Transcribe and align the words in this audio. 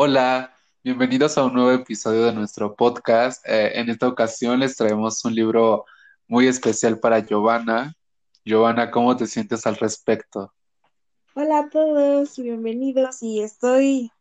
Hola, 0.00 0.54
bienvenidos 0.84 1.36
a 1.36 1.44
un 1.44 1.54
nuevo 1.54 1.72
episodio 1.72 2.26
de 2.26 2.32
nuestro 2.32 2.76
podcast. 2.76 3.44
Eh, 3.44 3.80
en 3.80 3.90
esta 3.90 4.06
ocasión 4.06 4.60
les 4.60 4.76
traemos 4.76 5.24
un 5.24 5.34
libro 5.34 5.86
muy 6.28 6.46
especial 6.46 7.00
para 7.00 7.18
Giovanna. 7.18 7.96
Giovanna, 8.44 8.92
¿cómo 8.92 9.16
te 9.16 9.26
sientes 9.26 9.66
al 9.66 9.74
respecto? 9.74 10.54
Hola 11.34 11.58
a 11.58 11.68
todos, 11.68 12.38
bienvenidos 12.38 13.24
y 13.24 13.40
estoy, 13.40 14.12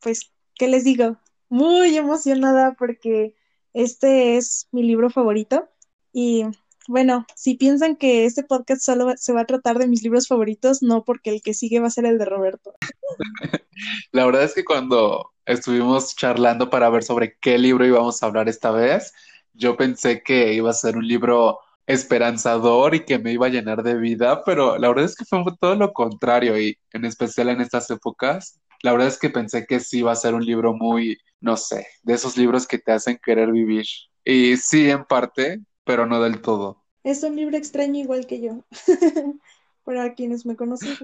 pues, 0.00 0.32
¿qué 0.54 0.66
les 0.66 0.84
digo? 0.84 1.18
Muy 1.50 1.94
emocionada 1.94 2.74
porque 2.78 3.36
este 3.74 4.38
es 4.38 4.66
mi 4.72 4.82
libro 4.82 5.10
favorito 5.10 5.68
y 6.10 6.46
bueno, 6.88 7.26
si 7.36 7.54
piensan 7.54 7.96
que 7.96 8.24
este 8.24 8.42
podcast 8.42 8.80
solo 8.80 9.12
se 9.18 9.34
va 9.34 9.42
a 9.42 9.46
tratar 9.46 9.78
de 9.78 9.86
mis 9.86 10.02
libros 10.02 10.26
favoritos, 10.26 10.82
no 10.82 11.04
porque 11.04 11.28
el 11.28 11.42
que 11.42 11.52
sigue 11.52 11.80
va 11.80 11.88
a 11.88 11.90
ser 11.90 12.06
el 12.06 12.18
de 12.18 12.24
Roberto. 12.24 12.74
La 14.12 14.24
verdad 14.24 14.44
es 14.44 14.54
que 14.54 14.64
cuando 14.64 15.34
estuvimos 15.44 16.16
charlando 16.16 16.70
para 16.70 16.88
ver 16.88 17.04
sobre 17.04 17.36
qué 17.40 17.58
libro 17.58 17.86
íbamos 17.86 18.22
a 18.22 18.26
hablar 18.26 18.48
esta 18.48 18.70
vez, 18.70 19.12
yo 19.52 19.76
pensé 19.76 20.22
que 20.22 20.54
iba 20.54 20.70
a 20.70 20.72
ser 20.72 20.96
un 20.96 21.06
libro 21.06 21.58
esperanzador 21.86 22.94
y 22.94 23.04
que 23.04 23.18
me 23.18 23.32
iba 23.32 23.46
a 23.46 23.50
llenar 23.50 23.82
de 23.82 23.94
vida, 23.94 24.42
pero 24.44 24.78
la 24.78 24.88
verdad 24.88 25.04
es 25.04 25.14
que 25.14 25.26
fue 25.26 25.42
todo 25.60 25.74
lo 25.74 25.92
contrario 25.92 26.58
y 26.58 26.78
en 26.92 27.04
especial 27.04 27.50
en 27.50 27.60
estas 27.60 27.90
épocas, 27.90 28.60
la 28.82 28.92
verdad 28.92 29.08
es 29.08 29.18
que 29.18 29.28
pensé 29.28 29.66
que 29.66 29.80
sí 29.80 29.98
iba 29.98 30.12
a 30.12 30.16
ser 30.16 30.32
un 30.32 30.44
libro 30.44 30.72
muy, 30.72 31.18
no 31.40 31.58
sé, 31.58 31.86
de 32.02 32.14
esos 32.14 32.38
libros 32.38 32.66
que 32.66 32.78
te 32.78 32.92
hacen 32.92 33.18
querer 33.22 33.52
vivir. 33.52 33.84
Y 34.24 34.56
sí, 34.56 34.90
en 34.90 35.04
parte, 35.04 35.60
pero 35.88 36.04
no 36.04 36.20
del 36.20 36.42
todo. 36.42 36.84
Es 37.02 37.22
un 37.22 37.34
libro 37.34 37.56
extraño 37.56 37.98
igual 37.98 38.26
que 38.26 38.42
yo. 38.42 38.62
Para 39.84 40.14
quienes 40.14 40.44
me 40.44 40.54
conocen, 40.54 40.98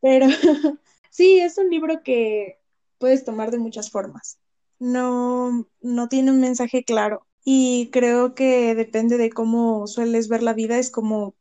pero 0.00 0.26
sí, 1.10 1.38
es 1.38 1.56
un 1.56 1.70
libro 1.70 2.02
que 2.02 2.58
puedes 2.98 3.24
tomar 3.24 3.52
de 3.52 3.58
muchas 3.58 3.92
formas. 3.92 4.40
No, 4.80 5.68
no 5.80 6.08
tiene 6.08 6.32
un 6.32 6.40
mensaje 6.40 6.82
claro 6.82 7.28
y 7.44 7.90
creo 7.92 8.34
que 8.34 8.74
depende 8.74 9.18
de 9.18 9.30
cómo 9.30 9.86
sueles 9.86 10.26
ver 10.26 10.42
la 10.42 10.52
vida, 10.52 10.76
es 10.80 10.90
como 10.90 11.36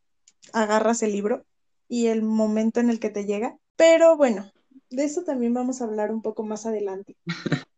agarras 0.53 1.01
el 1.01 1.13
libro 1.13 1.45
y 1.87 2.07
el 2.07 2.21
momento 2.21 2.79
en 2.79 2.91
el 2.91 2.99
que 2.99 3.09
te 3.09 3.25
llega. 3.25 3.57
Pero 3.75 4.17
bueno, 4.17 4.51
de 4.91 5.03
eso 5.03 5.23
también 5.23 5.55
vamos 5.55 5.81
a 5.81 5.85
hablar 5.85 6.11
un 6.11 6.21
poco 6.21 6.43
más 6.43 6.67
adelante. 6.67 7.15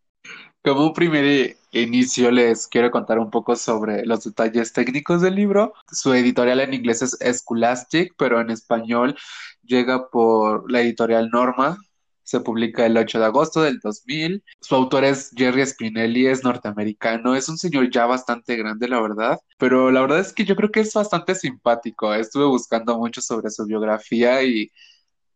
Como 0.63 0.87
un 0.87 0.93
primer 0.93 1.57
inicio 1.71 2.31
les 2.31 2.67
quiero 2.67 2.91
contar 2.91 3.17
un 3.17 3.29
poco 3.31 3.55
sobre 3.55 4.05
los 4.05 4.23
detalles 4.25 4.73
técnicos 4.73 5.21
del 5.21 5.35
libro. 5.35 5.73
Su 5.89 6.13
editorial 6.13 6.59
en 6.59 6.73
inglés 6.73 7.01
es 7.01 7.37
Scholastic, 7.39 8.13
pero 8.17 8.41
en 8.41 8.49
español 8.49 9.15
llega 9.63 10.09
por 10.09 10.69
la 10.69 10.81
editorial 10.81 11.29
Norma. 11.31 11.77
Se 12.23 12.41
publica 12.41 12.85
el 12.85 12.97
8 12.97 13.19
de 13.19 13.25
agosto 13.25 13.61
del 13.61 13.79
2000. 13.79 14.43
Su 14.59 14.75
autor 14.75 15.05
es 15.05 15.31
Jerry 15.35 15.65
Spinelli, 15.65 16.27
es 16.27 16.43
norteamericano. 16.43 17.35
Es 17.35 17.47
un 17.49 17.57
señor 17.57 17.89
ya 17.89 18.05
bastante 18.05 18.55
grande, 18.57 18.87
la 18.89 19.01
verdad. 19.01 19.39
Pero 19.57 19.91
la 19.91 20.01
verdad 20.01 20.19
es 20.19 20.33
que 20.33 20.45
yo 20.45 20.55
creo 20.55 20.71
que 20.71 20.81
es 20.81 20.93
bastante 20.93 21.35
simpático. 21.35 22.13
Estuve 22.13 22.45
buscando 22.45 22.97
mucho 22.97 23.21
sobre 23.21 23.49
su 23.49 23.65
biografía 23.65 24.43
y 24.43 24.69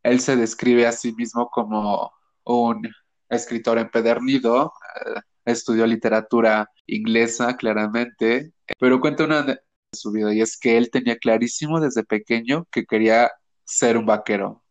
él 0.04 0.20
se 0.20 0.36
describe 0.36 0.86
a 0.88 0.92
sí 0.92 1.14
mismo 1.14 1.50
como 1.50 2.12
un 2.46 2.90
escritor 3.34 3.78
empedernido, 3.78 4.73
eh, 5.06 5.22
estudió 5.45 5.86
literatura 5.86 6.70
inglesa 6.88 7.56
claramente, 7.58 8.53
pero 8.80 9.00
cuenta 9.00 9.25
una 9.25 9.44
de 9.44 9.59
su 9.92 10.12
vida 10.12 10.34
y 10.34 10.42
es 10.42 10.58
que 10.58 10.78
él 10.78 10.90
tenía 10.92 11.17
clarísimo 11.17 11.80
desde 11.80 12.03
pequeño 12.03 12.67
que 12.72 12.86
quería 12.86 13.31
ser 13.63 13.97
un 13.97 14.06
vaquero, 14.06 14.63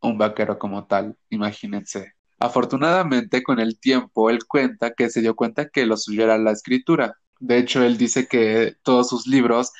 un 0.00 0.18
vaquero 0.18 0.58
como 0.58 0.86
tal, 0.86 1.16
imagínense. 1.30 2.14
Afortunadamente, 2.38 3.42
con 3.42 3.58
el 3.58 3.80
tiempo, 3.80 4.30
él 4.30 4.46
cuenta 4.46 4.92
que 4.92 5.10
se 5.10 5.20
dio 5.20 5.34
cuenta 5.34 5.68
que 5.68 5.86
lo 5.86 5.96
suyo 5.96 6.24
era 6.24 6.38
la 6.38 6.52
escritura. 6.52 7.18
De 7.40 7.58
hecho, 7.58 7.82
él 7.82 7.98
dice 7.98 8.28
que 8.28 8.76
todos 8.82 9.08
sus 9.08 9.26
libros 9.26 9.72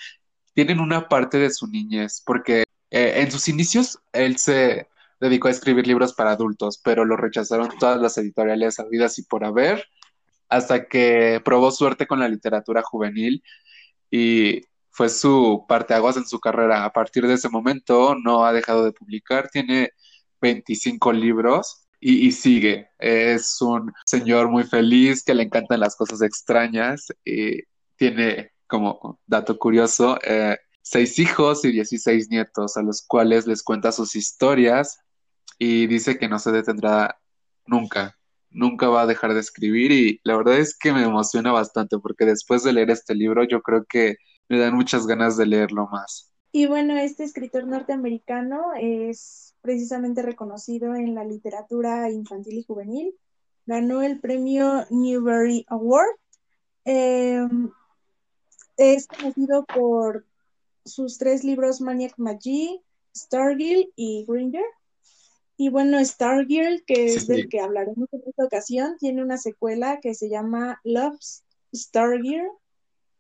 tienen 0.54 0.80
una 0.80 1.08
parte 1.08 1.38
de 1.38 1.50
su 1.50 1.68
niñez, 1.68 2.22
porque 2.26 2.64
eh, 2.90 3.20
en 3.22 3.30
sus 3.30 3.48
inicios 3.48 4.00
él 4.12 4.38
se 4.38 4.88
dedicó 5.20 5.48
a 5.48 5.52
escribir 5.52 5.86
libros 5.86 6.14
para 6.14 6.32
adultos, 6.32 6.80
pero 6.82 7.04
lo 7.04 7.16
rechazaron 7.16 7.70
todas 7.78 8.00
las 8.00 8.18
editoriales 8.18 8.78
habidas 8.78 9.18
y 9.18 9.22
por 9.24 9.44
haber, 9.44 9.84
hasta 10.48 10.86
que 10.86 11.40
probó 11.44 11.70
suerte 11.70 12.06
con 12.06 12.20
la 12.20 12.28
literatura 12.28 12.82
juvenil 12.82 13.42
y 14.10 14.62
fue 14.90 15.08
su 15.08 15.64
parteaguas 15.68 16.16
en 16.16 16.26
su 16.26 16.40
carrera. 16.40 16.84
A 16.84 16.92
partir 16.92 17.26
de 17.26 17.34
ese 17.34 17.48
momento 17.48 18.14
no 18.14 18.44
ha 18.44 18.52
dejado 18.52 18.84
de 18.84 18.92
publicar, 18.92 19.48
tiene 19.50 19.92
25 20.40 21.12
libros 21.12 21.86
y, 22.00 22.32
sigue. 22.32 22.88
Es 22.98 23.60
un 23.60 23.92
señor 24.04 24.48
muy 24.48 24.64
feliz 24.64 25.22
que 25.24 25.34
le 25.34 25.44
encantan 25.44 25.80
las 25.80 25.96
cosas 25.96 26.22
extrañas 26.22 27.08
y 27.24 27.62
tiene, 27.96 28.52
como 28.66 29.20
dato 29.26 29.58
curioso, 29.58 30.18
eh, 30.24 30.56
seis 30.82 31.18
hijos 31.18 31.64
y 31.64 31.72
16 31.72 32.30
nietos 32.30 32.76
a 32.76 32.82
los 32.82 33.02
cuales 33.06 33.46
les 33.46 33.62
cuenta 33.62 33.92
sus 33.92 34.16
historias 34.16 34.98
y 35.58 35.86
dice 35.86 36.18
que 36.18 36.28
no 36.28 36.38
se 36.38 36.52
detendrá 36.52 37.20
nunca, 37.66 38.16
nunca 38.50 38.88
va 38.88 39.02
a 39.02 39.06
dejar 39.06 39.34
de 39.34 39.40
escribir 39.40 39.92
y 39.92 40.20
la 40.24 40.36
verdad 40.36 40.58
es 40.58 40.76
que 40.76 40.92
me 40.92 41.02
emociona 41.02 41.52
bastante 41.52 41.98
porque 41.98 42.24
después 42.24 42.62
de 42.62 42.72
leer 42.72 42.90
este 42.90 43.14
libro 43.14 43.44
yo 43.44 43.60
creo 43.62 43.84
que 43.84 44.16
me 44.48 44.58
dan 44.58 44.74
muchas 44.74 45.06
ganas 45.06 45.36
de 45.36 45.46
leerlo 45.46 45.88
más. 45.88 46.32
Y 46.50 46.66
bueno, 46.66 46.96
este 46.96 47.24
escritor 47.24 47.66
norteamericano 47.66 48.72
es 48.80 49.54
precisamente 49.60 50.22
reconocido 50.22 50.94
en 50.94 51.14
la 51.14 51.24
literatura 51.24 52.10
infantil 52.10 52.58
y 52.58 52.64
juvenil. 52.64 53.14
Ganó 53.66 54.02
el 54.02 54.18
premio 54.18 54.86
Newbery 54.88 55.66
Award. 55.68 56.16
Em, 56.84 57.70
es 58.78 59.06
conocido 59.06 59.66
por 59.66 60.24
sus 60.86 61.18
tres 61.18 61.44
libros 61.44 61.82
Maniac 61.82 62.14
Magi, 62.16 62.80
Stargill 63.14 63.92
y 63.94 64.24
Grinder. 64.26 64.64
Y 65.60 65.70
bueno, 65.70 66.02
Stargirl, 66.02 66.84
que 66.86 67.06
es 67.06 67.26
del 67.26 67.48
que 67.48 67.58
hablaremos 67.58 68.08
en 68.12 68.22
esta 68.24 68.44
ocasión, 68.44 68.96
tiene 69.00 69.24
una 69.24 69.38
secuela 69.38 69.98
que 70.00 70.14
se 70.14 70.30
llama 70.30 70.80
Love's 70.84 71.42
Stargirl. 71.74 72.48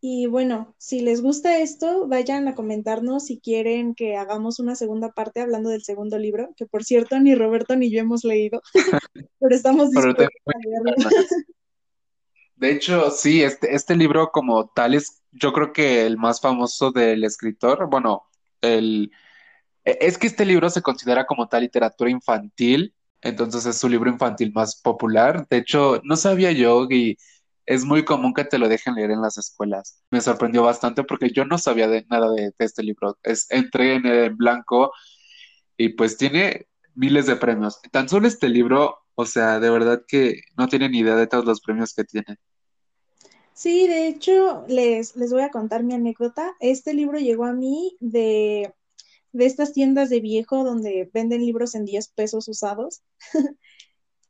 Y 0.00 0.26
bueno, 0.26 0.72
si 0.78 1.00
les 1.00 1.20
gusta 1.20 1.58
esto, 1.58 2.06
vayan 2.06 2.46
a 2.46 2.54
comentarnos 2.54 3.26
si 3.26 3.40
quieren 3.40 3.96
que 3.96 4.16
hagamos 4.16 4.60
una 4.60 4.76
segunda 4.76 5.10
parte 5.10 5.40
hablando 5.40 5.70
del 5.70 5.82
segundo 5.82 6.16
libro, 6.16 6.54
que 6.56 6.64
por 6.64 6.84
cierto 6.84 7.18
ni 7.18 7.34
Roberto 7.34 7.74
ni 7.74 7.90
yo 7.90 7.98
hemos 7.98 8.22
leído, 8.22 8.62
pero 9.40 9.56
estamos 9.56 9.90
dispuestos 9.90 10.28
a 10.46 10.58
leerlo. 10.60 11.10
De 12.54 12.70
hecho, 12.70 13.10
sí, 13.10 13.42
este, 13.42 13.74
este 13.74 13.96
libro 13.96 14.30
como 14.30 14.68
tal 14.68 14.94
es 14.94 15.22
yo 15.32 15.52
creo 15.52 15.72
que 15.72 16.06
el 16.06 16.16
más 16.16 16.40
famoso 16.40 16.92
del 16.92 17.24
escritor, 17.24 17.90
bueno, 17.90 18.28
el, 18.60 19.10
es 20.00 20.18
que 20.18 20.26
este 20.26 20.44
libro 20.44 20.70
se 20.70 20.82
considera 20.82 21.24
como 21.26 21.48
tal 21.48 21.62
literatura 21.62 22.10
infantil, 22.10 22.94
entonces 23.20 23.66
es 23.66 23.76
su 23.76 23.88
libro 23.88 24.10
infantil 24.10 24.52
más 24.52 24.80
popular. 24.80 25.46
De 25.48 25.58
hecho, 25.58 26.00
no 26.04 26.16
sabía 26.16 26.52
yo 26.52 26.86
y 26.90 27.16
es 27.66 27.84
muy 27.84 28.04
común 28.04 28.32
que 28.32 28.44
te 28.44 28.58
lo 28.58 28.68
dejen 28.68 28.94
leer 28.94 29.10
en 29.10 29.20
las 29.20 29.36
escuelas. 29.36 30.02
Me 30.10 30.20
sorprendió 30.20 30.62
bastante 30.62 31.04
porque 31.04 31.30
yo 31.30 31.44
no 31.44 31.58
sabía 31.58 31.88
de 31.88 32.06
nada 32.08 32.30
de, 32.32 32.52
este 32.58 32.82
libro. 32.82 33.18
Es, 33.22 33.46
entré 33.50 33.94
en 33.94 34.06
el 34.06 34.34
blanco 34.34 34.92
y 35.76 35.90
pues 35.90 36.16
tiene 36.16 36.66
miles 36.94 37.26
de 37.26 37.36
premios. 37.36 37.80
Tan 37.92 38.08
solo 38.08 38.26
este 38.26 38.48
libro, 38.48 38.98
o 39.14 39.26
sea, 39.26 39.60
de 39.60 39.70
verdad 39.70 40.02
que 40.08 40.40
no 40.56 40.68
tienen 40.68 40.94
idea 40.94 41.14
de 41.14 41.26
todos 41.26 41.44
los 41.44 41.60
premios 41.60 41.94
que 41.94 42.04
tiene. 42.04 42.36
Sí, 43.52 43.86
de 43.88 44.08
hecho, 44.08 44.64
les, 44.68 45.16
les 45.16 45.32
voy 45.32 45.42
a 45.42 45.50
contar 45.50 45.82
mi 45.82 45.92
anécdota. 45.92 46.54
Este 46.60 46.94
libro 46.94 47.18
llegó 47.18 47.44
a 47.44 47.52
mí 47.52 47.96
de 48.00 48.72
de 49.32 49.46
estas 49.46 49.72
tiendas 49.72 50.10
de 50.10 50.20
viejo 50.20 50.64
donde 50.64 51.10
venden 51.12 51.44
libros 51.44 51.74
en 51.74 51.84
10 51.84 52.08
pesos 52.08 52.48
usados. 52.48 53.02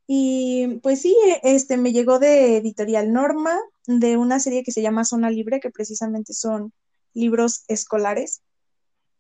y 0.07 0.79
pues 0.83 1.03
sí, 1.03 1.17
este 1.43 1.77
me 1.77 1.93
llegó 1.93 2.19
de 2.19 2.57
Editorial 2.57 3.13
Norma, 3.13 3.59
de 3.87 4.17
una 4.17 4.41
serie 4.41 4.63
que 4.63 4.73
se 4.73 4.83
llama 4.83 5.05
Zona 5.05 5.31
Libre, 5.31 5.61
que 5.61 5.71
precisamente 5.71 6.33
son 6.33 6.73
libros 7.15 7.65
escolares. 7.69 8.43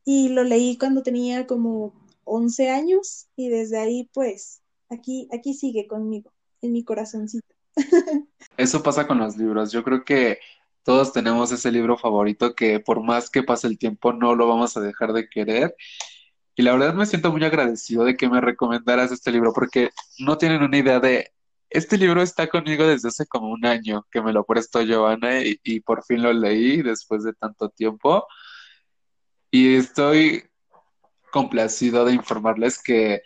Y 0.05 0.31
lo 0.31 0.45
leí 0.45 0.79
cuando 0.79 1.03
tenía 1.03 1.47
como 1.47 1.95
11 2.25 2.71
años 2.71 3.29
y 3.37 3.49
desde 3.49 3.79
ahí 3.79 4.09
pues 4.13 4.61
aquí, 4.89 5.29
aquí 5.33 5.55
sigue 5.55 5.87
conmigo, 5.87 6.33
en 6.63 6.73
mi 6.73 6.85
corazoncito. 6.85 7.55
Eso 8.57 8.83
pasa 8.83 9.07
con 9.07 9.19
los 9.19 9.37
libros. 9.37 9.73
Yo 9.73 9.85
creo 9.85 10.05
que 10.05 10.39
todos 10.89 11.13
tenemos 11.13 11.53
ese 11.53 11.71
libro 11.71 11.99
favorito 11.99 12.55
que 12.55 12.81
por 12.81 13.03
más 13.03 13.29
que 13.29 13.43
pase 13.43 13.67
el 13.67 13.77
tiempo 13.77 14.15
no 14.15 14.35
lo 14.35 14.49
vamos 14.49 14.75
a 14.75 14.81
dejar 14.81 15.13
de 15.13 15.29
querer. 15.29 15.77
Y 16.57 16.63
la 16.63 16.73
verdad 16.73 16.95
me 16.95 17.05
siento 17.05 17.31
muy 17.31 17.45
agradecido 17.45 18.05
de 18.05 18.17
que 18.17 18.27
me 18.27 18.41
recomendaras 18.41 19.13
este 19.13 19.31
libro 19.31 19.53
porque 19.53 19.91
no 20.19 20.39
tienen 20.39 20.63
una 20.63 20.79
idea 20.79 20.99
de... 20.99 21.31
Este 21.69 21.99
libro 21.99 22.23
está 22.23 22.47
conmigo 22.49 22.87
desde 22.87 23.09
hace 23.09 23.27
como 23.27 23.51
un 23.51 23.67
año 23.67 24.07
que 24.11 24.23
me 24.23 24.33
lo 24.33 24.45
prestó 24.45 24.81
Giovanna 24.81 25.43
y, 25.43 25.61
y 25.63 25.81
por 25.81 26.03
fin 26.05 26.23
lo 26.23 26.33
leí 26.33 26.81
después 26.81 27.23
de 27.23 27.35
tanto 27.35 27.69
tiempo. 27.69 28.27
Y 29.51 29.75
estoy 29.75 30.45
complacido 31.31 32.07
de 32.07 32.15
informarles 32.15 32.83
que 32.83 33.21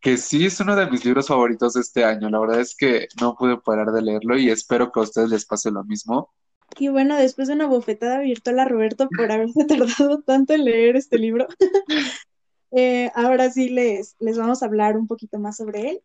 que 0.00 0.16
sí 0.16 0.46
es 0.46 0.60
uno 0.60 0.76
de 0.76 0.88
mis 0.90 1.04
libros 1.04 1.26
favoritos 1.26 1.72
de 1.74 1.80
este 1.80 2.04
año. 2.04 2.28
La 2.30 2.38
verdad 2.38 2.60
es 2.60 2.76
que 2.76 3.08
no 3.20 3.34
pude 3.34 3.56
parar 3.56 3.92
de 3.92 4.02
leerlo 4.02 4.38
y 4.38 4.50
espero 4.50 4.92
que 4.92 5.00
a 5.00 5.04
ustedes 5.04 5.30
les 5.30 5.46
pase 5.46 5.70
lo 5.70 5.84
mismo. 5.84 6.30
Y 6.78 6.88
bueno, 6.88 7.16
después 7.16 7.48
de 7.48 7.54
una 7.54 7.66
bofetada 7.66 8.20
virtual 8.20 8.58
a 8.60 8.64
Roberto 8.64 9.08
por 9.08 9.30
haberse 9.30 9.64
tardado 9.66 10.22
tanto 10.22 10.54
en 10.54 10.64
leer 10.64 10.96
este 10.96 11.18
libro, 11.18 11.46
eh, 12.70 13.10
ahora 13.14 13.50
sí 13.50 13.68
les, 13.68 14.16
les 14.20 14.38
vamos 14.38 14.62
a 14.62 14.66
hablar 14.66 14.96
un 14.96 15.06
poquito 15.06 15.38
más 15.38 15.56
sobre 15.56 15.90
él. 15.90 16.02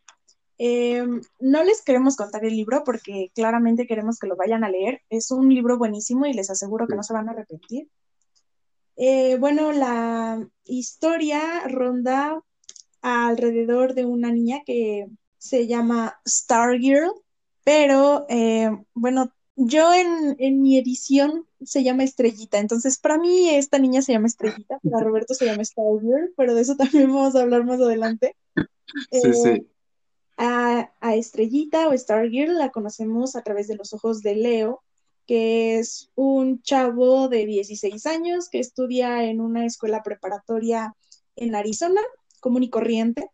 Eh, 0.58 1.04
no 1.40 1.64
les 1.64 1.82
queremos 1.82 2.16
contar 2.16 2.44
el 2.44 2.54
libro 2.54 2.84
porque 2.84 3.30
claramente 3.34 3.86
queremos 3.86 4.18
que 4.18 4.26
lo 4.26 4.36
vayan 4.36 4.64
a 4.64 4.70
leer. 4.70 5.02
Es 5.10 5.30
un 5.30 5.48
libro 5.48 5.78
buenísimo 5.78 6.26
y 6.26 6.32
les 6.32 6.50
aseguro 6.50 6.86
que 6.86 6.96
no 6.96 7.02
se 7.02 7.12
van 7.12 7.28
a 7.28 7.32
arrepentir. 7.32 7.88
Eh, 8.96 9.36
bueno, 9.38 9.72
la 9.72 10.46
historia 10.64 11.66
ronda 11.66 12.40
alrededor 13.02 13.94
de 13.94 14.04
una 14.04 14.30
niña 14.30 14.62
que 14.64 15.08
se 15.38 15.66
llama 15.66 16.20
Stargirl, 16.26 17.12
pero 17.64 18.26
eh, 18.28 18.70
bueno, 18.94 19.32
yo 19.56 19.94
en, 19.94 20.36
en, 20.38 20.62
mi 20.62 20.78
edición 20.78 21.46
se 21.64 21.82
llama 21.82 22.04
Estrellita, 22.04 22.58
entonces 22.58 22.98
para 22.98 23.18
mí 23.18 23.50
esta 23.50 23.78
niña 23.78 24.02
se 24.02 24.12
llama 24.12 24.26
Estrellita, 24.26 24.78
para 24.80 25.04
Roberto 25.04 25.34
se 25.34 25.46
llama 25.46 25.64
Stargirl, 25.64 26.32
pero 26.36 26.54
de 26.54 26.62
eso 26.62 26.76
también 26.76 27.12
vamos 27.12 27.36
a 27.36 27.42
hablar 27.42 27.64
más 27.64 27.80
adelante. 27.80 28.36
Sí, 29.10 29.32
sí. 29.32 29.48
Eh, 29.48 29.66
a, 30.36 30.92
a, 31.00 31.14
Estrellita 31.14 31.88
o 31.88 31.96
Stargirl 31.96 32.58
la 32.58 32.70
conocemos 32.70 33.36
a 33.36 33.42
través 33.42 33.68
de 33.68 33.76
los 33.76 33.92
ojos 33.92 34.22
de 34.22 34.34
Leo, 34.34 34.82
que 35.26 35.78
es 35.78 36.10
un 36.16 36.60
chavo 36.62 37.28
de 37.28 37.46
16 37.46 38.06
años 38.06 38.48
que 38.48 38.58
estudia 38.58 39.24
en 39.24 39.40
una 39.40 39.64
escuela 39.64 40.02
preparatoria 40.02 40.94
en 41.36 41.54
Arizona, 41.54 42.00
común 42.40 42.62
y 42.62 42.70
corriente. 42.70 43.30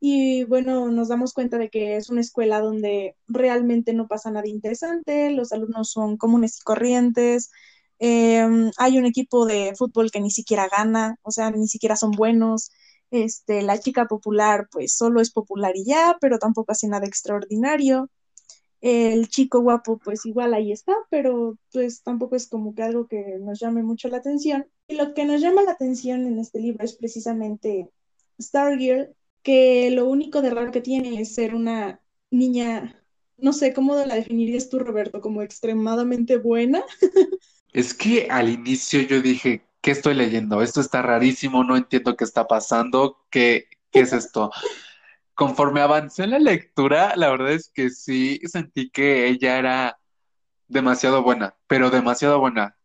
Y 0.00 0.44
bueno, 0.44 0.90
nos 0.90 1.08
damos 1.08 1.32
cuenta 1.32 1.58
de 1.58 1.70
que 1.70 1.96
es 1.96 2.08
una 2.10 2.20
escuela 2.20 2.60
donde 2.60 3.16
realmente 3.26 3.92
no 3.92 4.06
pasa 4.06 4.30
nada 4.30 4.46
interesante, 4.48 5.30
los 5.30 5.52
alumnos 5.52 5.90
son 5.90 6.16
comunes 6.16 6.58
y 6.60 6.62
corrientes, 6.62 7.50
eh, 7.98 8.46
hay 8.76 8.98
un 8.98 9.06
equipo 9.06 9.46
de 9.46 9.74
fútbol 9.76 10.10
que 10.10 10.20
ni 10.20 10.30
siquiera 10.30 10.68
gana, 10.68 11.16
o 11.22 11.30
sea, 11.30 11.50
ni 11.50 11.68
siquiera 11.68 11.96
son 11.96 12.12
buenos. 12.12 12.70
Este, 13.10 13.62
la 13.62 13.78
chica 13.80 14.06
popular, 14.06 14.68
pues 14.70 14.94
solo 14.94 15.20
es 15.20 15.30
popular 15.30 15.72
y 15.76 15.84
ya, 15.84 16.16
pero 16.20 16.38
tampoco 16.38 16.72
hace 16.72 16.88
nada 16.88 17.06
extraordinario. 17.06 18.10
El 18.80 19.28
chico 19.28 19.60
guapo, 19.60 19.98
pues 19.98 20.24
igual 20.26 20.54
ahí 20.54 20.72
está, 20.72 20.94
pero 21.10 21.58
pues 21.72 22.02
tampoco 22.02 22.36
es 22.36 22.46
como 22.48 22.74
que 22.74 22.82
algo 22.82 23.08
que 23.08 23.38
nos 23.40 23.58
llame 23.60 23.82
mucho 23.82 24.08
la 24.08 24.18
atención. 24.18 24.68
Y 24.86 24.96
lo 24.96 25.14
que 25.14 25.24
nos 25.24 25.40
llama 25.40 25.62
la 25.62 25.72
atención 25.72 26.26
en 26.26 26.38
este 26.38 26.60
libro 26.60 26.84
es 26.84 26.94
precisamente 26.94 27.90
Stargirl, 28.40 29.14
que 29.42 29.90
lo 29.90 30.06
único 30.06 30.42
de 30.42 30.50
raro 30.50 30.72
que 30.72 30.80
tiene 30.80 31.20
es 31.20 31.34
ser 31.34 31.54
una 31.54 32.00
niña, 32.30 33.02
no 33.36 33.52
sé, 33.52 33.72
¿cómo 33.72 33.94
la 33.94 34.14
definirías 34.14 34.68
tú, 34.68 34.78
Roberto? 34.78 35.20
¿Como 35.20 35.42
extremadamente 35.42 36.36
buena? 36.36 36.82
es 37.72 37.94
que 37.94 38.28
al 38.30 38.48
inicio 38.48 39.00
yo 39.02 39.20
dije, 39.20 39.64
¿qué 39.80 39.90
estoy 39.92 40.14
leyendo? 40.14 40.62
Esto 40.62 40.80
está 40.80 41.02
rarísimo, 41.02 41.64
no 41.64 41.76
entiendo 41.76 42.16
qué 42.16 42.24
está 42.24 42.46
pasando, 42.46 43.24
¿qué, 43.30 43.68
qué 43.90 44.00
es 44.00 44.12
esto? 44.12 44.50
Conforme 45.34 45.80
avancé 45.80 46.24
en 46.24 46.30
la 46.30 46.38
lectura, 46.38 47.14
la 47.16 47.30
verdad 47.30 47.52
es 47.52 47.70
que 47.72 47.90
sí 47.90 48.40
sentí 48.44 48.90
que 48.90 49.28
ella 49.28 49.58
era 49.58 49.98
demasiado 50.66 51.22
buena, 51.22 51.56
pero 51.66 51.90
demasiado 51.90 52.40
buena, 52.40 52.76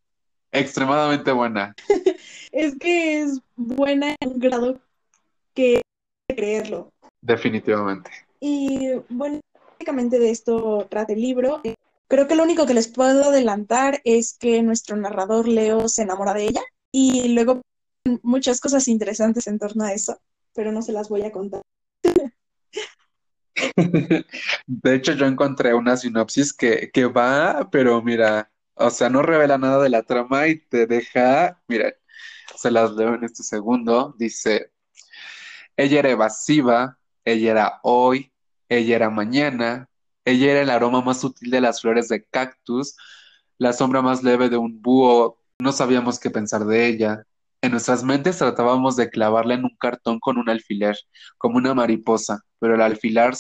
extremadamente 0.52 1.32
buena. 1.32 1.76
es 2.52 2.78
que 2.78 3.22
es 3.22 3.42
buena 3.56 4.16
en 4.20 4.30
un 4.30 4.40
grado 4.40 4.80
que 5.54 5.82
creerlo. 6.36 6.92
Definitivamente. 7.22 8.12
Y 8.40 8.92
bueno, 9.10 9.40
básicamente 9.72 10.20
de 10.20 10.30
esto 10.30 10.88
trata 10.90 11.14
el 11.14 11.22
libro. 11.22 11.62
Creo 12.08 12.28
que 12.28 12.36
lo 12.36 12.44
único 12.44 12.66
que 12.66 12.74
les 12.74 12.88
puedo 12.88 13.26
adelantar 13.26 14.02
es 14.04 14.38
que 14.38 14.62
nuestro 14.62 14.96
narrador 14.98 15.48
Leo 15.48 15.88
se 15.88 16.04
enamora 16.04 16.34
de 16.34 16.46
ella 16.46 16.62
y 16.92 17.30
luego 17.30 17.62
muchas 18.22 18.60
cosas 18.60 18.88
interesantes 18.88 19.48
en 19.48 19.60
torno 19.60 19.86
a 19.86 19.94
eso, 19.94 20.20
pero 20.54 20.72
no 20.72 20.82
se 20.82 20.92
las 20.92 21.10
voy 21.10 21.24
a 21.24 21.32
contar. 21.32 21.62
De 24.68 24.96
hecho, 24.96 25.14
yo 25.14 25.26
encontré 25.26 25.74
una 25.74 25.96
sinopsis 25.98 26.54
que, 26.54 26.92
que 26.92 27.06
va, 27.06 27.70
pero 27.72 28.02
mira, 28.02 28.52
o 28.76 28.90
sea, 28.90 29.10
no 29.10 29.22
revela 29.22 29.58
nada 29.58 29.82
de 29.82 29.90
la 29.90 30.04
trama 30.04 30.48
y 30.48 30.60
te 30.60 30.86
deja, 30.86 31.62
mira, 31.68 31.94
se 32.56 32.72
las 32.72 32.92
leo 32.92 33.16
en 33.16 33.24
este 33.24 33.44
segundo, 33.44 34.16
dice, 34.18 34.73
ella 35.78 36.00
era 36.00 36.10
evasiva, 36.12 36.98
ella 37.26 37.52
era 37.52 37.80
hoy, 37.84 38.32
ella 38.70 38.96
era 38.96 39.10
mañana, 39.10 39.90
ella 40.26 40.52
era 40.52 40.62
el 40.62 40.70
aroma 40.70 41.02
más 41.02 41.22
sutil 41.22 41.52
de 41.52 41.62
las 41.62 41.82
flores 41.82 42.08
de 42.10 42.24
cactus, 42.24 42.96
la 43.58 43.74
sombra 43.74 44.02
más 44.02 44.24
leve 44.24 44.50
de 44.50 44.58
un 44.58 44.82
búho, 44.82 45.40
no 45.60 45.72
sabíamos 45.72 46.20
qué 46.20 46.30
pensar 46.30 46.66
de 46.66 46.88
ella. 46.88 47.24
En 47.62 47.72
nuestras 47.72 48.04
mentes 48.04 48.38
tratábamos 48.38 48.96
de 48.96 49.10
clavarla 49.10 49.54
en 49.54 49.64
un 49.64 49.76
cartón 49.78 50.20
con 50.20 50.38
un 50.38 50.50
alfiler, 50.50 50.98
como 51.38 51.58
una 51.58 51.74
mariposa, 51.74 52.42
pero 52.60 52.76
el 52.76 52.82
alfiler, 52.82 53.34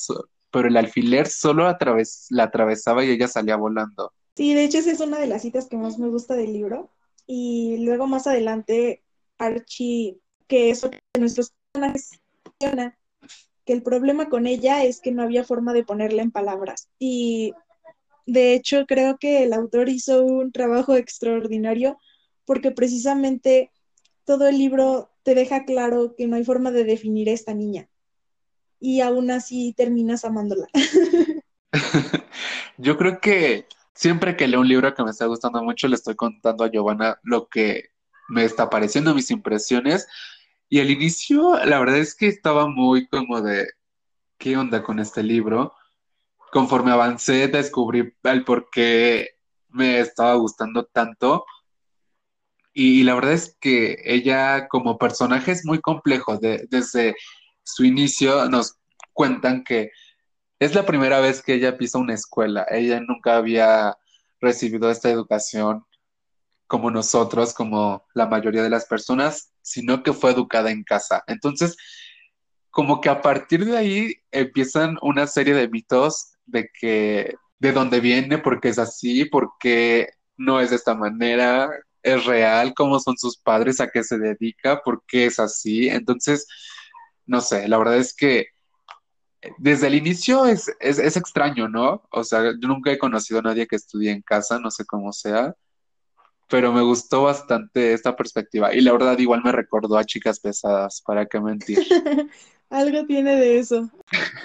pero 0.49 0.67
el 0.67 0.77
alfiler 0.77 1.27
solo 1.27 1.63
la 1.63 2.43
atravesaba 2.43 3.03
y 3.03 3.09
ella 3.09 3.27
salía 3.27 3.57
volando. 3.57 4.13
Sí, 4.35 4.53
de 4.53 4.63
hecho 4.63 4.79
esa 4.79 4.91
es 4.91 4.99
una 4.99 5.19
de 5.19 5.27
las 5.27 5.41
citas 5.41 5.67
que 5.67 5.77
más 5.77 5.99
me 5.99 6.07
gusta 6.07 6.35
del 6.35 6.53
libro. 6.53 6.89
Y 7.27 7.85
luego 7.85 8.07
más 8.07 8.27
adelante, 8.27 9.03
Archie, 9.37 10.19
que 10.47 10.69
es 10.69 10.83
otro 10.83 10.99
de 11.13 11.19
nuestros 11.19 11.53
personajes, 11.71 12.11
que 12.59 13.73
el 13.73 13.83
problema 13.83 14.29
con 14.29 14.47
ella 14.47 14.83
es 14.83 14.99
que 15.01 15.11
no 15.11 15.23
había 15.23 15.43
forma 15.43 15.73
de 15.73 15.83
ponerla 15.83 16.21
en 16.21 16.31
palabras. 16.31 16.89
Y 16.99 17.53
de 18.25 18.53
hecho 18.53 18.85
creo 18.87 19.17
que 19.17 19.43
el 19.43 19.53
autor 19.53 19.89
hizo 19.89 20.23
un 20.23 20.51
trabajo 20.51 20.95
extraordinario 20.95 21.97
porque 22.45 22.71
precisamente 22.71 23.71
todo 24.25 24.47
el 24.47 24.57
libro 24.57 25.11
te 25.23 25.35
deja 25.35 25.65
claro 25.65 26.15
que 26.17 26.27
no 26.27 26.35
hay 26.35 26.43
forma 26.43 26.71
de 26.71 26.83
definir 26.83 27.29
a 27.29 27.33
esta 27.33 27.53
niña. 27.53 27.87
Y 28.79 29.01
aún 29.01 29.31
así 29.31 29.73
terminas 29.75 30.25
amándola. 30.25 30.67
Yo 32.77 32.97
creo 32.97 33.19
que 33.21 33.65
siempre 33.93 34.35
que 34.35 34.47
leo 34.47 34.59
un 34.59 34.67
libro 34.67 34.93
que 34.93 35.03
me 35.03 35.11
está 35.11 35.25
gustando 35.25 35.63
mucho, 35.63 35.87
le 35.87 35.95
estoy 35.95 36.15
contando 36.15 36.63
a 36.63 36.69
Giovanna 36.69 37.19
lo 37.23 37.47
que 37.47 37.91
me 38.27 38.43
está 38.43 38.69
pareciendo, 38.69 39.13
mis 39.13 39.31
impresiones, 39.31 40.07
y 40.69 40.79
al 40.79 40.89
inicio, 40.89 41.63
la 41.65 41.79
verdad 41.79 41.97
es 41.97 42.15
que 42.15 42.27
estaba 42.27 42.67
muy 42.67 43.07
como 43.07 43.41
de, 43.41 43.67
¿qué 44.37 44.57
onda 44.57 44.83
con 44.83 44.99
este 44.99 45.23
libro? 45.23 45.73
Conforme 46.51 46.91
avancé, 46.91 47.47
descubrí 47.47 48.13
el 48.23 48.43
por 48.43 48.69
qué 48.71 49.37
me 49.69 49.99
estaba 49.99 50.35
gustando 50.35 50.85
tanto. 50.85 51.45
Y, 52.73 53.03
la 53.03 53.15
verdad 53.15 53.33
es 53.33 53.55
que 53.59 53.97
ella 54.03 54.67
como 54.67 54.97
personaje 54.97 55.51
es 55.51 55.65
muy 55.65 55.79
complejo. 55.79 56.37
desde 56.39 57.15
su 57.63 57.85
inicio 57.85 58.49
nos 58.49 58.77
cuentan 59.13 59.63
que 59.63 59.91
es 60.59 60.75
la 60.75 60.85
primera 60.85 61.19
vez 61.19 61.41
que 61.41 61.55
ella 61.55 61.77
pisa 61.77 61.99
una 61.99 62.13
escuela. 62.15 62.65
Ella 62.69 62.99
nunca 62.99 63.37
había 63.37 63.97
recibido 64.41 64.89
esta 64.89 65.09
educación 65.09 65.85
como 66.73 66.89
nosotros, 66.89 67.53
como 67.53 68.03
la 68.15 68.25
mayoría 68.25 68.63
de 68.63 68.69
las 68.71 68.85
personas, 68.85 69.53
sino 69.61 70.01
que 70.01 70.11
fue 70.11 70.31
educada 70.31 70.71
en 70.71 70.83
casa. 70.83 71.23
Entonces, 71.27 71.77
como 72.71 72.99
que 72.99 73.09
a 73.09 73.21
partir 73.21 73.63
de 73.63 73.77
ahí 73.77 74.15
empiezan 74.31 74.97
una 75.03 75.27
serie 75.27 75.53
de 75.53 75.69
mitos 75.69 76.31
de 76.47 76.71
que 76.73 77.35
de 77.59 77.71
dónde 77.73 77.99
viene, 77.99 78.39
por 78.39 78.59
qué 78.59 78.69
es 78.69 78.79
así, 78.79 79.25
por 79.25 79.51
qué 79.59 80.13
no 80.35 80.59
es 80.61 80.71
de 80.71 80.77
esta 80.77 80.95
manera, 80.95 81.69
es 82.01 82.25
real, 82.25 82.73
cómo 82.75 82.99
son 82.99 83.19
sus 83.19 83.37
padres, 83.37 83.79
a 83.79 83.91
qué 83.91 84.03
se 84.03 84.17
dedica, 84.17 84.81
por 84.81 85.03
qué 85.07 85.27
es 85.27 85.37
así. 85.37 85.89
Entonces, 85.89 86.47
no 87.27 87.41
sé, 87.41 87.67
la 87.67 87.77
verdad 87.77 87.97
es 87.97 88.15
que 88.15 88.47
desde 89.59 89.85
el 89.85 89.93
inicio 89.93 90.47
es, 90.47 90.71
es, 90.79 90.97
es 90.97 91.17
extraño, 91.17 91.69
¿no? 91.69 92.01
O 92.09 92.23
sea, 92.23 92.41
yo 92.59 92.67
nunca 92.67 92.91
he 92.91 92.97
conocido 92.97 93.41
a 93.41 93.43
nadie 93.43 93.67
que 93.67 93.75
estudie 93.75 94.09
en 94.09 94.23
casa, 94.23 94.57
no 94.57 94.71
sé 94.71 94.85
cómo 94.85 95.13
sea, 95.13 95.53
pero 96.53 96.71
me 96.71 96.83
gustó 96.83 97.23
bastante 97.23 97.93
esta 97.93 98.15
perspectiva 98.15 98.75
y 98.75 98.81
la 98.81 98.91
verdad 98.91 99.17
igual 99.17 99.41
me 99.43 99.51
recordó 99.51 99.97
a 99.97 100.03
chicas 100.03 100.39
pesadas, 100.39 101.01
para 101.01 101.25
qué 101.25 101.39
mentir. 101.39 101.79
Algo 102.69 103.07
tiene 103.07 103.35
de 103.37 103.57
eso. 103.57 103.89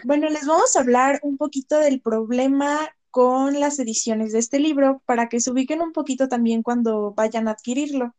Bueno, 0.04 0.30
les 0.30 0.46
vamos 0.46 0.74
a 0.74 0.80
hablar 0.80 1.20
un 1.22 1.36
poquito 1.36 1.78
del 1.78 2.00
problema 2.00 2.78
con 3.10 3.60
las 3.60 3.78
ediciones 3.78 4.32
de 4.32 4.38
este 4.38 4.58
libro 4.58 5.02
para 5.04 5.28
que 5.28 5.38
se 5.38 5.50
ubiquen 5.50 5.82
un 5.82 5.92
poquito 5.92 6.28
también 6.28 6.62
cuando 6.62 7.12
vayan 7.12 7.46
a 7.46 7.50
adquirirlo. 7.50 8.14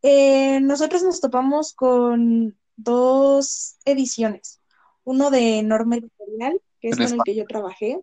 Eh, 0.00 0.58
nosotros 0.62 1.02
nos 1.02 1.20
topamos 1.20 1.74
con 1.74 2.56
dos 2.76 3.76
ediciones, 3.84 4.62
uno 5.04 5.30
de 5.30 5.62
Norma 5.62 5.96
Editorial, 5.96 6.58
que 6.80 6.88
es 6.88 6.96
con 6.96 7.06
el 7.06 7.20
que 7.22 7.34
yo 7.34 7.44
trabajé, 7.44 8.00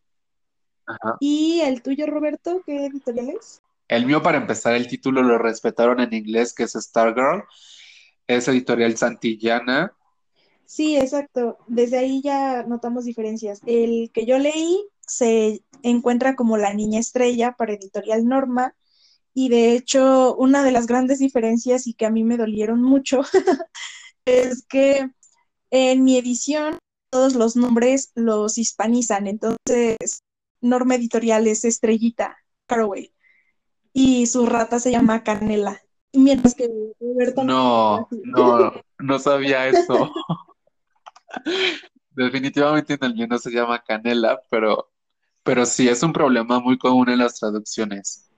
y 1.19 1.61
el 1.61 1.81
tuyo, 1.81 2.05
Roberto, 2.05 2.61
¿qué 2.67 2.85
editorial 2.85 3.29
es? 3.29 3.63
El 3.87 4.05
mío, 4.05 4.23
para 4.23 4.37
empezar, 4.37 4.73
el 4.73 4.87
título 4.87 5.21
lo 5.21 5.37
respetaron 5.37 5.99
en 5.99 6.13
inglés, 6.13 6.53
que 6.53 6.63
es 6.63 6.73
Stargirl. 6.73 7.43
Es 8.27 8.47
editorial 8.47 8.97
Santillana. 8.97 9.93
Sí, 10.65 10.97
exacto. 10.97 11.59
Desde 11.67 11.99
ahí 11.99 12.21
ya 12.23 12.63
notamos 12.63 13.05
diferencias. 13.05 13.61
El 13.67 14.09
que 14.11 14.25
yo 14.25 14.39
leí 14.39 14.83
se 15.01 15.61
encuentra 15.83 16.35
como 16.35 16.57
La 16.57 16.73
Niña 16.73 16.99
Estrella 16.99 17.53
para 17.55 17.73
Editorial 17.73 18.25
Norma 18.27 18.75
y 19.35 19.49
de 19.49 19.73
hecho 19.73 20.35
una 20.35 20.63
de 20.63 20.71
las 20.71 20.87
grandes 20.87 21.19
diferencias 21.19 21.85
y 21.85 21.93
que 21.93 22.07
a 22.07 22.09
mí 22.09 22.23
me 22.23 22.37
dolieron 22.37 22.81
mucho 22.81 23.21
es 24.25 24.65
que 24.65 25.11
en 25.69 26.03
mi 26.03 26.17
edición 26.17 26.79
todos 27.11 27.35
los 27.35 27.55
nombres 27.55 28.11
los 28.15 28.57
hispanizan. 28.57 29.27
Entonces, 29.27 30.23
Norma 30.61 30.95
Editorial 30.95 31.45
es 31.47 31.63
Estrellita 31.65 32.37
Caraway 32.65 33.14
y 33.97 34.25
su 34.25 34.45
rata 34.45 34.77
se 34.77 34.91
llama 34.91 35.23
Canela. 35.23 35.81
Mientras 36.11 36.53
que 36.53 36.69
Roberto 36.99 37.45
No, 37.45 38.09
no, 38.11 38.73
no 38.99 39.19
sabía 39.19 39.67
eso. 39.69 40.11
Definitivamente 42.11 42.93
en 42.93 43.03
el 43.03 43.13
mío 43.13 43.27
no 43.27 43.37
se 43.37 43.51
llama 43.51 43.81
canela, 43.83 44.41
pero, 44.49 44.91
pero 45.43 45.65
sí 45.65 45.87
es 45.87 46.03
un 46.03 46.11
problema 46.11 46.59
muy 46.59 46.77
común 46.77 47.09
en 47.09 47.19
las 47.19 47.39
traducciones. 47.39 48.29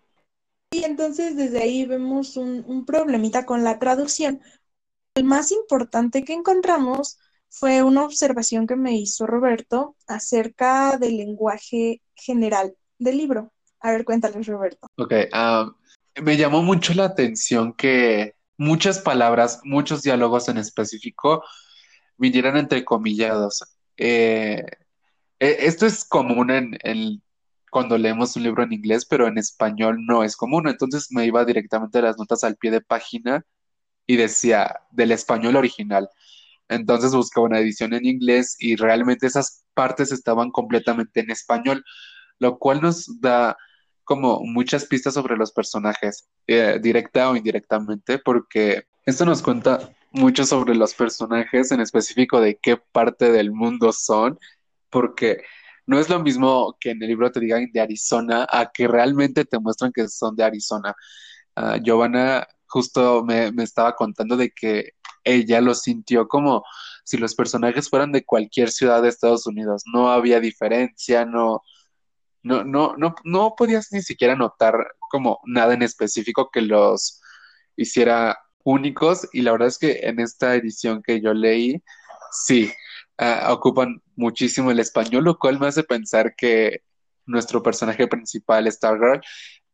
Y 0.71 0.83
entonces 0.83 1.35
desde 1.35 1.63
ahí 1.63 1.85
vemos 1.85 2.37
un, 2.37 2.63
un 2.67 2.85
problemita 2.85 3.45
con 3.47 3.63
la 3.63 3.79
traducción. 3.79 4.41
El 5.15 5.23
más 5.23 5.51
importante 5.51 6.23
que 6.23 6.33
encontramos 6.33 7.17
fue 7.49 7.81
una 7.81 8.03
observación 8.03 8.67
que 8.67 8.75
me 8.75 8.95
hizo 8.95 9.25
Roberto 9.25 9.95
acerca 10.05 10.97
del 10.97 11.17
lenguaje 11.17 12.03
general 12.15 12.75
del 12.99 13.17
libro. 13.17 13.53
A 13.81 13.91
ver, 13.91 14.05
cuéntales, 14.05 14.45
Roberto. 14.47 14.87
Ok, 14.95 15.13
ah, 15.33 15.71
me 16.21 16.37
llamó 16.37 16.63
mucho 16.63 16.93
la 16.93 17.05
atención 17.05 17.73
que 17.73 18.35
muchas 18.57 18.99
palabras, 18.99 19.61
muchos 19.63 20.01
diálogos 20.01 20.49
en 20.49 20.57
específico 20.57 21.43
vinieran 22.17 22.57
entrecomillados. 22.57 23.63
Eh, 23.97 24.63
eh, 25.39 25.57
esto 25.61 25.85
es 25.85 26.03
común 26.05 26.51
en, 26.51 26.77
en- 26.83 27.21
cuando 27.69 27.97
leemos 27.97 28.35
un 28.35 28.43
libro 28.43 28.63
en 28.63 28.73
inglés, 28.73 29.05
pero 29.05 29.27
en 29.27 29.37
español 29.37 29.97
no 30.05 30.23
es 30.23 30.35
común. 30.35 30.67
Entonces 30.67 31.07
me 31.11 31.25
iba 31.25 31.45
directamente 31.45 31.99
a 31.99 32.01
las 32.01 32.17
notas 32.17 32.43
al 32.43 32.55
pie 32.55 32.71
de 32.71 32.81
página 32.81 33.45
y 34.07 34.15
decía 34.15 34.81
del 34.91 35.11
español 35.11 35.55
original. 35.57 36.09
Entonces 36.69 37.13
buscaba 37.13 37.45
una 37.47 37.59
edición 37.59 37.93
en 37.93 38.05
inglés 38.05 38.55
y 38.59 38.75
realmente 38.77 39.27
esas 39.27 39.65
partes 39.73 40.11
estaban 40.11 40.49
completamente 40.51 41.19
en 41.19 41.29
español, 41.29 41.83
lo 42.39 42.57
cual 42.57 42.81
nos 42.81 43.19
da 43.21 43.57
como 44.07 44.39
muchas 44.39 44.85
pistas 44.85 45.15
sobre 45.15 45.35
los 45.35 45.51
personajes, 45.51 46.29
eh, 46.47 46.79
directa 46.81 47.29
o 47.29 47.35
indirectamente, 47.35 48.19
porque 48.19 48.85
esto 49.05 49.25
nos 49.25 49.41
cuenta 49.41 49.91
mucho 50.11 50.45
sobre 50.45 50.75
los 50.75 50.93
personajes, 50.93 51.73
en 51.73 51.81
específico 51.81 52.39
de 52.39 52.57
qué 52.57 52.77
parte 52.77 53.33
del 53.33 53.51
mundo 53.51 53.91
son, 53.91 54.39
porque 54.89 55.41
no 55.85 55.99
es 55.99 56.07
lo 56.07 56.21
mismo 56.21 56.77
que 56.79 56.91
en 56.91 57.03
el 57.03 57.09
libro 57.09 57.29
te 57.33 57.41
digan 57.41 57.69
de 57.73 57.81
Arizona 57.81 58.47
a 58.49 58.71
que 58.71 58.87
realmente 58.87 59.43
te 59.43 59.59
muestran 59.59 59.91
que 59.91 60.07
son 60.07 60.37
de 60.37 60.45
Arizona. 60.45 60.95
Ah, 61.57 61.77
Giovanna 61.83 62.47
justo 62.65 63.25
me, 63.25 63.51
me 63.51 63.63
estaba 63.63 63.93
contando 63.93 64.37
de 64.37 64.51
que 64.51 64.93
ella 65.25 65.59
lo 65.59 65.75
sintió 65.75 66.29
como 66.29 66.63
si 67.03 67.17
los 67.17 67.35
personajes 67.35 67.89
fueran 67.89 68.13
de 68.13 68.23
cualquier 68.23 68.71
ciudad 68.71 69.01
de 69.01 69.09
Estados 69.09 69.45
Unidos. 69.47 69.83
No 69.93 70.09
había 70.09 70.39
diferencia, 70.39 71.25
no, 71.25 71.61
no, 72.47 72.63
no, 72.63 72.95
no, 72.97 73.15
no 73.23 73.55
podías 73.57 73.91
ni 73.91 74.01
siquiera 74.01 74.35
notar 74.35 74.75
como 75.11 75.39
nada 75.45 75.73
en 75.73 75.83
específico 75.83 76.49
que 76.51 76.61
los 76.61 77.21
hiciera 77.75 78.37
únicos. 78.63 79.27
Y 79.33 79.41
la 79.41 79.51
verdad 79.53 79.67
es 79.69 79.77
que 79.79 79.99
en 80.03 80.19
esta 80.19 80.55
edición 80.55 81.01
que 81.03 81.21
yo 81.21 81.33
leí, 81.33 81.83
sí, 82.31 82.71
ah, 83.17 83.49
ocupan 83.53 84.01
muchísimo 84.15 84.71
el 84.71 84.79
español, 84.79 85.23
lo 85.23 85.37
cual 85.37 85.59
me 85.59 85.67
hace 85.67 85.83
pensar 85.83 86.35
que 86.35 86.81
nuestro 87.25 87.61
personaje 87.63 88.07
principal, 88.07 88.71
Stargirl, 88.71 89.21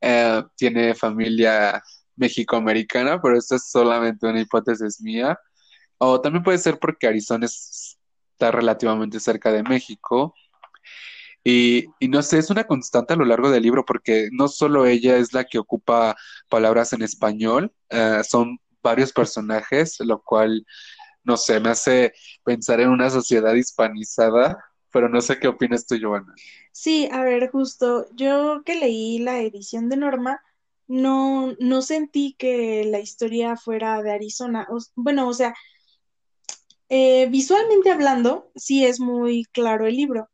eh, 0.02 0.44
tiene 0.58 0.96
familia 0.96 1.82
mexicoamericana, 2.16 3.22
pero 3.22 3.38
esto 3.38 3.56
es 3.56 3.70
solamente 3.70 4.28
una 4.28 4.42
hipótesis 4.42 5.02
mía. 5.02 5.38
O 5.98 6.22
también 6.22 6.44
puede 6.44 6.58
ser 6.58 6.80
porque 6.80 7.08
Arizona 7.08 7.46
es- 7.46 8.00
está 8.34 8.52
relativamente 8.52 9.20
cerca 9.20 9.52
de 9.52 9.64
México. 9.64 10.34
Y, 11.44 11.86
y 12.00 12.08
no 12.08 12.22
sé, 12.22 12.38
es 12.38 12.50
una 12.50 12.64
constante 12.64 13.14
a 13.14 13.18
lo 13.18 13.26
largo 13.26 13.50
del 13.50 13.64
libro 13.64 13.84
porque 13.86 14.30
no 14.32 14.48
solo 14.48 14.86
ella 14.86 15.18
es 15.18 15.34
la 15.34 15.44
que 15.44 15.60
ocupa 15.60 16.16
palabras 16.50 16.94
en 16.94 17.02
español, 17.02 17.74
eh, 17.90 18.22
son 18.28 18.60
varios 18.82 19.12
personajes, 19.12 19.98
lo 20.00 20.22
cual, 20.22 20.66
no 21.24 21.38
sé, 21.38 21.60
me 21.60 21.70
hace 21.70 22.14
pensar 22.44 22.80
en 22.80 22.90
una 22.90 23.10
sociedad 23.10 23.54
hispanizada, 23.54 24.58
pero 24.92 25.10
no 25.10 25.22
sé 25.22 25.40
qué 25.40 25.48
opinas 25.48 25.86
tú, 25.86 25.96
Giovanna. 25.96 26.34
Sí, 26.72 27.10
a 27.12 27.24
ver, 27.24 27.50
justo, 27.50 28.08
yo 28.14 28.62
que 28.64 28.76
leí 28.76 29.20
la 29.20 29.42
edición 29.42 29.90
de 29.90 29.98
Norma, 29.98 30.42
no, 30.88 31.56
no 31.60 31.82
sentí 31.82 32.36
que 32.38 32.86
la 32.86 33.00
historia 33.00 33.56
fuera 33.58 34.02
de 34.04 34.12
Arizona. 34.12 34.68
Bueno, 34.96 35.28
o 35.28 35.34
sea, 35.34 35.54
eh, 36.90 37.28
visualmente 37.30 37.90
hablando, 37.92 38.52
sí 38.56 38.86
es 38.86 39.00
muy 39.00 39.46
claro 39.46 39.88
el 39.88 39.96
libro. 39.96 40.30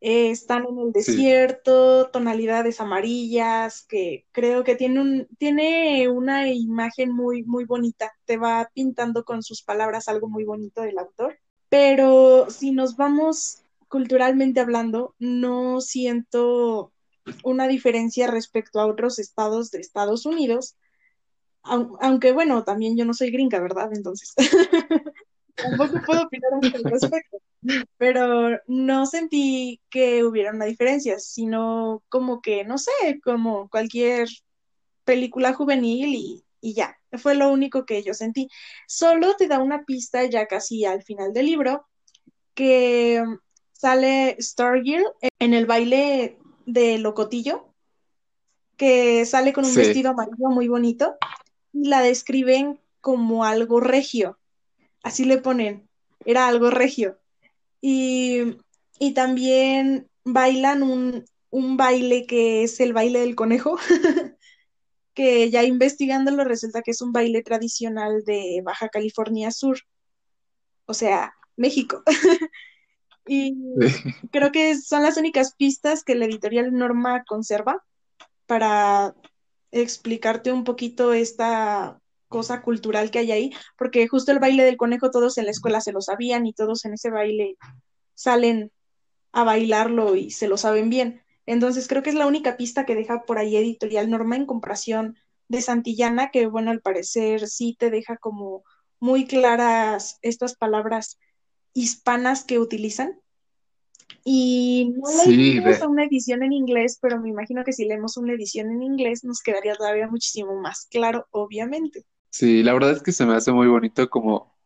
Eh, 0.00 0.30
están 0.30 0.64
en 0.66 0.78
el 0.78 0.92
Sí, 0.92 0.92
desierto, 0.92 2.08
tonalidades 2.10 2.80
amarillas, 2.80 3.84
que 3.88 4.26
creo 4.32 4.62
que 4.64 4.76
tiene 4.76 5.00
un, 5.00 5.28
tiene 5.38 6.08
una 6.08 6.48
imagen 6.52 7.12
muy, 7.12 7.42
muy 7.44 7.64
bonita. 7.64 8.12
Te 8.24 8.36
va 8.36 8.70
pintando 8.74 9.24
con 9.24 9.42
sus 9.42 9.62
palabras 9.62 10.08
algo 10.08 10.28
muy 10.28 10.44
bonito 10.44 10.82
del 10.82 10.98
autor. 10.98 11.38
Pero 11.68 12.48
si 12.50 12.70
nos 12.70 12.96
vamos 12.96 13.62
culturalmente 13.88 14.60
hablando, 14.60 15.14
no 15.18 15.80
siento 15.80 16.92
una 17.44 17.66
diferencia 17.68 18.26
respecto 18.28 18.80
a 18.80 18.86
otros 18.86 19.18
estados 19.18 19.70
de 19.70 19.80
Estados 19.80 20.26
Unidos, 20.26 20.76
au- 21.64 21.96
aunque 22.00 22.32
bueno, 22.32 22.64
también 22.64 22.96
yo 22.96 23.04
no 23.04 23.14
soy 23.14 23.30
gringa, 23.30 23.60
¿verdad? 23.60 23.90
Entonces, 23.94 24.34
tampoco 25.78 26.00
puedo 26.06 26.22
opinar 26.22 26.52
mucho 26.52 26.76
al 26.76 26.84
respecto 26.84 27.38
pero 27.96 28.60
no 28.66 29.06
sentí 29.06 29.80
que 29.90 30.24
hubiera 30.24 30.52
una 30.52 30.64
diferencia, 30.64 31.18
sino 31.18 32.02
como 32.08 32.40
que, 32.40 32.64
no 32.64 32.78
sé, 32.78 32.92
como 33.22 33.68
cualquier 33.68 34.28
película 35.04 35.54
juvenil 35.54 36.14
y, 36.14 36.44
y 36.60 36.74
ya, 36.74 36.96
fue 37.18 37.34
lo 37.34 37.50
único 37.50 37.84
que 37.84 38.02
yo 38.02 38.14
sentí. 38.14 38.48
Solo 38.86 39.34
te 39.36 39.48
da 39.48 39.58
una 39.58 39.84
pista 39.84 40.24
ya 40.24 40.46
casi 40.46 40.84
al 40.84 41.02
final 41.02 41.32
del 41.32 41.46
libro 41.46 41.86
que 42.54 43.22
sale 43.72 44.36
Stargirl 44.40 45.04
en 45.38 45.54
el 45.54 45.66
baile 45.66 46.38
de 46.66 46.98
Locotillo, 46.98 47.72
que 48.76 49.24
sale 49.26 49.52
con 49.52 49.64
un 49.64 49.72
sí, 49.72 49.78
vestido 49.78 50.10
amarillo 50.10 50.48
muy 50.50 50.68
bonito 50.68 51.16
y 51.72 51.88
la 51.88 52.02
describen 52.02 52.80
como 53.00 53.44
algo 53.44 53.80
regio, 53.80 54.37
así 55.08 55.24
le 55.24 55.38
ponen, 55.38 55.88
era 56.24 56.46
algo 56.46 56.70
regio. 56.70 57.18
Y, 57.80 58.58
y 58.98 59.14
también 59.14 60.08
bailan 60.24 60.82
un, 60.82 61.24
un 61.50 61.76
baile 61.76 62.26
que 62.26 62.62
es 62.62 62.78
el 62.80 62.92
baile 62.92 63.20
del 63.20 63.34
conejo, 63.34 63.78
que 65.14 65.50
ya 65.50 65.64
investigándolo 65.64 66.44
resulta 66.44 66.82
que 66.82 66.90
es 66.92 67.00
un 67.00 67.12
baile 67.12 67.42
tradicional 67.42 68.22
de 68.24 68.60
Baja 68.64 68.88
California 68.88 69.50
Sur, 69.50 69.78
o 70.86 70.94
sea, 70.94 71.34
México. 71.56 72.02
Y 73.30 73.54
creo 74.32 74.50
que 74.52 74.74
son 74.78 75.02
las 75.02 75.18
únicas 75.18 75.54
pistas 75.54 76.02
que 76.02 76.14
la 76.14 76.24
editorial 76.24 76.72
Norma 76.72 77.24
conserva 77.24 77.84
para 78.46 79.14
explicarte 79.70 80.50
un 80.50 80.64
poquito 80.64 81.12
esta 81.12 82.00
cosa 82.28 82.62
cultural 82.62 83.10
que 83.10 83.20
hay 83.20 83.32
ahí, 83.32 83.52
porque 83.76 84.06
justo 84.06 84.32
el 84.32 84.38
baile 84.38 84.64
del 84.64 84.76
conejo 84.76 85.10
todos 85.10 85.38
en 85.38 85.46
la 85.46 85.50
escuela 85.50 85.80
se 85.80 85.92
lo 85.92 86.00
sabían 86.00 86.46
y 86.46 86.52
todos 86.52 86.84
en 86.84 86.94
ese 86.94 87.10
baile 87.10 87.56
salen 88.14 88.70
a 89.32 89.44
bailarlo 89.44 90.14
y 90.16 90.30
se 90.30 90.48
lo 90.48 90.56
saben 90.56 90.90
bien. 90.90 91.22
Entonces 91.46 91.88
creo 91.88 92.02
que 92.02 92.10
es 92.10 92.16
la 92.16 92.26
única 92.26 92.56
pista 92.56 92.84
que 92.84 92.94
deja 92.94 93.24
por 93.24 93.38
ahí 93.38 93.56
Editorial 93.56 94.10
Norma 94.10 94.36
en 94.36 94.46
comparación 94.46 95.16
de 95.48 95.62
Santillana, 95.62 96.30
que 96.30 96.46
bueno, 96.46 96.70
al 96.70 96.80
parecer 96.80 97.48
sí 97.48 97.74
te 97.78 97.90
deja 97.90 98.16
como 98.18 98.64
muy 99.00 99.26
claras 99.26 100.18
estas 100.22 100.56
palabras 100.56 101.18
hispanas 101.72 102.44
que 102.44 102.58
utilizan. 102.58 103.20
Y 104.24 104.92
no 104.96 105.06
Sí, 105.06 105.36
leímos 105.36 105.80
de, 105.80 105.86
una 105.86 106.04
edición 106.04 106.42
en 106.42 106.52
inglés, 106.52 106.98
pero 107.00 107.20
me 107.20 107.30
imagino 107.30 107.64
que 107.64 107.72
si 107.72 107.86
leemos 107.86 108.16
una 108.16 108.34
edición 108.34 108.70
en 108.70 108.82
inglés 108.82 109.24
nos 109.24 109.40
quedaría 109.40 109.74
todavía 109.74 110.08
muchísimo 110.08 110.54
más 110.60 110.86
claro, 110.90 111.26
obviamente. 111.30 112.04
Sí, 112.30 112.62
la 112.62 112.72
verdad 112.72 112.92
es 112.92 113.02
que 113.02 113.12
se 113.12 113.26
me 113.26 113.34
hace 113.34 113.52
muy 113.52 113.66
bonito 113.68 114.08
como 114.10 114.56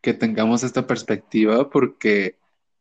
que 0.00 0.14
tengamos 0.14 0.62
esta 0.62 0.86
perspectiva 0.86 1.70
porque, 1.70 2.38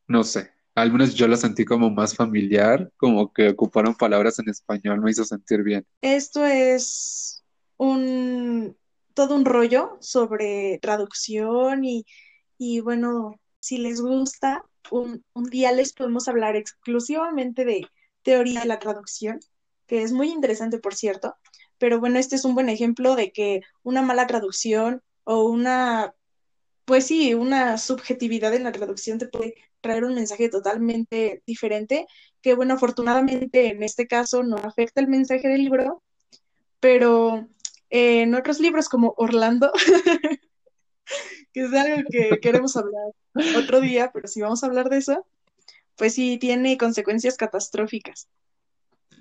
no 0.08 0.24
sé, 0.24 0.52
al 0.76 0.92
menos 0.92 1.16
yo 1.16 1.28
lo 1.28 1.38
sentí 1.38 1.66
como 1.66 1.90
más 1.90 2.16
familiar, 2.16 2.92
como 2.98 3.34
que 3.34 3.50
ocuparon 3.50 3.96
palabras 3.96 4.40
en 4.40 4.50
español, 4.50 5.02
me 5.02 5.12
hizo 5.12 5.24
sentir 5.26 5.64
bien. 5.64 5.86
Esto 6.02 6.46
es 6.46 7.44
un 7.78 8.78
todo 9.14 9.36
un 9.36 9.46
rollo 9.46 9.98
sobre 10.02 10.78
traducción 10.82 11.86
y, 11.86 12.06
y 12.58 12.82
bueno, 12.82 13.40
si 13.60 13.78
les 13.78 14.02
gusta, 14.02 14.66
un, 14.92 15.24
un 15.34 15.46
día 15.46 15.72
les 15.72 15.94
podemos 15.94 16.28
hablar 16.28 16.56
exclusivamente 16.58 17.64
de 17.66 17.88
teoría 18.24 18.62
de 18.62 18.66
la 18.68 18.80
traducción, 18.80 19.40
que 19.88 20.02
es 20.04 20.12
muy 20.12 20.30
interesante, 20.32 20.80
por 20.80 20.96
cierto. 20.96 21.36
Pero 21.86 22.00
bueno, 22.00 22.18
este 22.18 22.36
es 22.36 22.46
un 22.46 22.56
buen 22.56 22.68
ejemplo 22.68 23.16
de 23.16 23.32
que 23.32 23.62
una 23.84 24.02
mala 24.02 24.26
traducción 24.26 25.04
o 25.24 25.44
una, 25.44 26.16
pues 26.84 27.06
sí, 27.06 27.36
una 27.36 27.78
subjetividad 27.78 28.56
en 28.56 28.64
la 28.64 28.72
traducción 28.72 29.20
te 29.20 29.28
puede 29.28 29.54
traer 29.82 30.04
un 30.04 30.16
mensaje 30.16 30.50
totalmente 30.50 31.44
diferente, 31.46 32.08
que 32.42 32.56
bueno, 32.56 32.74
afortunadamente 32.74 33.68
en 33.68 33.84
este 33.84 34.08
caso 34.08 34.42
no 34.42 34.56
afecta 34.56 35.00
el 35.00 35.08
mensaje 35.08 35.48
del 35.48 35.62
libro, 35.62 36.02
pero 36.80 37.48
en 37.92 38.34
otros 38.34 38.60
libros 38.60 38.90
como 38.90 39.14
Orlando, 39.18 39.72
que 41.54 41.66
es 41.66 41.72
algo 41.72 42.02
que 42.10 42.40
queremos 42.42 42.76
hablar 42.78 43.12
otro 43.58 43.80
día, 43.80 44.10
pero 44.12 44.28
si 44.28 44.42
vamos 44.42 44.64
a 44.64 44.66
hablar 44.66 44.90
de 44.90 44.98
eso, 44.98 45.28
pues 45.98 46.16
sí 46.16 46.40
tiene 46.40 46.80
consecuencias 46.80 47.38
catastróficas 47.38 48.28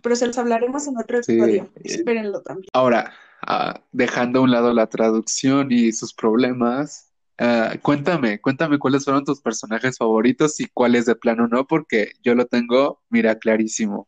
pero 0.05 0.17
se 0.17 0.27
los 0.27 0.37
hablaremos 0.37 0.87
en 0.87 0.99
otro 0.99 1.19
episodio. 1.19 1.71
Espérenlo 1.83 2.43
también. 2.43 2.69
Ahora, 2.75 3.15
ah, 3.41 3.81
dejando 3.91 4.41
a 4.41 4.43
un 4.43 4.51
lado 4.51 4.75
la 4.75 4.87
traducción 4.87 5.73
y 5.73 5.93
sus 5.93 6.13
problemas, 6.13 7.11
ah, 7.39 7.73
cuéntame, 7.81 8.39
cuéntame 8.39 8.79
cuáles 8.79 9.05
fueron 9.05 9.25
tus 9.25 9.41
personajes 9.41 9.97
favoritos 9.97 10.61
y 10.61 10.67
cuáles 10.67 11.07
de 11.07 11.17
plano 11.17 11.49
no, 11.49 11.67
porque 11.67 12.13
yo 12.23 12.35
lo 12.35 12.45
tengo, 12.45 13.01
mira, 13.09 13.39
clarísimo. 13.39 14.07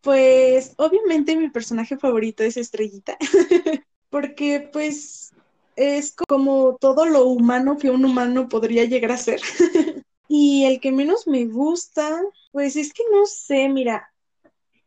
Pues 0.00 0.72
obviamente 0.78 1.36
mi 1.36 1.50
personaje 1.50 1.98
favorito 1.98 2.42
es 2.42 2.56
Estrellita, 2.56 3.18
porque 4.08 4.66
pues 4.72 5.34
es 5.76 6.14
como 6.26 6.78
todo 6.80 7.04
lo 7.04 7.26
humano 7.26 7.76
que 7.76 7.90
un 7.90 8.02
humano 8.02 8.48
podría 8.48 8.86
llegar 8.86 9.12
a 9.12 9.18
ser. 9.18 9.42
y 10.26 10.64
el 10.64 10.80
que 10.80 10.90
menos 10.90 11.26
me 11.26 11.44
gusta, 11.44 12.18
pues 12.50 12.76
es 12.76 12.94
que 12.94 13.02
no 13.12 13.26
sé, 13.26 13.68
mira, 13.68 14.10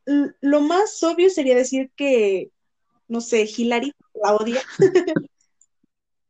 lo 0.06 0.62
más 0.62 1.02
obvio 1.04 1.30
sería 1.30 1.56
decir 1.56 1.92
que, 1.96 2.52
no 3.08 3.22
sé, 3.22 3.44
Hillary 3.46 3.94
la 4.14 4.36
odia. 4.36 4.62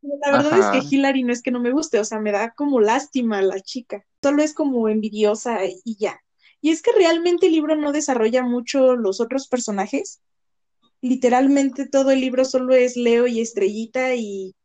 la 0.02 0.32
verdad 0.32 0.60
es 0.60 0.66
que 0.90 0.96
Hillary 0.96 1.24
no 1.24 1.34
es 1.34 1.42
que 1.42 1.52
no 1.52 1.60
me 1.60 1.72
guste, 1.72 2.00
o 2.00 2.06
sea, 2.06 2.20
me 2.20 2.32
da 2.32 2.54
como 2.54 2.80
lástima 2.80 3.42
la 3.42 3.60
chica. 3.60 4.06
Solo 4.22 4.44
es 4.44 4.54
como 4.54 4.88
envidiosa 4.90 5.60
y 5.66 5.96
ya. 5.98 6.20
Y 6.62 6.70
es 6.70 6.82
que 6.82 6.92
realmente 6.92 7.48
el 7.48 7.54
libro 7.54 7.76
no 7.76 7.92
desarrolla 7.92 8.44
mucho 8.44 8.96
los 8.96 9.20
otros 9.20 9.48
personajes. 9.48 10.22
Literalmente 11.02 11.88
todo 11.88 12.12
el 12.12 12.22
libro 12.22 12.46
solo 12.46 12.76
es 12.76 12.96
Leo 12.96 13.26
y 13.26 13.42
Estrellita 13.42 14.14
y 14.16 14.56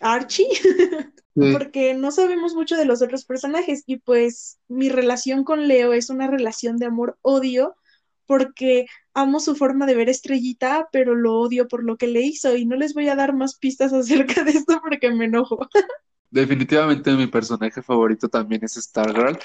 Archie, 0.00 0.48
porque 1.34 1.94
no 1.94 2.10
sabemos 2.10 2.54
mucho 2.54 2.76
de 2.76 2.84
los 2.84 3.02
otros 3.02 3.24
personajes 3.24 3.84
y 3.86 3.98
pues 3.98 4.58
mi 4.66 4.88
relación 4.88 5.44
con 5.44 5.68
Leo 5.68 5.92
es 5.92 6.10
una 6.10 6.26
relación 6.26 6.78
de 6.78 6.86
amor-odio 6.86 7.76
porque 8.30 8.86
amo 9.12 9.40
su 9.40 9.56
forma 9.56 9.86
de 9.86 9.96
ver 9.96 10.08
Estrellita, 10.08 10.88
pero 10.92 11.16
lo 11.16 11.34
odio 11.34 11.66
por 11.66 11.82
lo 11.82 11.96
que 11.96 12.06
le 12.06 12.20
hizo 12.20 12.56
y 12.56 12.64
no 12.64 12.76
les 12.76 12.94
voy 12.94 13.08
a 13.08 13.16
dar 13.16 13.34
más 13.34 13.56
pistas 13.58 13.92
acerca 13.92 14.44
de 14.44 14.52
esto 14.52 14.80
porque 14.80 15.10
me 15.10 15.24
enojo. 15.24 15.68
Definitivamente 16.30 17.10
mi 17.14 17.26
personaje 17.26 17.82
favorito 17.82 18.28
también 18.28 18.62
es 18.62 18.74
Stargirl, 18.74 19.36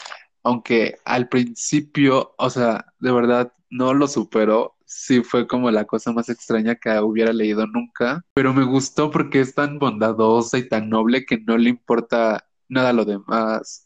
aunque 0.44 0.98
al 1.04 1.28
principio, 1.30 2.36
o 2.38 2.48
sea, 2.52 2.86
de 3.00 3.12
verdad 3.12 3.52
no 3.72 3.96
lo 3.96 4.08
superó, 4.08 4.76
sí 4.86 5.24
fue 5.24 5.48
como 5.48 5.72
la 5.72 5.86
cosa 5.86 6.12
más 6.12 6.30
extraña 6.30 6.76
que 6.76 7.00
hubiera 7.00 7.34
leído 7.34 7.66
nunca, 7.66 8.24
pero 8.36 8.54
me 8.54 8.66
gustó 8.66 9.10
porque 9.10 9.40
es 9.40 9.56
tan 9.56 9.80
bondadosa 9.80 10.60
y 10.60 10.70
tan 10.70 10.92
noble 10.92 11.26
que 11.26 11.40
no 11.40 11.58
le 11.58 11.72
importa 11.72 12.46
nada 12.70 12.94
lo 12.94 13.04
demás, 13.04 13.84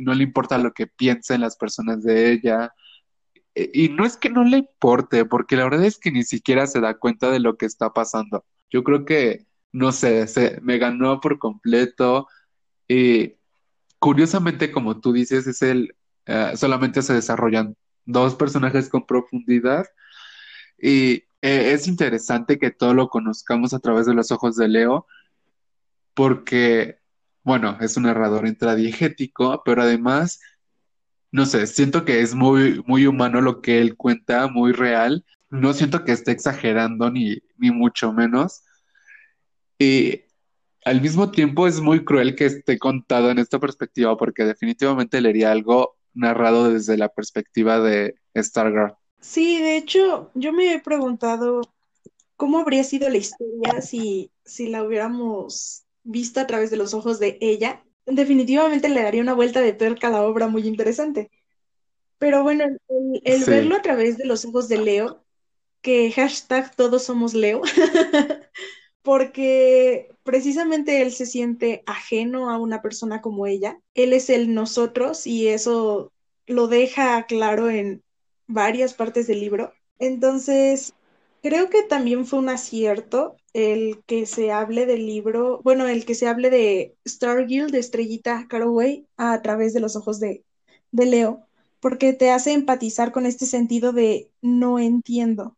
no 0.00 0.12
le 0.12 0.22
importa 0.22 0.58
lo 0.58 0.74
que 0.74 0.86
piensen 0.86 1.40
las 1.40 1.56
personas 1.56 2.02
de 2.02 2.32
ella, 2.32 2.74
y 3.54 3.88
no 3.90 4.04
es 4.04 4.16
que 4.16 4.30
no 4.30 4.44
le 4.44 4.58
importe, 4.58 5.24
porque 5.24 5.56
la 5.56 5.64
verdad 5.64 5.84
es 5.84 5.98
que 5.98 6.10
ni 6.10 6.24
siquiera 6.24 6.66
se 6.66 6.80
da 6.80 6.94
cuenta 6.98 7.30
de 7.30 7.40
lo 7.40 7.56
que 7.56 7.66
está 7.66 7.92
pasando. 7.92 8.44
Yo 8.70 8.82
creo 8.84 9.04
que, 9.04 9.46
no 9.72 9.92
sé, 9.92 10.26
se, 10.26 10.60
me 10.62 10.78
ganó 10.78 11.20
por 11.20 11.38
completo. 11.38 12.28
Y 12.88 13.34
curiosamente, 13.98 14.72
como 14.72 15.00
tú 15.00 15.12
dices, 15.12 15.46
es 15.46 15.62
el, 15.62 15.96
eh, 16.26 16.52
solamente 16.56 17.02
se 17.02 17.14
desarrollan 17.14 17.76
dos 18.04 18.34
personajes 18.34 18.88
con 18.88 19.06
profundidad. 19.06 19.86
Y 20.78 21.24
eh, 21.42 21.72
es 21.72 21.86
interesante 21.88 22.58
que 22.58 22.70
todo 22.70 22.94
lo 22.94 23.08
conozcamos 23.08 23.74
a 23.74 23.80
través 23.80 24.06
de 24.06 24.14
los 24.14 24.32
ojos 24.32 24.56
de 24.56 24.68
Leo, 24.68 25.06
porque, 26.14 26.98
bueno, 27.42 27.78
es 27.80 27.96
un 27.96 28.04
narrador 28.04 28.46
intradiegético, 28.46 29.62
pero 29.64 29.82
además 29.82 30.40
no 31.34 31.46
sé, 31.46 31.66
siento 31.66 32.04
que 32.04 32.20
es 32.20 32.32
muy, 32.32 32.80
muy 32.86 33.08
humano 33.08 33.40
lo 33.40 33.60
que 33.60 33.80
él 33.80 33.96
cuenta, 33.96 34.46
muy 34.46 34.70
real. 34.70 35.24
No 35.50 35.72
siento 35.72 36.04
que 36.04 36.12
esté 36.12 36.30
exagerando 36.30 37.10
ni, 37.10 37.38
ni 37.56 37.72
mucho 37.72 38.12
menos. 38.12 38.62
Y 39.76 40.20
al 40.84 41.00
mismo 41.00 41.32
tiempo 41.32 41.66
es 41.66 41.80
muy 41.80 42.04
cruel 42.04 42.36
que 42.36 42.46
esté 42.46 42.78
contado 42.78 43.32
en 43.32 43.40
esta 43.40 43.58
perspectiva, 43.58 44.16
porque 44.16 44.44
definitivamente 44.44 45.20
leería 45.20 45.50
algo 45.50 45.96
narrado 46.12 46.70
desde 46.72 46.96
la 46.96 47.08
perspectiva 47.08 47.80
de 47.80 48.14
Stargirl. 48.36 48.94
Sí, 49.18 49.60
de 49.60 49.76
hecho, 49.76 50.30
yo 50.34 50.52
me 50.52 50.72
he 50.72 50.80
preguntado 50.80 51.62
cómo 52.36 52.60
habría 52.60 52.84
sido 52.84 53.08
la 53.08 53.16
historia 53.16 53.80
si, 53.82 54.30
si 54.44 54.68
la 54.68 54.84
hubiéramos 54.84 55.82
visto 56.04 56.38
a 56.38 56.46
través 56.46 56.70
de 56.70 56.76
los 56.76 56.94
ojos 56.94 57.18
de 57.18 57.38
ella 57.40 57.83
definitivamente 58.06 58.88
le 58.88 59.02
daría 59.02 59.22
una 59.22 59.34
vuelta 59.34 59.60
de 59.60 59.72
tuerca 59.72 60.08
a 60.08 60.10
la 60.10 60.22
obra 60.22 60.48
muy 60.48 60.66
interesante. 60.66 61.30
Pero 62.18 62.42
bueno, 62.42 62.64
el, 62.88 63.44
verlo 63.44 63.76
a 63.76 63.82
través 63.82 64.16
de 64.16 64.26
los 64.26 64.44
ojos 64.44 64.68
de 64.68 64.78
Leo, 64.78 65.24
que 65.82 66.10
hashtag 66.12 66.74
todos 66.74 67.04
somos 67.04 67.34
Leo, 67.34 67.62
porque 69.02 70.08
precisamente 70.22 71.02
él 71.02 71.12
se 71.12 71.26
siente 71.26 71.82
ajeno 71.86 72.50
a 72.50 72.58
una 72.58 72.82
persona 72.82 73.20
como 73.20 73.46
ella. 73.46 73.80
Él 73.94 74.12
es 74.12 74.30
el 74.30 74.54
nosotros 74.54 75.26
y 75.26 75.48
eso 75.48 76.12
lo 76.46 76.68
deja 76.68 77.26
claro 77.26 77.68
en 77.68 78.02
varias 78.46 78.94
partes 78.94 79.26
del 79.26 79.40
libro. 79.40 79.72
Entonces, 79.98 80.94
Creo 81.44 81.68
que 81.68 81.82
también 81.82 82.24
fue 82.24 82.38
un 82.38 82.48
acierto 82.48 83.36
el 83.54 84.02
que 84.06 84.26
se 84.26 84.50
hable 84.50 84.84
del 84.84 85.06
libro, 85.06 85.60
bueno, 85.62 85.86
el 85.86 86.04
que 86.04 86.16
se 86.16 86.26
hable 86.26 86.50
de 86.50 86.96
Stargill, 87.08 87.70
de 87.70 87.78
Estrellita 87.78 88.46
Caraway, 88.48 89.06
a 89.16 89.40
través 89.42 89.72
de 89.72 89.80
los 89.80 89.96
ojos 89.96 90.20
de, 90.20 90.44
de 90.90 91.06
Leo, 91.06 91.46
porque 91.80 92.12
te 92.12 92.30
hace 92.30 92.52
empatizar 92.52 93.12
con 93.12 93.26
este 93.26 93.46
sentido 93.46 93.92
de 93.92 94.28
no 94.42 94.78
entiendo. 94.78 95.56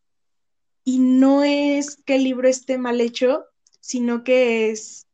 Y 0.85 0.99
no 0.99 1.43
es 1.43 1.97
que 1.97 2.17
el 2.17 2.25
libro 2.25 2.49
esté 2.49 2.79
mal 2.79 3.01
hecho, 3.01 3.47
sino 3.81 4.25
que 4.25 4.71
es, 4.71 5.07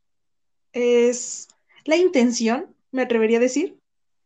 es 0.73 1.49
la 1.85 1.97
intención, 1.97 2.75
me 2.91 3.03
atrevería 3.03 3.39
a 3.39 3.41
decir, 3.41 3.79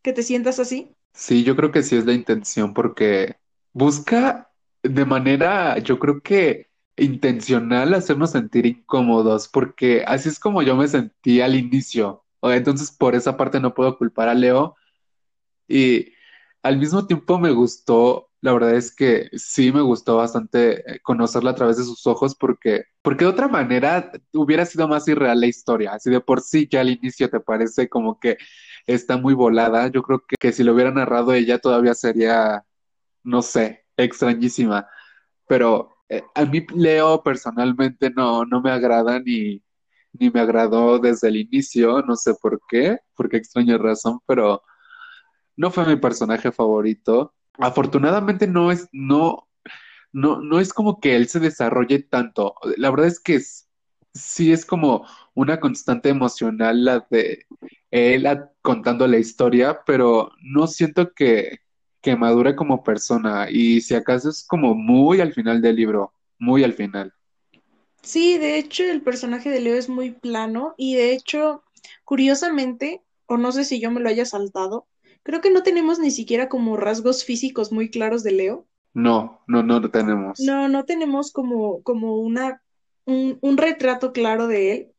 que 0.03 0.15
te 0.15 0.23
sientas 0.23 0.59
así. 0.59 0.91
Sí, 1.13 1.45
yo 1.45 1.57
creo 1.57 1.73
que 1.73 1.83
sí 1.83 1.97
es 1.97 2.07
la 2.07 2.15
intención 2.15 2.73
porque 2.73 3.37
busca 3.73 4.51
de 4.83 5.05
manera, 5.05 5.79
yo 5.79 5.99
creo 5.99 6.21
que 6.21 6.66
intencional 6.97 7.95
hacernos 7.95 8.33
sentir 8.33 8.67
incómodos, 8.67 9.49
porque 9.49 10.05
así 10.07 10.29
es 10.29 10.39
como 10.39 10.63
yo 10.63 10.77
me 10.77 10.89
sentí 10.89 11.41
al 11.41 11.55
inicio. 11.55 12.25
Entonces, 12.43 12.91
por 12.93 13.15
esa 13.15 13.37
parte 13.37 13.61
no 13.61 13.75
puedo 13.75 13.99
culpar 13.99 14.29
a 14.29 14.35
Leo. 14.35 14.77
Y 15.69 16.13
al 16.63 16.79
mismo 16.79 17.07
tiempo 17.07 17.39
me 17.39 17.51
gustó, 17.53 18.31
la 18.41 18.53
verdad 18.53 18.75
es 18.75 18.95
que 18.95 19.29
sí 19.35 19.73
me 19.73 19.81
gustó 19.83 20.17
bastante 20.17 20.95
eh, 20.97 21.01
conocerla 21.03 21.51
a 21.51 21.55
través 21.55 21.77
de 21.79 21.85
sus 21.85 22.07
ojos, 22.07 22.35
porque, 22.37 22.85
porque 23.03 23.25
de 23.25 23.31
otra 23.31 23.49
manera 23.49 24.13
hubiera 24.33 24.67
sido 24.67 24.89
más 24.89 25.09
irreal 25.09 25.41
la 25.41 25.47
historia. 25.47 25.93
Así 25.95 26.11
de 26.11 26.21
por 26.21 26.41
sí 26.41 26.69
ya 26.71 26.81
al 26.81 26.91
inicio 26.91 27.31
te 27.31 27.41
parece 27.41 27.89
como 27.89 28.21
que 28.21 28.39
está 28.87 29.17
muy 29.17 29.35
volada. 29.35 29.89
Yo 29.89 30.03
creo 30.03 30.21
que, 30.27 30.37
que 30.39 30.53
si 30.53 30.65
lo 30.65 30.75
hubiera 30.75 30.91
narrado 30.93 31.35
ella 31.35 31.59
todavía 31.59 31.95
sería, 31.95 32.65
no 33.25 33.43
sé, 33.43 33.87
extrañísima. 33.97 34.89
Pero 35.49 35.96
eh, 36.09 36.23
a 36.35 36.45
mí 36.45 36.65
Leo 36.75 37.23
personalmente 37.23 38.11
no, 38.11 38.45
no 38.45 38.61
me 38.61 38.71
agrada 38.71 39.19
ni, 39.21 39.63
ni 40.13 40.31
me 40.31 40.41
agradó 40.41 40.99
desde 40.99 41.29
el 41.29 41.37
inicio, 41.37 42.03
no 42.03 42.17
sé 42.17 42.35
por 42.35 42.61
qué, 42.69 42.99
por 43.15 43.29
qué 43.29 43.37
extraña 43.39 43.79
razón, 43.79 44.21
pero 44.27 44.63
no 45.57 45.71
fue 45.71 45.87
mi 45.87 45.97
personaje 45.97 46.53
favorito. 46.53 47.35
Afortunadamente 47.59 48.47
no 48.47 48.71
es, 48.71 48.89
no, 48.93 49.49
no, 50.13 50.41
no 50.41 50.61
es 50.61 50.73
como 50.73 51.01
que 51.01 51.17
él 51.17 51.29
se 51.29 51.41
desarrolle 51.41 52.03
tanto. 52.03 52.55
La 52.77 52.91
verdad 52.91 53.07
es 53.07 53.21
que 53.21 53.41
sí 54.15 54.53
es 54.53 54.65
como 54.65 55.07
una 55.35 55.61
constante 55.61 56.09
emocional 56.09 56.85
la 56.85 57.07
de 57.11 57.47
él 57.91 58.27
contando 58.63 59.07
la 59.07 59.19
historia, 59.19 59.81
pero 59.87 60.31
no 60.43 60.67
siento 60.67 61.13
que, 61.15 61.61
que 62.07 62.15
madure 62.15 62.55
como 62.55 62.85
persona 62.85 63.51
y 63.51 63.81
si 63.81 63.97
acaso 63.97 64.31
es 64.31 64.47
como 64.47 64.77
muy 64.77 65.21
al 65.21 65.33
final 65.33 65.61
del 65.61 65.75
libro, 65.75 66.13
muy 66.39 66.63
al 66.63 66.73
final. 66.73 67.13
Sí, 68.01 68.39
de 68.39 68.59
hecho 68.59 68.85
el 68.85 69.03
personaje 69.03 69.51
de 69.51 69.59
Leo 69.59 69.75
es 69.75 69.89
muy 69.89 70.13
plano 70.13 70.75
y 70.77 70.95
de 70.95 71.11
hecho, 71.11 71.65
curiosamente, 72.05 73.03
o 73.27 73.39
no 73.39 73.51
sé 73.51 73.65
si 73.65 73.81
yo 73.81 73.91
me 73.91 73.99
lo 73.99 74.09
haya 74.09 74.25
saltado. 74.25 74.87
Creo 75.25 75.41
que 75.41 75.51
no 75.51 75.65
tenemos 75.65 75.99
ni 75.99 76.13
siquiera 76.13 76.49
como 76.49 76.77
rasgos 76.77 77.25
físicos 77.25 77.73
muy 77.73 77.91
claros 77.91 78.23
de 78.23 78.31
Leo. 78.31 78.69
No, 78.95 79.41
no, 79.49 79.65
no 79.65 79.81
lo 79.81 79.91
tenemos. 79.91 80.39
No, 80.39 80.69
no 80.69 80.85
tenemos 80.85 81.33
como, 81.33 81.83
como 81.83 82.21
una, 82.21 82.63
un, 83.05 83.37
un 83.41 83.57
retrato 83.57 84.13
claro 84.13 84.47
de 84.47 84.73
él, 84.73 84.93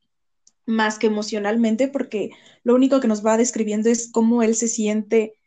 más 0.65 0.99
que 0.99 1.07
emocionalmente, 1.07 1.87
porque 1.87 2.31
lo 2.63 2.75
único 2.75 2.99
que 2.99 3.07
nos 3.07 3.25
va 3.25 3.37
describiendo 3.37 3.87
es 3.87 4.11
cómo 4.11 4.43
él 4.43 4.55
se 4.55 4.67
siente 4.67 5.37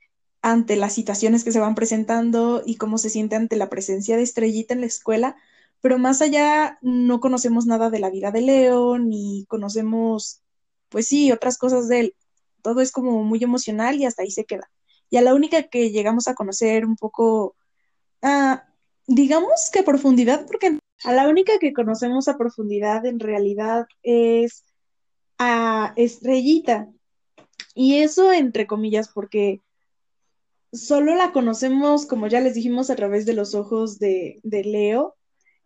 ante 0.43 0.77
las 0.77 0.95
situaciones 0.95 1.45
que 1.45 1.53
se 1.53 1.61
van 1.61 1.75
presentando 1.75 2.63
y 2.65 2.77
cómo 2.77 2.99
se 2.99 3.11
siente 3.11 3.37
ante 3.37 3.57
la 3.57 3.69
presencia 3.69 4.17
de 4.17 4.23
Estrellita 4.23 4.75
en 4.75 4.81
la 4.81 4.87
escuela, 4.87 5.37
pero 5.81 5.99
más 5.99 6.23
allá 6.23 6.79
no 6.83 7.21
conocemos 7.21 7.67
nada 7.67 7.91
de 7.91 8.01
la 8.01 8.11
vida 8.11 8.31
de 8.31 8.43
Leo, 8.43 8.99
ni 8.99 9.47
conocemos, 9.49 10.43
pues 10.89 11.07
sí, 11.07 11.33
otras 11.33 11.59
cosas 11.59 11.89
de 11.89 12.01
él. 12.01 12.17
Todo 12.63 12.81
es 12.81 12.93
como 12.93 13.23
muy 13.25 13.43
emocional 13.43 13.97
y 13.97 14.07
hasta 14.07 14.23
ahí 14.23 14.31
se 14.31 14.45
queda. 14.45 14.71
Y 15.11 15.17
a 15.17 15.23
la 15.23 15.35
única 15.35 15.65
que 15.65 15.91
llegamos 15.91 16.29
a 16.29 16.35
conocer 16.35 16.87
un 16.87 16.97
poco, 16.97 17.57
ah, 18.23 18.65
digamos 19.07 19.71
que 19.73 19.81
a 19.81 19.85
profundidad, 19.85 20.47
porque 20.47 20.79
a 21.05 21.13
la 21.13 21.29
única 21.29 21.59
que 21.59 21.73
conocemos 21.73 22.29
a 22.29 22.37
profundidad 22.39 23.07
en 23.07 23.19
realidad 23.21 23.87
es 24.03 24.65
a 25.39 25.93
Estrellita. 25.97 26.89
Y 27.75 28.03
eso 28.03 28.33
entre 28.33 28.67
comillas, 28.67 29.09
porque 29.09 29.63
solo 30.73 31.15
la 31.15 31.33
conocemos, 31.33 32.07
como 32.07 32.27
ya 32.29 32.41
les 32.41 32.55
dijimos, 32.55 32.91
a 32.91 32.97
través 32.97 33.27
de 33.27 33.35
los 33.35 33.55
ojos 33.55 33.99
de, 33.99 34.41
de 34.43 34.65
Leo 34.65 35.17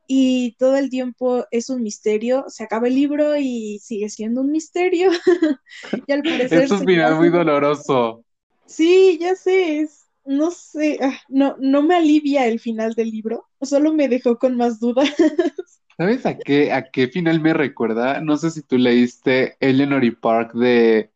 y 0.09 0.57
todo 0.59 0.77
el 0.77 0.91
tiempo 0.91 1.47
es 1.53 1.71
un 1.71 1.83
misterio. 1.83 2.45
Se 2.49 2.65
acaba 2.65 2.89
el 2.89 2.97
libro 2.97 3.37
y 3.39 3.81
sigue 3.81 4.09
siendo 4.11 4.43
un 4.43 4.53
misterio. 4.53 5.11
y 6.07 6.13
al 6.13 6.27
parecer 6.27 6.69
Es 6.69 6.71
un 6.71 6.85
final 6.85 7.17
muy 7.17 7.29
doloroso. 7.31 8.25
Sí, 8.67 9.19
ya 9.21 9.35
sé, 9.37 9.81
es- 9.81 10.07
no 10.27 10.51
sé, 10.51 10.99
ah, 11.03 11.19
no, 11.29 11.57
no 11.61 11.83
me 11.83 11.97
alivia 11.97 12.47
el 12.47 12.59
final 12.61 12.95
del 12.95 13.11
libro, 13.11 13.47
solo 13.61 13.93
me 13.93 14.09
dejó 14.09 14.39
con 14.39 14.57
más 14.57 14.81
dudas. 14.81 15.11
¿Sabes 15.97 16.27
a 16.27 16.41
qué, 16.41 16.73
a 16.73 16.91
qué 16.91 17.07
final 17.09 17.41
me 17.41 17.55
recuerda? 17.55 18.21
No 18.21 18.37
sé 18.37 18.51
si 18.51 18.63
tú 18.63 18.79
leíste 18.79 19.57
Eleanor 19.61 20.03
y 20.05 20.11
Park 20.11 20.53
de, 20.55 21.13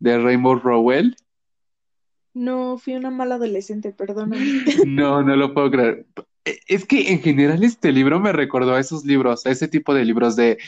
de 0.00 0.18
Rainbow 0.18 0.56
Rowell. 0.56 1.16
No, 2.36 2.76
fui 2.78 2.94
una 2.94 3.10
mala 3.10 3.36
adolescente, 3.36 3.92
perdóname. 3.92 4.44
No, 4.84 5.22
no 5.22 5.36
lo 5.36 5.54
puedo 5.54 5.70
creer. 5.70 6.06
E- 6.44 6.60
Es 6.68 6.84
que 6.86 7.12
en 7.12 7.20
general 7.20 7.64
este 7.64 7.92
libro 7.92 8.20
me 8.20 8.32
recordó 8.32 8.74
a 8.74 8.80
esos 8.80 9.04
libros, 9.04 9.46
a 9.46 9.50
ese 9.50 9.68
tipo 9.68 9.94
de 9.94 10.04
libros 10.04 10.36
de, 10.36 10.58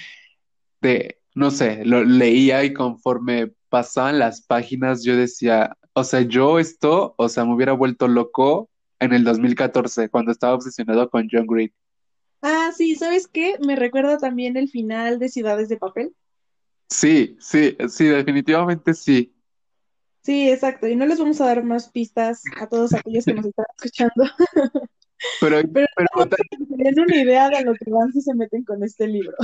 de, 0.81 1.19
no 1.35 1.51
sé, 1.51 1.85
lo 1.85 2.05
leía 2.05 2.65
y 2.65 2.75
conforme 2.75 3.53
pasaban 3.69 4.19
las 4.19 4.43
páginas 4.43 5.05
yo 5.05 5.17
decía, 5.17 5.77
o 5.95 6.05
sea, 6.05 6.23
yo 6.23 6.59
esto, 6.59 7.15
o 7.19 7.29
sea, 7.29 7.45
me 7.45 7.55
hubiera 7.55 7.73
vuelto 7.75 8.09
loco 8.09 8.71
en 9.01 9.13
el 9.13 9.25
2014 9.25 10.09
cuando 10.11 10.33
estaba 10.33 10.55
obsesionado 10.55 11.11
con 11.11 11.29
John 11.31 11.47
Green. 11.47 11.73
Ah, 12.43 12.73
sí, 12.77 12.97
¿sabes 12.97 13.29
qué? 13.29 13.57
Me 13.61 13.77
recuerda 13.77 14.19
también 14.19 14.57
el 14.57 14.69
final 14.69 15.19
de 15.19 15.29
Ciudades 15.29 15.69
de 15.69 15.77
Papel. 15.77 16.15
Sí, 16.91 17.37
sí, 17.41 17.77
sí, 17.89 18.07
definitivamente 18.07 18.95
sí. 18.95 19.35
Sí, 20.23 20.51
exacto, 20.51 20.87
y 20.87 20.97
no 20.97 21.07
les 21.07 21.19
vamos 21.19 21.41
a 21.41 21.47
dar 21.47 21.65
más 21.65 21.89
pistas 21.89 22.43
a 22.61 22.67
todos 22.67 22.93
aquellos 22.93 23.25
que 23.25 23.35
nos 23.35 23.47
están 23.47 23.67
escuchando, 23.77 24.25
Pero, 25.41 25.61
pero 25.73 25.87
pero 25.97 26.37
tienen 26.77 27.01
una 27.01 27.17
idea 27.17 27.49
de 27.49 27.65
lo 27.65 27.75
que 27.75 27.91
van 27.91 28.13
si 28.13 28.21
se 28.21 28.35
meten 28.35 28.65
con 28.65 28.83
este 28.83 29.07
libro. 29.07 29.37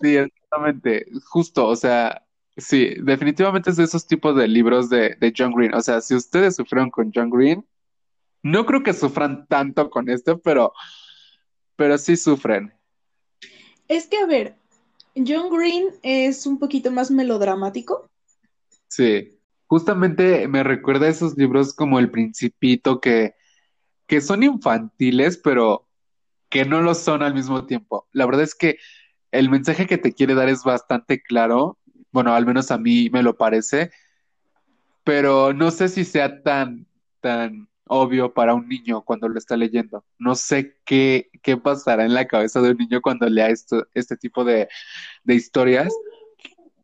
Sí, 0.00 0.16
exactamente, 0.16 1.06
justo, 1.28 1.68
o 1.68 1.76
sea, 1.76 2.26
sí, 2.56 2.94
definitivamente 3.02 3.70
es 3.70 3.76
de 3.76 3.84
esos 3.84 4.06
tipos 4.06 4.36
de 4.36 4.48
libros 4.48 4.90
de, 4.90 5.16
de 5.20 5.32
John 5.36 5.52
Green. 5.54 5.74
O 5.74 5.80
sea, 5.80 6.00
si 6.00 6.14
ustedes 6.14 6.56
sufrieron 6.56 6.90
con 6.90 7.12
John 7.14 7.30
Green, 7.30 7.64
no 8.42 8.66
creo 8.66 8.82
que 8.82 8.92
sufran 8.92 9.46
tanto 9.46 9.90
con 9.90 10.08
este, 10.08 10.36
pero, 10.36 10.72
pero 11.76 11.96
sí 11.98 12.16
sufren. 12.16 12.74
Es 13.86 14.06
que, 14.06 14.18
a 14.18 14.26
ver, 14.26 14.56
John 15.14 15.50
Green 15.50 15.88
es 16.02 16.46
un 16.46 16.58
poquito 16.58 16.90
más 16.90 17.10
melodramático. 17.10 18.08
Sí, 18.88 19.38
justamente 19.70 20.48
me 20.48 20.64
recuerda 20.64 21.06
a 21.06 21.10
esos 21.10 21.36
libros 21.36 21.72
como 21.72 22.00
El 22.00 22.10
Principito 22.10 23.00
que, 23.00 23.36
que 24.08 24.20
son 24.20 24.42
infantiles, 24.42 25.38
pero 25.38 25.86
que 26.48 26.64
no 26.64 26.82
lo 26.82 26.92
son 26.92 27.22
al 27.22 27.34
mismo 27.34 27.66
tiempo. 27.66 28.08
La 28.10 28.26
verdad 28.26 28.42
es 28.42 28.56
que 28.56 28.78
el 29.30 29.48
mensaje 29.48 29.86
que 29.86 29.96
te 29.96 30.12
quiere 30.12 30.34
dar 30.34 30.48
es 30.48 30.64
bastante 30.64 31.22
claro, 31.22 31.78
bueno, 32.10 32.34
al 32.34 32.46
menos 32.46 32.72
a 32.72 32.78
mí 32.78 33.10
me 33.10 33.22
lo 33.22 33.36
parece, 33.36 33.92
pero 35.04 35.52
no 35.52 35.70
sé 35.70 35.88
si 35.88 36.04
sea 36.04 36.42
tan, 36.42 36.88
tan 37.20 37.68
obvio 37.86 38.34
para 38.34 38.54
un 38.54 38.68
niño 38.68 39.02
cuando 39.02 39.28
lo 39.28 39.38
está 39.38 39.56
leyendo. 39.56 40.04
No 40.18 40.34
sé 40.34 40.78
qué, 40.84 41.30
qué 41.44 41.56
pasará 41.56 42.04
en 42.04 42.14
la 42.14 42.26
cabeza 42.26 42.60
de 42.60 42.72
un 42.72 42.76
niño 42.76 43.00
cuando 43.00 43.28
lea 43.28 43.50
esto, 43.50 43.86
este 43.94 44.16
tipo 44.16 44.42
de, 44.42 44.68
de 45.22 45.34
historias. 45.36 45.94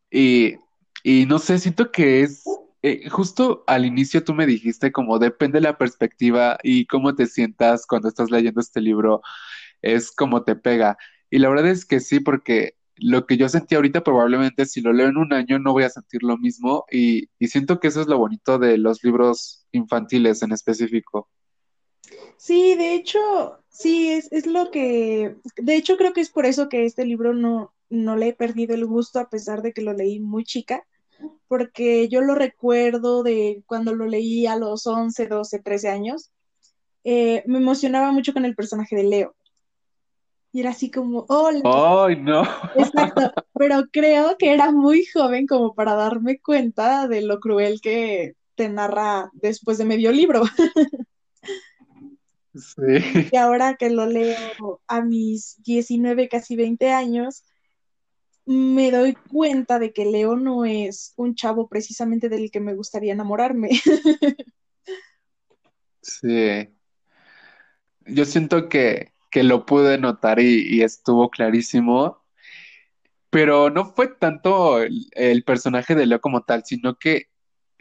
Y, 0.09 0.55
y 1.03 1.27
no 1.27 1.41
sé, 1.41 1.59
siento 1.59 1.91
que 1.91 2.21
es, 2.21 2.45
eh, 2.83 3.09
justo 3.09 3.65
al 3.67 3.85
inicio 3.85 4.25
tú 4.25 4.35
me 4.35 4.47
dijiste 4.47 4.93
como 4.93 5.19
depende 5.19 5.61
la 5.61 5.79
perspectiva 5.79 6.59
y 6.63 6.87
cómo 6.87 7.15
te 7.15 7.27
sientas 7.27 7.87
cuando 7.87 8.09
estás 8.09 8.31
leyendo 8.31 8.61
este 8.61 8.81
libro, 8.81 9.23
es 9.83 10.11
como 10.13 10.45
te 10.45 10.57
pega. 10.57 10.97
Y 11.31 11.39
la 11.39 11.49
verdad 11.49 11.69
es 11.69 11.85
que 11.85 12.01
sí, 12.01 12.21
porque 12.21 12.77
lo 12.97 13.27
que 13.27 13.37
yo 13.37 13.49
sentí 13.49 13.75
ahorita 13.75 14.03
probablemente 14.03 14.67
si 14.67 14.81
lo 14.81 14.93
leo 14.93 15.09
en 15.09 15.19
un 15.19 15.33
año 15.33 15.59
no 15.59 15.73
voy 15.73 15.85
a 15.85 15.91
sentir 15.91 16.23
lo 16.23 16.39
mismo 16.39 16.87
y, 16.91 17.29
y 17.39 17.49
siento 17.49 17.79
que 17.79 17.89
eso 17.89 18.01
es 18.01 18.07
lo 18.07 18.19
bonito 18.19 18.59
de 18.59 18.79
los 18.79 19.05
libros 19.05 19.67
infantiles 19.73 20.43
en 20.43 20.53
específico. 20.53 21.29
Sí, 22.37 22.75
de 22.77 22.95
hecho, 22.95 23.19
sí, 23.69 24.11
es, 24.11 24.31
es 24.31 24.47
lo 24.47 24.71
que, 24.71 25.37
de 25.57 25.77
hecho 25.77 25.97
creo 25.97 26.13
que 26.13 26.21
es 26.21 26.31
por 26.31 26.47
eso 26.47 26.69
que 26.69 26.85
este 26.85 27.05
libro 27.05 27.35
no, 27.35 27.75
no 27.89 28.17
le 28.17 28.29
he 28.29 28.33
perdido 28.33 28.75
el 28.75 28.87
gusto 28.87 29.19
a 29.19 29.29
pesar 29.29 29.63
de 29.63 29.73
que 29.73 29.83
lo 29.83 29.93
leí 29.93 30.21
muy 30.21 30.45
chica, 30.45 30.87
porque 31.49 32.09
yo 32.09 32.21
lo 32.21 32.35
recuerdo 32.35 33.23
de 33.23 33.63
cuando 33.67 33.95
lo 33.95 34.07
leí 34.07 34.47
a 34.47 34.57
los 34.57 34.87
11, 34.87 35.27
12, 35.27 35.59
13 35.61 35.89
años, 35.89 36.31
eh, 37.05 37.45
me 37.47 37.59
emocionaba 37.59 38.11
mucho 38.13 38.33
con 38.33 38.45
el 38.45 38.55
personaje 38.55 38.97
de 38.97 39.05
Leo. 39.05 39.37
Y 40.53 40.61
era 40.61 40.71
así 40.71 40.91
como, 40.91 41.27
oh, 41.29 41.51
¡Ay, 42.07 42.17
no! 42.17 42.43
Exacto, 42.77 43.33
pero 43.55 43.85
creo 43.93 44.37
que 44.39 44.53
era 44.53 44.73
muy 44.73 45.05
joven 45.05 45.47
como 45.47 45.75
para 45.75 45.95
darme 45.95 46.39
cuenta 46.41 47.07
de 47.09 47.21
lo 47.21 47.41
cruel 47.41 47.81
que 47.81 48.35
te 48.55 48.69
narra 48.69 49.31
después 49.35 49.79
de 49.79 49.85
medio 49.85 50.13
libro. 50.13 50.43
Sí. 52.55 53.29
Y 53.31 53.37
ahora 53.37 53.75
que 53.75 53.91
lo 53.91 54.07
leo 54.07 54.81
a 54.87 55.03
mis 55.03 55.63
19, 55.63 56.29
casi 56.29 56.57
20 56.57 56.91
años, 56.91 57.45
me 58.47 58.93
doy 58.93 59.15
cuenta 59.15 59.79
de 59.79 59.93
que 59.93 60.07
Leo 60.07 60.37
no 60.37 60.65
es 60.65 61.13
un 61.17 61.35
chavo 61.35 61.69
precisamente 61.69 62.29
del 62.29 62.51
que 62.51 62.61
me 62.61 62.75
gustaría 62.75 63.13
enamorarme. 63.13 63.71
Sí. 66.03 66.69
Yo 68.07 68.25
siento 68.25 68.69
que, 68.69 69.13
que 69.29 69.43
lo 69.43 69.67
pude 69.67 69.99
notar 69.99 70.39
y, 70.39 70.81
estuvo 70.83 71.31
clarísimo, 71.31 72.25
pero 73.29 73.71
no 73.71 73.87
fue 73.93 74.07
tanto 74.07 74.81
el, 74.81 75.09
el 75.11 75.43
personaje 75.43 75.97
de 75.97 76.07
Leo 76.07 76.21
como 76.21 76.43
tal, 76.43 76.65
sino 76.65 76.97
que 76.97 77.27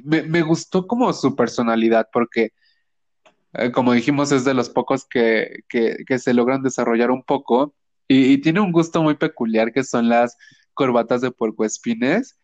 me, 0.04 0.24
me 0.24 0.42
gustó 0.42 0.88
como 0.88 1.14
su 1.14 1.36
personalidad, 1.36 2.10
porque 2.12 2.54
eh, 3.54 3.72
como 3.72 3.94
dijimos, 3.94 4.32
es 4.32 4.44
de 4.44 4.56
los 4.56 4.72
pocos 4.72 5.06
que, 5.06 5.60
que 5.70 6.20
se 6.20 6.34
logran 6.34 6.64
desarrollar 6.64 7.12
un 7.12 7.22
poco 7.22 7.76
y, 8.08 8.38
tiene 8.40 8.60
un 8.60 8.72
gusto 8.72 9.02
muy 9.02 9.16
peculiar 9.16 9.72
que 9.72 9.84
son 9.84 10.10
las 10.10 10.38
corbatas 10.74 11.22
de 11.22 11.32
puercoespines 11.32 12.38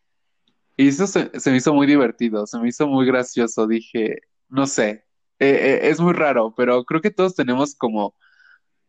y 0.77 0.87
eso 0.87 1.05
se, 1.05 1.29
me 1.45 1.57
hizo 1.57 1.73
muy 1.73 1.85
divertido, 1.85 2.47
se 2.47 2.57
me 2.59 2.69
hizo 2.69 2.87
muy 2.87 3.05
gracioso, 3.05 3.67
dije, 3.67 4.21
no 4.49 4.65
sé, 4.65 5.05
eh, 5.39 5.49
eh, 5.49 5.79
es 5.83 5.99
muy 5.99 6.13
raro, 6.13 6.53
pero 6.55 6.83
creo 6.85 7.01
que 7.01 7.11
todos 7.11 7.35
tenemos 7.35 7.75
como, 7.75 8.15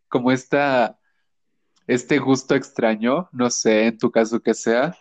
como 0.08 0.32
esta, 0.32 0.98
este 1.86 2.18
gusto 2.18 2.54
extraño, 2.54 3.28
no 3.32 3.50
sé, 3.50 3.88
en 3.88 3.98
tu 3.98 4.10
caso 4.10 4.40
que 4.40 4.54
sea. 4.54 4.96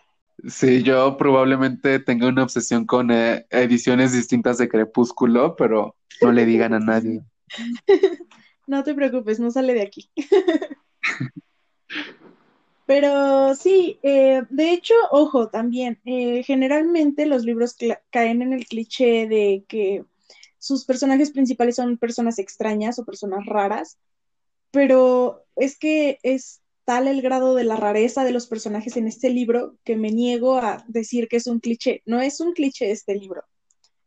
Sí, 0.48 0.82
yo 0.82 1.16
probablemente 1.16 1.98
tenga 2.00 2.26
una 2.28 2.42
obsesión 2.42 2.84
con 2.84 3.10
eh, 3.10 3.46
ediciones 3.50 4.12
distintas 4.12 4.58
de 4.58 4.68
Crepúsculo, 4.68 5.54
pero 5.56 5.96
no 6.20 6.32
le 6.32 6.44
digan 6.44 6.74
a 6.74 6.80
nadie. 6.80 7.22
No 8.64 8.84
te 8.84 8.94
preocupes, 8.94 9.40
no 9.40 9.50
sale 9.50 9.74
de 9.74 9.82
aquí. 9.82 10.08
Pero 12.86 13.54
sí, 13.54 13.98
eh, 14.02 14.42
de 14.50 14.72
hecho, 14.72 14.94
ojo, 15.10 15.48
también, 15.48 16.00
eh, 16.04 16.42
generalmente 16.42 17.26
los 17.26 17.44
libros 17.44 17.76
caen 18.10 18.42
en 18.42 18.52
el 18.52 18.66
cliché 18.66 19.26
de 19.28 19.64
que 19.68 20.04
sus 20.58 20.84
personajes 20.84 21.30
principales 21.30 21.76
son 21.76 21.96
personas 21.96 22.38
extrañas 22.38 22.98
o 22.98 23.04
personas 23.04 23.46
raras, 23.46 23.98
pero 24.70 25.44
es 25.56 25.78
que 25.78 26.18
es 26.22 26.60
tal 26.84 27.06
el 27.06 27.22
grado 27.22 27.54
de 27.54 27.64
la 27.64 27.76
rareza 27.76 28.24
de 28.24 28.32
los 28.32 28.46
personajes 28.46 28.96
en 28.96 29.06
este 29.06 29.30
libro 29.30 29.76
que 29.84 29.96
me 29.96 30.10
niego 30.10 30.58
a 30.58 30.84
decir 30.88 31.28
que 31.28 31.36
es 31.36 31.46
un 31.46 31.60
cliché. 31.60 32.02
No 32.06 32.20
es 32.20 32.40
un 32.40 32.52
cliché 32.52 32.90
este 32.90 33.14
libro. 33.14 33.44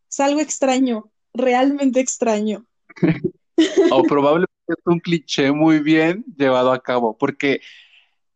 es 0.09 0.19
algo 0.19 0.41
extraño, 0.41 1.11
realmente 1.33 1.99
extraño. 1.99 2.65
o 3.91 4.03
probablemente 4.03 4.54
es 4.67 4.77
un 4.85 4.99
cliché 4.99 5.51
muy 5.51 5.79
bien 5.79 6.25
llevado 6.37 6.71
a 6.71 6.81
cabo, 6.81 7.17
porque 7.17 7.61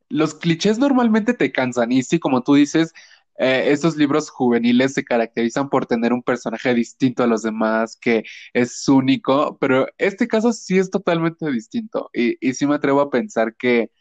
los 0.10 0.34
clichés 0.34 0.80
normalmente 0.80 1.34
te 1.34 1.52
cansan 1.52 1.92
y 1.92 2.04
sí, 2.04 2.20
como 2.20 2.44
tú 2.44 2.56
dices, 2.56 2.94
eh, 3.38 3.72
estos 3.72 3.96
libros 3.96 4.30
juveniles 4.30 4.94
se 4.94 5.06
caracterizan 5.06 5.70
por 5.70 5.86
tener 5.86 6.12
un 6.12 6.24
personaje 6.24 6.74
distinto 6.74 7.24
a 7.24 7.28
los 7.28 7.42
demás, 7.42 7.96
que 7.96 8.24
es 8.54 8.88
único, 8.89 9.58
pero 9.60 9.88
este 9.98 10.28
caso 10.28 10.52
sí 10.52 10.78
es 10.78 10.89
totalmente 10.89 11.50
distinto 11.52 12.10
y, 12.13 12.38
y 12.46 12.54
sí 12.54 12.68
me 12.68 12.76
atrevo 12.76 13.02
a 13.02 13.10
pensar 13.10 13.56
que, 13.56 13.92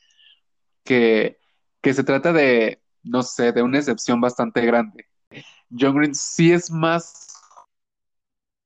que, 0.85 1.38
que 1.81 1.95
se 1.95 2.05
trata 2.05 2.33
de, 2.33 2.83
no 3.03 3.23
sé, 3.23 3.53
de 3.53 3.62
una 3.62 3.79
excepción 3.79 4.21
bastante 4.21 4.62
grande. 4.62 5.07
John 5.71 5.97
Green 5.97 6.14
sí 6.14 6.51
es 6.53 6.71
más 6.71 7.28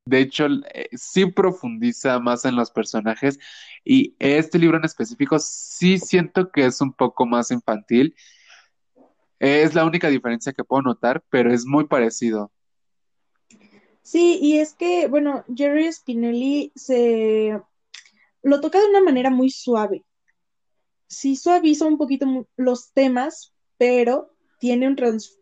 de 0.04 0.20
hecho, 0.20 0.46
eh, 0.74 0.88
sí 0.92 1.26
profundiza 1.26 2.18
más 2.18 2.44
en 2.44 2.56
los 2.56 2.70
personajes 2.70 3.38
y 3.84 4.14
este 4.18 4.58
libro 4.58 4.76
en 4.76 4.84
específico 4.84 5.38
sí 5.38 5.98
siento 5.98 6.50
que 6.50 6.66
es 6.66 6.80
un 6.80 6.92
poco 6.92 7.26
más 7.26 7.50
infantil. 7.50 8.14
Es 9.38 9.74
la 9.74 9.84
única 9.84 10.08
diferencia 10.08 10.52
que 10.52 10.64
puedo 10.64 10.82
notar, 10.82 11.22
pero 11.30 11.52
es 11.52 11.66
muy 11.66 11.86
parecido. 11.86 12.52
Sí, 14.02 14.38
y 14.42 14.58
es 14.58 14.74
que, 14.74 15.06
bueno, 15.06 15.44
Jerry 15.54 15.92
Spinelli 15.92 16.72
se 16.74 17.60
lo 18.42 18.60
toca 18.60 18.80
de 18.80 18.88
una 18.88 19.02
manera 19.02 19.30
muy 19.30 19.50
suave. 19.50 20.04
Sí 21.06 21.36
suaviza 21.36 21.86
un 21.86 21.98
poquito 21.98 22.46
los 22.56 22.92
temas, 22.92 23.52
pero 23.78 24.34
tiene 24.58 24.88
un, 24.88 24.96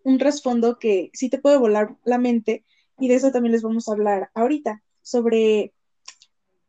un 0.04 0.18
trasfondo 0.18 0.78
que 0.78 1.10
sí 1.14 1.30
te 1.30 1.38
puede 1.38 1.56
volar 1.56 1.96
la 2.04 2.18
mente 2.18 2.64
y 3.00 3.08
de 3.08 3.14
eso 3.14 3.32
también 3.32 3.52
les 3.52 3.62
vamos 3.62 3.88
a 3.88 3.92
hablar 3.92 4.30
ahorita, 4.34 4.82
sobre 5.02 5.72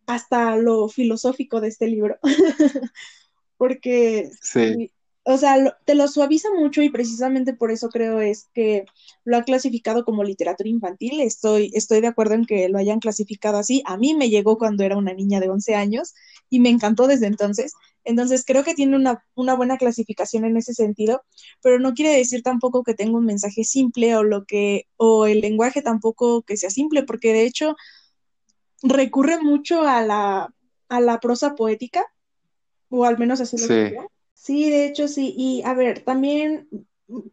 hasta 0.08 0.56
lo 0.56 0.88
filosófico 0.89 1.62
de 1.62 1.67
este 1.67 1.88
libro, 1.88 2.17
porque, 3.58 4.32
sí. 4.41 4.91
O 5.34 5.38
sea, 5.38 5.78
te 5.86 5.96
lo 5.96 6.08
suaviza 6.08 6.50
mucho 6.54 6.82
y 6.82 6.89
precisamente 6.89 7.54
por 7.54 7.72
eso 7.72 7.89
creo 7.89 8.20
es 8.20 8.50
que 8.54 8.86
lo 9.24 9.38
ha 9.38 9.44
clasificado 9.44 10.04
como 10.04 10.24
literatura 10.24 10.70
infantil. 10.70 11.22
Estoy, 11.22 11.72
estoy 11.74 12.02
de 12.02 12.08
acuerdo 12.08 12.36
en 12.36 12.46
que 12.46 12.70
lo 12.70 12.78
hayan 12.78 13.00
clasificado 13.00 13.58
así. 13.58 13.84
A 13.86 13.98
mí 13.98 14.13
me 14.13 14.30
llegó 14.30 14.58
cuando 14.58 14.84
era 14.84 14.98
una 14.98 15.13
niña 15.13 15.39
de 15.39 15.50
11 15.50 15.76
años 15.76 16.13
y 16.50 16.60
me 16.60 16.70
encantó 16.70 17.08
desde 17.08 17.28
entonces. 17.28 17.74
Entonces 18.04 18.44
creo 18.46 18.63
que 18.63 18.74
tiene 18.74 18.96
una, 18.96 19.24
una, 19.36 19.56
buena 19.56 19.78
clasificación 19.78 20.46
en 20.46 20.58
ese 20.58 20.74
sentido, 20.74 21.24
pero 21.62 21.80
no 21.80 21.94
quiere 21.94 22.15
decir 22.15 22.41
tampoco 22.41 22.84
que 22.84 22.94
tenga 22.94 23.17
un 23.17 23.26
mensaje 23.26 23.63
simple 23.63 24.15
o 24.15 24.24
lo 24.24 24.46
que, 24.46 24.88
o 24.98 25.28
el 25.28 25.41
lenguaje 25.41 25.82
tampoco 25.82 26.41
que 26.41 26.58
sea 26.58 26.70
simple, 26.70 27.04
porque 27.04 27.34
de 27.34 27.46
hecho 27.46 27.76
recurre 28.82 29.39
mucho 29.39 29.82
a 29.88 30.02
la, 30.02 30.54
a 30.89 31.00
la 31.00 31.20
prosa 31.20 31.56
poética, 31.56 32.06
o 32.89 33.06
al 33.06 33.17
menos 33.20 33.39
así 33.39 33.58
lo 33.58 33.67
sí. 33.67 33.96
Sí, 34.41 34.71
de 34.71 34.88
hecho 34.88 35.08
sí. 35.08 35.36
Y 35.38 35.62
a 35.65 35.75
ver, 35.75 36.04
también 36.04 36.67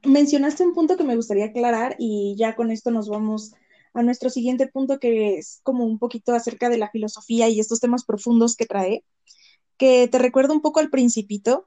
mencionaste 0.05 0.63
un 0.63 0.75
punto 0.75 0.99
que 0.99 1.05
me 1.05 1.17
gustaría 1.17 1.47
aclarar 1.47 1.97
y 1.99 2.37
ya 2.37 2.55
con 2.55 2.71
esto 2.71 2.91
nos 2.91 3.09
vamos 3.09 3.55
a 3.95 4.03
nuestro 4.03 4.29
siguiente 4.29 4.67
punto 4.67 4.99
que 4.99 5.39
es 5.39 5.61
como 5.63 5.87
un 5.87 5.99
poquito 5.99 6.35
acerca 6.35 6.69
de 6.69 6.77
la 6.77 6.91
filosofía 6.91 7.49
y 7.49 7.61
estos 7.61 7.81
temas 7.81 8.05
profundos 8.05 8.57
que 8.57 8.67
trae 8.67 9.05
que 9.79 10.07
te 10.09 10.19
recuerda 10.19 10.53
un 10.53 10.61
poco 10.61 10.81
al 10.81 10.91
principito, 10.91 11.67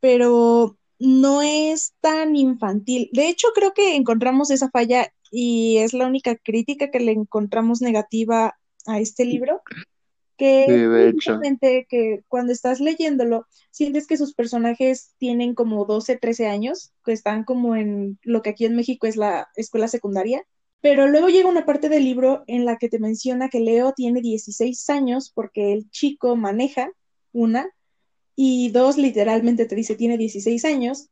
pero 0.00 0.76
no 0.98 1.42
es 1.42 1.94
tan 2.00 2.34
infantil. 2.34 3.08
De 3.12 3.28
hecho, 3.28 3.48
creo 3.54 3.74
que 3.74 3.94
encontramos 3.94 4.50
esa 4.50 4.68
falla 4.68 5.12
y 5.30 5.76
es 5.76 5.92
la 5.92 6.08
única 6.08 6.34
crítica 6.34 6.90
que 6.90 6.98
le 6.98 7.12
encontramos 7.12 7.82
negativa 7.82 8.58
a 8.86 8.98
este 8.98 9.26
libro, 9.26 9.62
que 10.42 10.64
sí, 10.66 10.72
de 10.72 11.08
hecho. 11.08 11.38
que 11.88 12.24
cuando 12.26 12.52
estás 12.52 12.80
leyéndolo, 12.80 13.46
sientes 13.70 14.08
que 14.08 14.16
sus 14.16 14.34
personajes 14.34 15.14
tienen 15.18 15.54
como 15.54 15.84
12, 15.84 16.16
13 16.16 16.48
años, 16.48 16.92
que 17.04 17.12
están 17.12 17.44
como 17.44 17.76
en 17.76 18.18
lo 18.22 18.42
que 18.42 18.50
aquí 18.50 18.64
en 18.64 18.74
México 18.74 19.06
es 19.06 19.14
la 19.14 19.46
escuela 19.54 19.86
secundaria, 19.86 20.44
pero 20.80 21.06
luego 21.06 21.28
llega 21.28 21.48
una 21.48 21.64
parte 21.64 21.88
del 21.88 22.02
libro 22.02 22.42
en 22.48 22.64
la 22.64 22.76
que 22.76 22.88
te 22.88 22.98
menciona 22.98 23.50
que 23.50 23.60
Leo 23.60 23.92
tiene 23.92 24.20
16 24.20 24.90
años 24.90 25.30
porque 25.32 25.72
el 25.72 25.88
chico 25.90 26.34
maneja 26.34 26.90
una, 27.30 27.70
y 28.34 28.70
dos, 28.70 28.98
literalmente 28.98 29.66
te 29.66 29.76
dice, 29.76 29.94
tiene 29.94 30.18
16 30.18 30.64
años, 30.64 31.08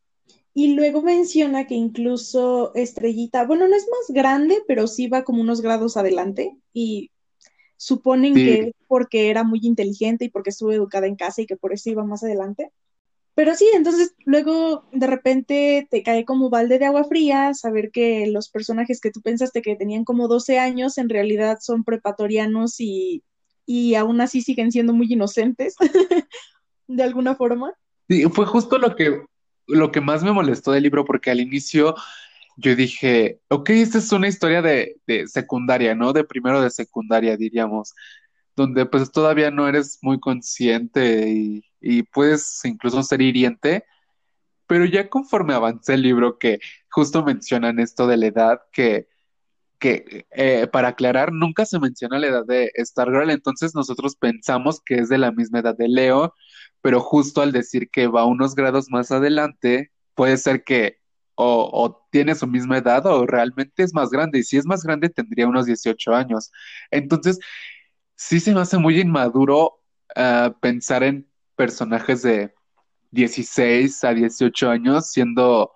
y 0.54 0.74
luego 0.74 1.02
menciona 1.02 1.68
que 1.68 1.76
incluso 1.76 2.74
Estrellita, 2.74 3.46
bueno, 3.46 3.68
no 3.68 3.76
es 3.76 3.86
más 3.88 4.12
grande, 4.12 4.58
pero 4.66 4.88
sí 4.88 5.06
va 5.06 5.22
como 5.22 5.40
unos 5.40 5.60
grados 5.60 5.96
adelante, 5.96 6.56
y 6.72 7.12
suponen 7.80 8.34
que 8.34 8.74
porque 8.88 9.30
era 9.30 9.42
muy 9.42 9.60
inteligente 9.62 10.26
y 10.26 10.28
porque 10.28 10.50
estuvo 10.50 10.70
educada 10.70 11.06
en 11.06 11.16
casa 11.16 11.40
y 11.40 11.46
que 11.46 11.56
por 11.56 11.72
eso 11.72 11.88
iba 11.88 12.04
más 12.04 12.22
adelante. 12.22 12.70
Pero 13.34 13.54
sí, 13.54 13.66
entonces 13.72 14.14
luego 14.26 14.84
de 14.92 15.06
repente 15.06 15.88
te 15.90 16.02
cae 16.02 16.26
como 16.26 16.50
balde 16.50 16.78
de 16.78 16.84
agua 16.84 17.04
fría 17.04 17.54
saber 17.54 17.90
que 17.90 18.26
los 18.26 18.50
personajes 18.50 19.00
que 19.00 19.10
tú 19.10 19.22
pensaste 19.22 19.62
que 19.62 19.76
tenían 19.76 20.04
como 20.04 20.28
12 20.28 20.58
años 20.58 20.98
en 20.98 21.08
realidad 21.08 21.58
son 21.62 21.82
prepatorianos 21.82 22.80
y 22.80 23.22
y 23.72 23.94
aún 23.94 24.20
así 24.20 24.42
siguen 24.42 24.72
siendo 24.72 24.92
muy 24.92 25.06
inocentes, 25.12 25.76
de 26.88 27.02
alguna 27.04 27.36
forma. 27.36 27.72
Sí, 28.08 28.24
fue 28.24 28.44
justo 28.44 28.78
lo 28.78 28.96
que, 28.96 29.22
lo 29.68 29.92
que 29.92 30.00
más 30.00 30.24
me 30.24 30.32
molestó 30.32 30.72
del 30.72 30.82
libro, 30.82 31.04
porque 31.04 31.30
al 31.30 31.38
inicio 31.38 31.94
yo 32.60 32.76
dije, 32.76 33.40
ok, 33.48 33.70
esta 33.70 33.98
es 33.98 34.12
una 34.12 34.28
historia 34.28 34.62
de, 34.62 34.96
de 35.06 35.26
secundaria, 35.28 35.94
¿no? 35.94 36.12
De 36.12 36.24
primero 36.24 36.60
de 36.62 36.70
secundaria, 36.70 37.36
diríamos, 37.36 37.94
donde 38.56 38.86
pues 38.86 39.10
todavía 39.12 39.50
no 39.50 39.68
eres 39.68 39.98
muy 40.02 40.20
consciente 40.20 41.28
y, 41.30 41.64
y 41.80 42.02
puedes 42.04 42.64
incluso 42.64 43.02
ser 43.02 43.22
hiriente, 43.22 43.84
pero 44.66 44.84
ya 44.84 45.08
conforme 45.08 45.54
avancé 45.54 45.94
el 45.94 46.02
libro, 46.02 46.38
que 46.38 46.60
justo 46.90 47.24
mencionan 47.24 47.80
esto 47.80 48.06
de 48.06 48.16
la 48.18 48.26
edad, 48.26 48.60
que 48.72 49.08
que 49.80 50.26
eh, 50.30 50.68
para 50.68 50.88
aclarar, 50.88 51.32
nunca 51.32 51.64
se 51.64 51.80
menciona 51.80 52.18
la 52.18 52.28
edad 52.28 52.44
de 52.46 52.70
Stargirl, 52.76 53.30
entonces 53.30 53.74
nosotros 53.74 54.14
pensamos 54.14 54.80
que 54.84 54.96
es 54.96 55.08
de 55.08 55.18
la 55.18 55.32
misma 55.32 55.60
edad 55.60 55.76
de 55.76 55.88
Leo, 55.88 56.34
pero 56.82 57.00
justo 57.00 57.40
al 57.40 57.50
decir 57.50 57.90
que 57.90 58.06
va 58.06 58.26
unos 58.26 58.54
grados 58.54 58.90
más 58.90 59.10
adelante, 59.10 59.90
puede 60.14 60.36
ser 60.36 60.64
que 60.64 60.99
o, 61.34 62.06
tiene 62.10 62.34
su 62.34 62.46
misma 62.46 62.78
edad 62.78 63.06
o 63.06 63.26
realmente 63.26 63.82
es 63.82 63.94
más 63.94 64.10
grande, 64.10 64.40
y 64.40 64.42
si 64.42 64.56
es 64.56 64.66
más 64.66 64.82
grande 64.82 65.08
tendría 65.08 65.46
unos 65.46 65.66
18 65.66 66.14
años. 66.14 66.50
Entonces, 66.90 67.38
sí 68.16 68.40
se 68.40 68.54
me 68.54 68.60
hace 68.60 68.78
muy 68.78 69.00
inmaduro 69.00 69.80
uh, 70.16 70.52
pensar 70.60 71.02
en 71.02 71.28
personajes 71.56 72.22
de 72.22 72.54
16 73.10 74.04
a 74.04 74.14
18 74.14 74.70
años 74.70 75.10
siendo, 75.10 75.72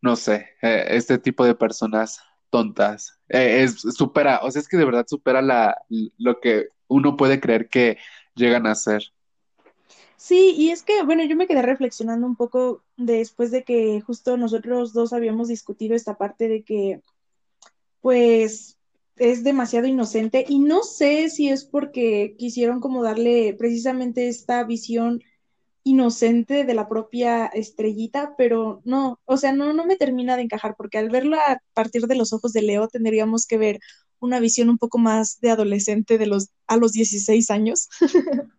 no 0.00 0.16
sé, 0.16 0.50
eh, 0.62 0.86
este 0.90 1.18
tipo 1.18 1.44
de 1.44 1.54
personas 1.54 2.20
tontas. 2.50 3.18
Eh, 3.28 3.62
es, 3.62 3.80
supera, 3.80 4.40
o 4.42 4.50
sea, 4.50 4.60
es 4.60 4.68
que 4.68 4.76
de 4.76 4.84
verdad 4.84 5.06
supera 5.08 5.42
la, 5.42 5.76
lo 6.18 6.40
que 6.40 6.68
uno 6.88 7.16
puede 7.16 7.40
creer 7.40 7.68
que 7.68 7.98
llegan 8.34 8.66
a 8.66 8.74
ser. 8.74 9.02
Sí, 10.16 10.54
y 10.56 10.70
es 10.70 10.82
que, 10.82 11.02
bueno, 11.02 11.24
yo 11.24 11.36
me 11.36 11.46
quedé 11.46 11.62
reflexionando 11.62 12.26
un 12.26 12.36
poco 12.36 12.82
después 12.96 13.50
de 13.50 13.64
que 13.64 14.00
justo 14.00 14.36
nosotros 14.36 14.92
dos 14.92 15.12
habíamos 15.12 15.48
discutido 15.48 15.94
esta 15.94 16.16
parte 16.16 16.48
de 16.48 16.62
que, 16.64 17.02
pues, 18.00 18.78
es 19.16 19.44
demasiado 19.44 19.86
inocente 19.86 20.44
y 20.48 20.58
no 20.58 20.82
sé 20.82 21.30
si 21.30 21.48
es 21.48 21.64
porque 21.64 22.34
quisieron 22.38 22.80
como 22.80 23.02
darle 23.02 23.54
precisamente 23.58 24.28
esta 24.28 24.62
visión 24.64 25.22
inocente 25.84 26.64
de 26.64 26.74
la 26.74 26.88
propia 26.88 27.46
estrellita, 27.46 28.34
pero 28.36 28.82
no, 28.84 29.20
o 29.24 29.36
sea, 29.36 29.52
no, 29.52 29.72
no 29.72 29.86
me 29.86 29.96
termina 29.96 30.36
de 30.36 30.42
encajar, 30.42 30.74
porque 30.76 30.98
al 30.98 31.10
verlo 31.10 31.36
a 31.36 31.60
partir 31.74 32.06
de 32.06 32.16
los 32.16 32.32
ojos 32.32 32.52
de 32.52 32.62
Leo 32.62 32.88
tendríamos 32.88 33.46
que 33.46 33.56
ver 33.56 33.80
una 34.18 34.40
visión 34.40 34.68
un 34.68 34.78
poco 34.78 34.98
más 34.98 35.40
de 35.40 35.50
adolescente 35.50 36.18
de 36.18 36.26
los, 36.26 36.50
a 36.66 36.76
los 36.76 36.92
16 36.92 37.50
años. 37.50 37.88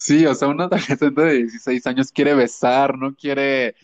Sí, 0.00 0.24
o 0.24 0.34
sea, 0.34 0.48
un 0.48 0.62
adolescente 0.62 1.10
de 1.10 1.34
16 1.34 1.86
años 1.86 2.10
quiere 2.10 2.32
besar, 2.32 2.96
no 2.96 3.14
quiere, 3.14 3.74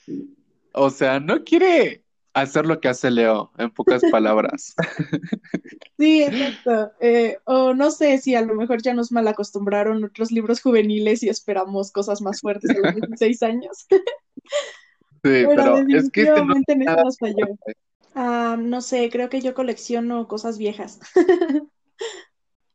o 0.73 0.89
sea, 0.89 1.21
no 1.21 1.45
quiere 1.45 2.05
hacer 2.33 2.65
lo 2.65 2.81
que 2.81 2.89
hace 2.89 3.11
Leo, 3.11 3.53
en 3.59 3.71
pocas 3.71 4.01
palabras. 4.11 4.75
Sí, 5.99 6.23
exacto. 6.23 6.93
Eh, 7.01 7.37
o 7.45 7.75
no 7.75 7.91
sé 7.91 8.17
si 8.17 8.35
a 8.35 8.41
lo 8.41 8.55
mejor 8.55 8.81
ya 8.81 8.95
nos 8.95 9.13
mal 9.13 9.29
acostumbraron 9.29 10.05
otros 10.05 10.33
libros 10.33 10.63
juveniles 10.63 11.23
y 11.23 11.29
esperamos 11.29 11.93
cosas 11.93 12.23
más 12.23 12.41
fuertes 12.41 12.71
a 12.71 12.79
los 12.79 12.95
16 12.95 13.43
años. 13.43 13.87
Sí, 15.25 15.43
pero, 15.45 15.79
es 15.79 16.11
que 16.11 16.23
este 16.23 16.77
no, 16.77 16.95
nos 16.95 17.19
falló. 17.19 17.47
Ah, 18.15 18.57
no 18.57 18.81
sé, 18.81 19.11
creo 19.11 19.29
que 19.29 19.41
yo 19.41 19.55
colecciono 19.55 20.29
cosas 20.29 20.57
viejas. 20.57 21.01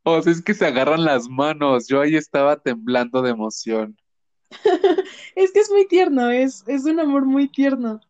O 0.04 0.22
sea, 0.22 0.32
es 0.32 0.44
que 0.44 0.54
se 0.54 0.68
agarran 0.68 1.06
las 1.06 1.28
manos. 1.28 1.88
Yo 1.88 2.02
ahí 2.02 2.16
estaba 2.16 2.58
temblando 2.62 3.22
de 3.24 3.32
emoción. 3.32 3.98
es 5.36 5.52
que 5.52 5.60
es 5.60 5.70
muy 5.72 5.88
tierno, 5.88 6.30
es, 6.30 6.64
es 6.68 6.86
un 6.86 7.00
amor 7.00 7.26
muy 7.26 7.48
tierno. 7.50 8.02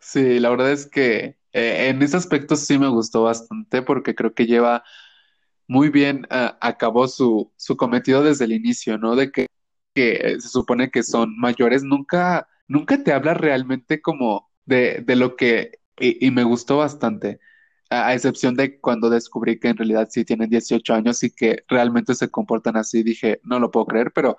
Sí, 0.00 0.38
la 0.40 0.50
verdad 0.50 0.72
es 0.72 0.86
que 0.86 1.36
Eh, 1.56 1.88
en 1.90 2.02
ese 2.02 2.16
aspecto 2.16 2.56
sí 2.56 2.78
me 2.80 2.88
gustó 2.88 3.22
bastante 3.22 3.80
porque 3.82 4.14
creo 4.16 4.34
que 4.34 4.46
lleva 4.46 4.82
muy 5.68 5.90
bien 5.90 6.26
a, 6.30 6.58
a 6.60 6.78
cabo 6.78 7.08
su, 7.08 7.52
su 7.56 7.76
cometido 7.76 8.22
desde 8.24 8.46
el 8.46 8.52
inicio, 8.52 8.98
¿no? 8.98 9.16
De 9.16 9.32
que, 9.32 9.46
que 9.94 10.36
se 10.40 10.48
supone 10.50 10.90
que 10.90 11.02
son 11.04 11.38
mayores, 11.38 11.84
nunca, 11.84 12.48
nunca 12.68 13.04
te 13.04 13.12
habla 13.12 13.34
realmente 13.34 14.02
como 14.02 14.50
de, 14.66 15.02
de 15.06 15.16
lo 15.16 15.36
que, 15.36 15.80
y, 16.00 16.26
y 16.26 16.30
me 16.32 16.44
gustó 16.44 16.78
bastante, 16.78 17.40
a, 18.02 18.14
excepción 18.14 18.54
de 18.54 18.80
cuando 18.80 19.10
descubrí 19.10 19.58
que 19.58 19.68
en 19.68 19.76
realidad 19.76 20.08
sí 20.10 20.24
tienen 20.24 20.50
18 20.50 20.94
años 20.94 21.22
y 21.22 21.30
que 21.30 21.64
realmente 21.68 22.14
se 22.14 22.30
comportan 22.30 22.76
así, 22.76 23.02
dije, 23.02 23.40
no 23.44 23.58
lo 23.58 23.70
puedo 23.70 23.86
creer, 23.86 24.12
pero, 24.12 24.36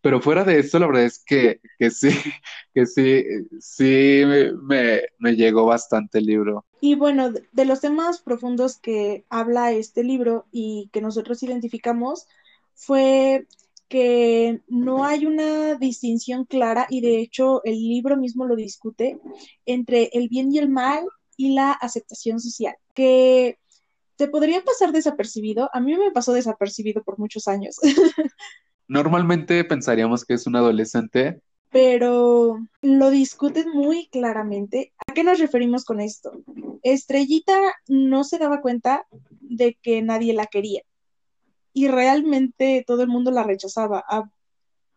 pero 0.00 0.20
fuera 0.20 0.44
de 0.44 0.60
eso, 0.60 0.78
la 0.78 0.86
verdad 0.86 1.04
es 1.04 1.22
que, 1.24 1.60
que 1.78 1.90
sí, 1.90 2.10
que 2.74 2.86
sí, 2.86 3.24
sí 3.60 4.22
me, 4.26 5.00
me, 5.18 5.36
llegó 5.36 5.66
bastante 5.66 6.18
el 6.18 6.26
libro. 6.26 6.64
Y 6.80 6.94
bueno, 6.94 7.30
de 7.30 7.64
los 7.64 7.80
temas 7.80 8.20
profundos 8.20 8.78
que 8.78 9.24
habla 9.28 9.72
este 9.72 10.04
libro 10.04 10.46
y 10.52 10.90
que 10.92 11.00
nosotros 11.00 11.42
identificamos 11.42 12.26
fue 12.74 13.46
que 13.88 14.60
no 14.68 15.04
hay 15.04 15.26
una 15.26 15.74
distinción 15.74 16.44
clara 16.44 16.86
y 16.90 17.00
de 17.00 17.20
hecho 17.20 17.62
el 17.64 17.74
libro 17.74 18.16
mismo 18.16 18.44
lo 18.44 18.54
discute 18.54 19.18
entre 19.64 20.10
el 20.12 20.28
bien 20.28 20.52
y 20.52 20.58
el 20.58 20.68
mal 20.68 21.04
y 21.38 21.54
la 21.54 21.72
aceptación 21.72 22.40
social, 22.40 22.76
que 22.98 23.60
te 24.16 24.26
podría 24.26 24.64
pasar 24.64 24.90
desapercibido, 24.90 25.70
a 25.72 25.78
mí 25.78 25.96
me 25.96 26.10
pasó 26.10 26.32
desapercibido 26.32 27.04
por 27.04 27.16
muchos 27.16 27.46
años, 27.46 27.76
Normalmente 28.88 29.62
pensaríamos 29.64 30.24
que 30.24 30.32
es 30.32 30.46
un 30.46 30.56
adolescente, 30.56 31.42
pero 31.70 32.58
lo 32.80 33.10
discuten 33.10 33.68
muy 33.70 34.08
claramente. 34.08 34.94
¿A 35.06 35.12
qué 35.12 35.22
nos 35.22 35.38
referimos 35.38 35.84
con 35.84 36.00
esto? 36.00 36.32
Estrellita 36.82 37.60
no 37.86 38.24
se 38.24 38.38
daba 38.38 38.62
cuenta 38.62 39.06
de 39.42 39.74
que 39.82 40.00
nadie 40.00 40.32
la 40.32 40.46
quería 40.46 40.80
y 41.74 41.88
realmente 41.88 42.82
todo 42.86 43.02
el 43.02 43.08
mundo 43.08 43.30
la 43.30 43.42
rechazaba. 43.42 44.02
Ah, 44.08 44.30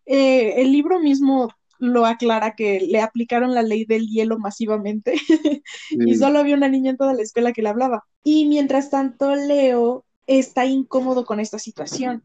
eh, 0.05 0.61
el 0.61 0.71
libro 0.71 1.01
mismo 1.01 1.49
lo 1.81 2.05
aclara 2.05 2.55
que 2.55 2.79
le 2.79 3.01
aplicaron 3.01 3.53
la 3.53 3.63
ley 3.63 3.85
del 3.85 4.07
hielo 4.07 4.37
masivamente 4.37 5.15
y 5.89 6.15
solo 6.15 6.39
había 6.39 6.55
una 6.55 6.69
niña 6.69 6.91
en 6.91 6.97
toda 6.97 7.13
la 7.13 7.23
escuela 7.23 7.51
que 7.51 7.63
le 7.63 7.69
hablaba. 7.69 8.05
Y 8.23 8.45
mientras 8.45 8.89
tanto, 8.91 9.35
Leo 9.35 10.05
está 10.27 10.65
incómodo 10.65 11.25
con 11.25 11.39
esta 11.39 11.57
situación 11.57 12.23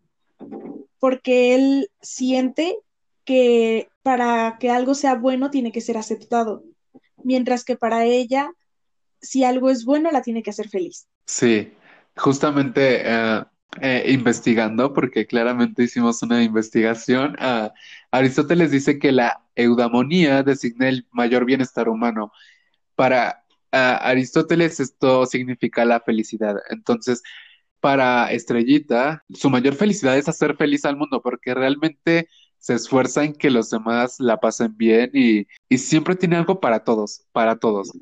porque 0.99 1.55
él 1.55 1.91
siente 2.01 2.79
que 3.25 3.89
para 4.03 4.57
que 4.59 4.71
algo 4.71 4.95
sea 4.95 5.15
bueno 5.15 5.51
tiene 5.51 5.73
que 5.73 5.81
ser 5.81 5.97
aceptado, 5.97 6.63
mientras 7.25 7.65
que 7.65 7.77
para 7.77 8.05
ella, 8.05 8.53
si 9.21 9.43
algo 9.45 9.71
es 9.71 9.85
bueno, 9.85 10.11
la 10.13 10.23
tiene 10.23 10.43
que 10.43 10.51
hacer 10.51 10.69
feliz. 10.69 11.07
sí, 11.25 11.73
justamente 12.17 13.03
eh, 13.05 13.45
eh, 13.81 14.05
investigando, 14.09 14.93
porque 14.93 15.27
claramente 15.27 15.83
hicimos 15.83 16.23
una 16.23 16.43
investigación, 16.43 17.37
ah, 17.39 17.73
Aristóteles 18.19 18.71
dice 18.71 18.99
que 18.99 19.13
la 19.13 19.45
eudamonía 19.55 20.43
designa 20.43 20.89
el 20.89 21.07
mayor 21.13 21.45
bienestar 21.45 21.89
humano. 21.89 22.33
Para 22.95 23.45
Aristóteles 23.71 24.81
esto 24.81 25.27
significa 25.27 25.85
la 25.85 26.01
felicidad. 26.01 26.57
Entonces, 26.71 27.23
para 27.81 28.33
Estrellita, 28.33 29.25
su 29.31 29.51
mayor 29.51 29.75
felicidad 29.75 30.17
es 30.17 30.29
hacer 30.29 30.57
feliz 30.57 30.85
al 30.85 30.97
mundo, 30.97 31.21
porque 31.23 31.55
realmente 31.55 32.29
se 32.59 32.75
esfuerza 32.75 33.25
en 33.25 33.35
que 33.35 33.51
los 33.51 33.71
demás 33.71 34.19
la 34.19 34.41
pasen 34.41 34.77
bien 34.77 35.11
y, 35.13 35.47
y 35.69 35.79
siempre 35.79 36.17
tiene 36.17 36.37
algo 36.37 36.61
para 36.61 36.85
todos, 36.85 37.25
para 37.33 37.57
todos. 37.57 37.93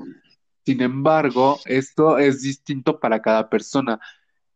Sin 0.64 0.80
embargo, 0.80 1.58
esto 1.66 2.18
es 2.18 2.42
distinto 2.42 2.98
para 2.98 3.20
cada 3.20 3.50
persona 3.50 4.00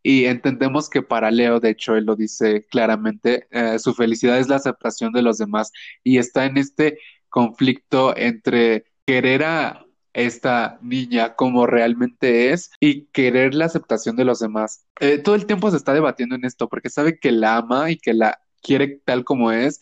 y 0.03 0.27
entendemos 0.27 0.89
que 0.89 1.03
para 1.03 1.31
Leo, 1.31 1.61
de 1.61 1.71
hecho, 1.71 1.97
él 1.97 2.05
lo 2.05 2.17
dice 2.17 2.67
claramente, 2.71 3.47
eh, 3.51 3.79
su 3.79 3.95
felicidad 3.95 4.39
es 4.39 4.49
la 4.49 4.57
aceptación 4.57 5.13
de 5.13 5.23
los 5.23 5.39
demás 5.39 5.73
y 6.05 6.19
está 6.19 6.47
en 6.47 6.57
este 6.57 6.99
conflicto 7.29 8.17
entre 8.17 8.85
querer 9.07 9.45
a 9.45 9.85
esta 10.13 10.79
niña 10.83 11.35
como 11.37 11.67
realmente 11.67 12.53
es 12.53 12.71
y 12.81 13.07
querer 13.07 13.55
la 13.55 13.67
aceptación 13.67 14.17
de 14.17 14.25
los 14.25 14.41
demás. 14.41 14.85
Eh, 15.01 15.19
todo 15.19 15.35
el 15.35 15.47
tiempo 15.47 15.71
se 15.71 15.77
está 15.77 15.95
debatiendo 15.95 16.35
en 16.35 16.45
esto 16.45 16.69
porque 16.69 16.91
sabe 16.91 17.19
que 17.19 17.31
la 17.33 17.57
ama 17.57 17.91
y 17.91 17.99
que 17.99 18.15
la 18.15 18.41
quiere 18.63 19.01
tal 19.05 19.25
como 19.25 19.53
es, 19.53 19.81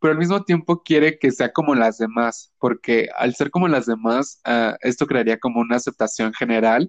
pero 0.00 0.12
al 0.12 0.18
mismo 0.18 0.44
tiempo 0.44 0.82
quiere 0.82 1.18
que 1.18 1.30
sea 1.30 1.52
como 1.52 1.74
las 1.74 1.98
demás, 1.98 2.52
porque 2.58 3.08
al 3.16 3.34
ser 3.34 3.50
como 3.50 3.68
las 3.68 3.86
demás, 3.86 4.40
ah, 4.44 4.76
esto 4.80 5.06
crearía 5.06 5.38
como 5.38 5.60
una 5.60 5.76
aceptación 5.76 6.32
general 6.34 6.88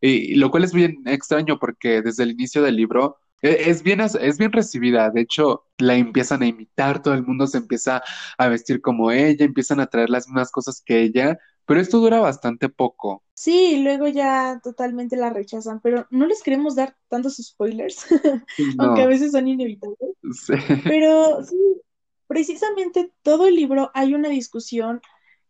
y, 0.00 0.32
y 0.32 0.34
lo 0.36 0.50
cual 0.50 0.64
es 0.64 0.72
bien 0.72 1.02
extraño 1.06 1.58
porque 1.58 2.02
desde 2.02 2.22
el 2.24 2.30
inicio 2.32 2.62
del 2.62 2.76
libro 2.76 3.18
eh, 3.42 3.64
es 3.66 3.82
bien, 3.82 4.00
es 4.00 4.38
bien 4.38 4.52
recibida. 4.52 5.10
De 5.10 5.20
hecho, 5.22 5.64
la 5.78 5.94
empiezan 5.96 6.42
a 6.42 6.46
imitar, 6.46 7.02
todo 7.02 7.14
el 7.14 7.24
mundo 7.24 7.46
se 7.46 7.58
empieza 7.58 8.02
a 8.38 8.48
vestir 8.48 8.80
como 8.80 9.10
ella, 9.12 9.44
empiezan 9.44 9.80
a 9.80 9.86
traer 9.86 10.10
las 10.10 10.26
mismas 10.28 10.50
cosas 10.50 10.82
que 10.84 11.02
ella, 11.02 11.38
pero 11.66 11.80
esto 11.80 11.98
dura 11.98 12.20
bastante 12.20 12.68
poco. 12.68 13.22
Sí, 13.34 13.82
luego 13.82 14.08
ya 14.08 14.60
totalmente 14.62 15.16
la 15.16 15.28
rechazan, 15.30 15.80
pero 15.80 16.06
no 16.10 16.26
les 16.26 16.42
queremos 16.42 16.74
dar 16.74 16.96
tantos 17.08 17.36
spoilers, 17.36 18.06
aunque 18.78 19.02
a 19.02 19.06
veces 19.06 19.32
son 19.32 19.46
inevitables. 19.46 19.98
sí, 20.32 20.54
Pero 20.86 21.44
sí, 21.44 21.56
precisamente 22.28 23.12
todo 23.22 23.46
el 23.46 23.56
libro 23.56 23.90
hay 23.94 24.14
una 24.14 24.28
discusión 24.30 25.00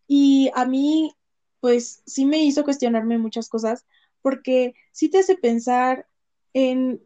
y 0.08 0.50
a 0.54 0.66
mí, 0.66 1.14
pues 1.60 2.02
sí 2.06 2.26
me 2.26 2.38
hizo 2.44 2.64
cuestionarme 2.64 3.18
muchas 3.18 3.48
cosas 3.48 3.86
porque 4.26 4.74
sí 4.90 5.08
te 5.08 5.18
hace 5.18 5.36
pensar 5.36 6.08
en 6.52 7.00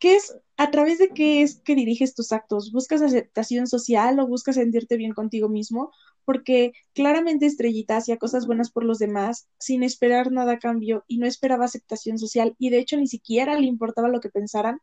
qué 0.00 0.16
es, 0.16 0.36
a 0.56 0.72
través 0.72 0.98
de 0.98 1.10
qué 1.10 1.42
es 1.42 1.60
que 1.60 1.76
diriges 1.76 2.16
tus 2.16 2.32
actos. 2.32 2.72
¿Buscas 2.72 3.00
aceptación 3.00 3.68
social 3.68 4.18
o 4.18 4.26
buscas 4.26 4.56
sentirte 4.56 4.96
bien 4.96 5.12
contigo 5.12 5.48
mismo? 5.48 5.92
Porque 6.24 6.72
claramente 6.92 7.46
Estrellita 7.46 7.98
hacía 7.98 8.16
cosas 8.16 8.48
buenas 8.48 8.72
por 8.72 8.84
los 8.84 8.98
demás 8.98 9.46
sin 9.56 9.84
esperar 9.84 10.32
nada 10.32 10.54
a 10.54 10.58
cambio 10.58 11.04
y 11.06 11.18
no 11.18 11.28
esperaba 11.28 11.66
aceptación 11.66 12.18
social 12.18 12.56
y 12.58 12.70
de 12.70 12.80
hecho 12.80 12.96
ni 12.96 13.06
siquiera 13.06 13.56
le 13.56 13.66
importaba 13.66 14.08
lo 14.08 14.18
que 14.18 14.30
pensaran 14.30 14.80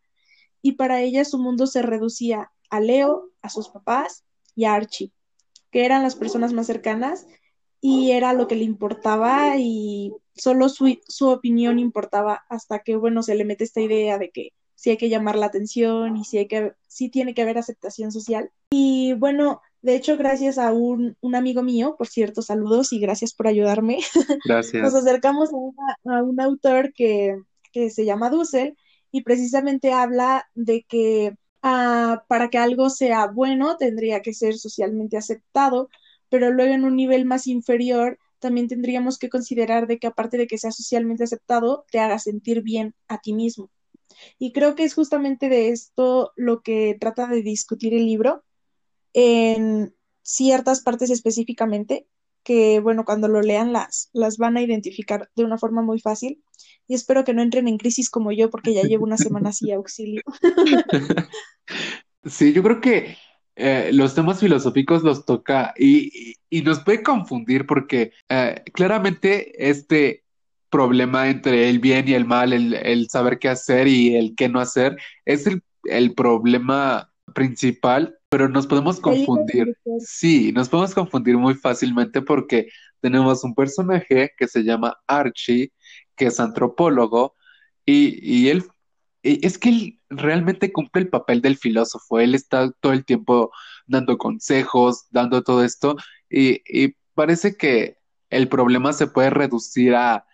y 0.61 0.77
para 0.77 1.01
ella 1.01 1.25
su 1.25 1.39
mundo 1.39 1.67
se 1.67 1.81
reducía 1.81 2.53
a 2.69 2.79
Leo, 2.79 3.31
a 3.41 3.49
sus 3.49 3.67
papás 3.67 4.23
y 4.55 4.63
a 4.63 4.75
Archie, 4.75 5.11
que 5.71 5.83
eran 5.83 6.03
las 6.03 6.15
personas 6.15 6.53
más 6.53 6.67
cercanas 6.67 7.27
y 7.81 8.11
era 8.11 8.33
lo 8.33 8.47
que 8.47 8.55
le 8.55 8.63
importaba 8.65 9.57
y 9.57 10.13
solo 10.35 10.69
su, 10.69 10.99
su 11.07 11.29
opinión 11.29 11.79
importaba 11.79 12.43
hasta 12.49 12.79
que, 12.79 12.95
bueno, 12.95 13.23
se 13.23 13.35
le 13.35 13.45
mete 13.45 13.63
esta 13.65 13.81
idea 13.81 14.17
de 14.19 14.31
que 14.31 14.49
sí 14.75 14.91
hay 14.91 14.97
que 14.97 15.09
llamar 15.09 15.35
la 15.37 15.47
atención 15.47 16.17
y 16.17 16.25
sí, 16.25 16.37
hay 16.39 16.47
que, 16.47 16.73
sí 16.87 17.09
tiene 17.09 17.33
que 17.33 17.41
haber 17.43 17.57
aceptación 17.57 18.11
social. 18.11 18.51
Y 18.71 19.13
bueno, 19.13 19.61
de 19.81 19.95
hecho, 19.95 20.17
gracias 20.17 20.57
a 20.57 20.71
un, 20.73 21.17
un 21.21 21.35
amigo 21.35 21.63
mío, 21.63 21.95
por 21.97 22.07
cierto, 22.07 22.41
saludos 22.41 22.93
y 22.93 22.99
gracias 22.99 23.33
por 23.33 23.47
ayudarme, 23.47 23.99
nos 24.79 24.93
gracias. 24.93 24.95
acercamos 24.95 25.51
a, 25.53 25.55
una- 25.57 26.17
a 26.19 26.23
un 26.23 26.39
autor 26.41 26.93
que, 26.93 27.35
que 27.71 27.89
se 27.89 28.05
llama 28.05 28.29
Dussel 28.29 28.77
y 29.11 29.23
precisamente 29.23 29.91
habla 29.93 30.45
de 30.55 30.83
que 30.87 31.35
ah, 31.61 32.23
para 32.27 32.49
que 32.49 32.57
algo 32.57 32.89
sea 32.89 33.27
bueno 33.27 33.77
tendría 33.77 34.21
que 34.21 34.33
ser 34.33 34.55
socialmente 34.57 35.17
aceptado, 35.17 35.89
pero 36.31 36.49
luego 36.49 36.73
en 36.73 36.85
un 36.85 36.95
nivel 36.95 37.25
más 37.25 37.45
inferior 37.45 38.17
también 38.39 38.69
tendríamos 38.69 39.19
que 39.19 39.29
considerar 39.29 39.85
de 39.85 39.99
que 39.99 40.07
aparte 40.07 40.37
de 40.37 40.47
que 40.47 40.57
sea 40.57 40.71
socialmente 40.71 41.25
aceptado, 41.25 41.85
te 41.91 41.99
haga 41.99 42.17
sentir 42.19 42.63
bien 42.63 42.95
a 43.09 43.19
ti 43.19 43.33
mismo. 43.33 43.69
Y 44.39 44.53
creo 44.53 44.73
que 44.73 44.85
es 44.85 44.93
justamente 44.93 45.49
de 45.49 45.69
esto 45.69 46.31
lo 46.37 46.61
que 46.61 46.97
trata 46.99 47.27
de 47.27 47.43
discutir 47.43 47.93
el 47.93 48.05
libro 48.05 48.43
en 49.13 49.93
ciertas 50.21 50.81
partes 50.81 51.09
específicamente, 51.09 52.07
que 52.43 52.79
bueno, 52.79 53.03
cuando 53.03 53.27
lo 53.27 53.41
lean 53.41 53.73
las, 53.73 54.09
las 54.13 54.37
van 54.37 54.55
a 54.55 54.61
identificar 54.61 55.29
de 55.35 55.43
una 55.43 55.57
forma 55.57 55.81
muy 55.81 55.99
fácil. 55.99 56.41
Y 56.87 56.95
espero 56.95 57.25
que 57.25 57.33
no 57.33 57.41
entren 57.41 57.67
en 57.67 57.77
crisis 57.77 58.09
como 58.09 58.31
yo, 58.31 58.49
porque 58.49 58.73
ya 58.73 58.83
llevo 58.83 59.03
una 59.03 59.17
semana 59.17 59.49
así 59.49 59.69
auxilio. 59.71 60.23
Sí, 62.23 62.53
yo 62.53 62.61
creo 62.61 62.81
que 62.81 63.17
eh, 63.55 63.91
los 63.93 64.15
temas 64.15 64.39
filosóficos 64.39 65.03
los 65.03 65.25
toca 65.25 65.73
y, 65.77 66.31
y- 66.31 66.35
y 66.59 66.61
nos 66.63 66.79
puede 66.81 67.03
confundir 67.03 67.65
porque 67.65 68.11
eh, 68.29 68.61
claramente 68.73 69.69
este 69.69 70.23
problema 70.69 71.29
entre 71.29 71.69
el 71.69 71.79
bien 71.79 72.07
y 72.07 72.13
el 72.13 72.25
mal, 72.25 72.53
el, 72.53 72.73
el 72.73 73.09
saber 73.09 73.39
qué 73.39 73.49
hacer 73.49 73.87
y 73.87 74.15
el 74.15 74.35
qué 74.35 74.47
no 74.49 74.59
hacer, 74.59 74.97
es 75.25 75.45
el, 75.47 75.61
el 75.85 76.13
problema 76.13 77.11
principal, 77.33 78.17
pero 78.29 78.47
nos 78.49 78.67
podemos 78.67 78.99
confundir. 78.99 79.77
Sí, 79.99 80.51
nos 80.53 80.69
podemos 80.69 80.93
confundir 80.93 81.37
muy 81.37 81.55
fácilmente 81.55 82.21
porque 82.21 82.67
tenemos 83.01 83.43
un 83.43 83.53
personaje 83.55 84.31
que 84.37 84.47
se 84.47 84.63
llama 84.63 84.97
Archie, 85.07 85.71
que 86.15 86.27
es 86.27 86.39
antropólogo, 86.39 87.35
y, 87.85 88.19
y 88.21 88.49
él 88.49 88.63
Es 89.23 89.57
que 89.57 89.69
él 89.69 89.99
realmente 90.09 90.71
cumple 90.71 91.03
el 91.03 91.09
papel 91.09 91.41
del 91.41 91.57
filósofo. 91.57 92.19
Él 92.19 92.35
está 92.35 92.71
todo 92.79 92.93
el 92.93 93.05
tiempo 93.05 93.51
dando 93.87 94.17
consejos, 94.17 95.05
dando 95.11 95.43
todo 95.43 95.63
esto, 95.63 95.95
y, 96.29 96.95
parece 97.13 97.57
que 97.57 97.97
el 98.29 98.47
problema 98.47 98.93
se 98.93 99.07
puede 99.07 99.29
reducir 99.29 99.95
a, 99.95 100.25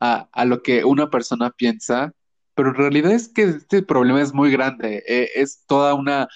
a, 0.00 0.44
lo 0.44 0.62
que 0.62 0.84
una 0.84 1.10
persona 1.10 1.50
piensa, 1.50 2.12
pero 2.54 2.70
en 2.70 2.74
realidad 2.76 3.12
es 3.12 3.28
que 3.28 3.44
este 3.44 3.82
problema 3.82 4.20
es 4.20 4.34
muy 4.34 4.50
grande, 4.52 5.02
eh, 5.08 5.30
es 5.34 5.64
toda 5.66 5.94
una, 5.94 6.28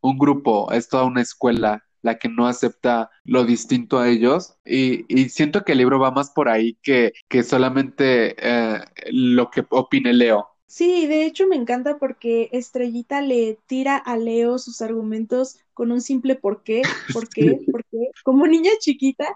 un 0.00 0.18
grupo, 0.18 0.72
es 0.72 0.88
toda 0.88 1.04
una 1.04 1.22
escuela 1.22 1.84
la 2.02 2.18
que 2.18 2.28
no 2.28 2.46
acepta 2.46 3.10
lo 3.24 3.44
distinto 3.44 3.98
a 3.98 4.08
ellos 4.08 4.56
y, 4.64 5.04
y 5.08 5.28
siento 5.28 5.64
que 5.64 5.72
el 5.72 5.78
libro 5.78 5.98
va 5.98 6.10
más 6.10 6.30
por 6.30 6.48
ahí 6.48 6.78
que, 6.82 7.12
que 7.28 7.42
solamente 7.42 8.34
eh, 8.38 8.84
lo 9.12 9.50
que 9.50 9.64
opine 9.70 10.12
Leo. 10.12 10.49
Sí, 10.70 11.08
de 11.08 11.24
hecho 11.24 11.48
me 11.48 11.56
encanta 11.56 11.98
porque 11.98 12.48
Estrellita 12.52 13.20
le 13.22 13.58
tira 13.66 13.96
a 13.96 14.16
Leo 14.16 14.56
sus 14.56 14.80
argumentos 14.82 15.58
con 15.74 15.90
un 15.90 16.00
simple 16.00 16.36
por 16.36 16.62
qué, 16.62 16.82
por 17.12 17.28
qué, 17.28 17.58
por 17.72 17.84
qué, 17.86 18.12
como 18.22 18.46
niña 18.46 18.70
chiquita. 18.78 19.34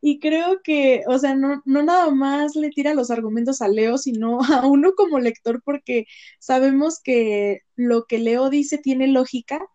Y 0.00 0.20
creo 0.20 0.62
que, 0.62 1.02
o 1.08 1.18
sea, 1.18 1.34
no, 1.34 1.60
no 1.64 1.82
nada 1.82 2.08
más 2.12 2.54
le 2.54 2.70
tira 2.70 2.94
los 2.94 3.10
argumentos 3.10 3.62
a 3.62 3.66
Leo, 3.66 3.98
sino 3.98 4.38
a 4.44 4.64
uno 4.64 4.92
como 4.94 5.18
lector, 5.18 5.60
porque 5.64 6.06
sabemos 6.38 7.00
que 7.02 7.62
lo 7.74 8.04
que 8.04 8.18
Leo 8.18 8.48
dice 8.48 8.78
tiene 8.78 9.08
lógica, 9.08 9.66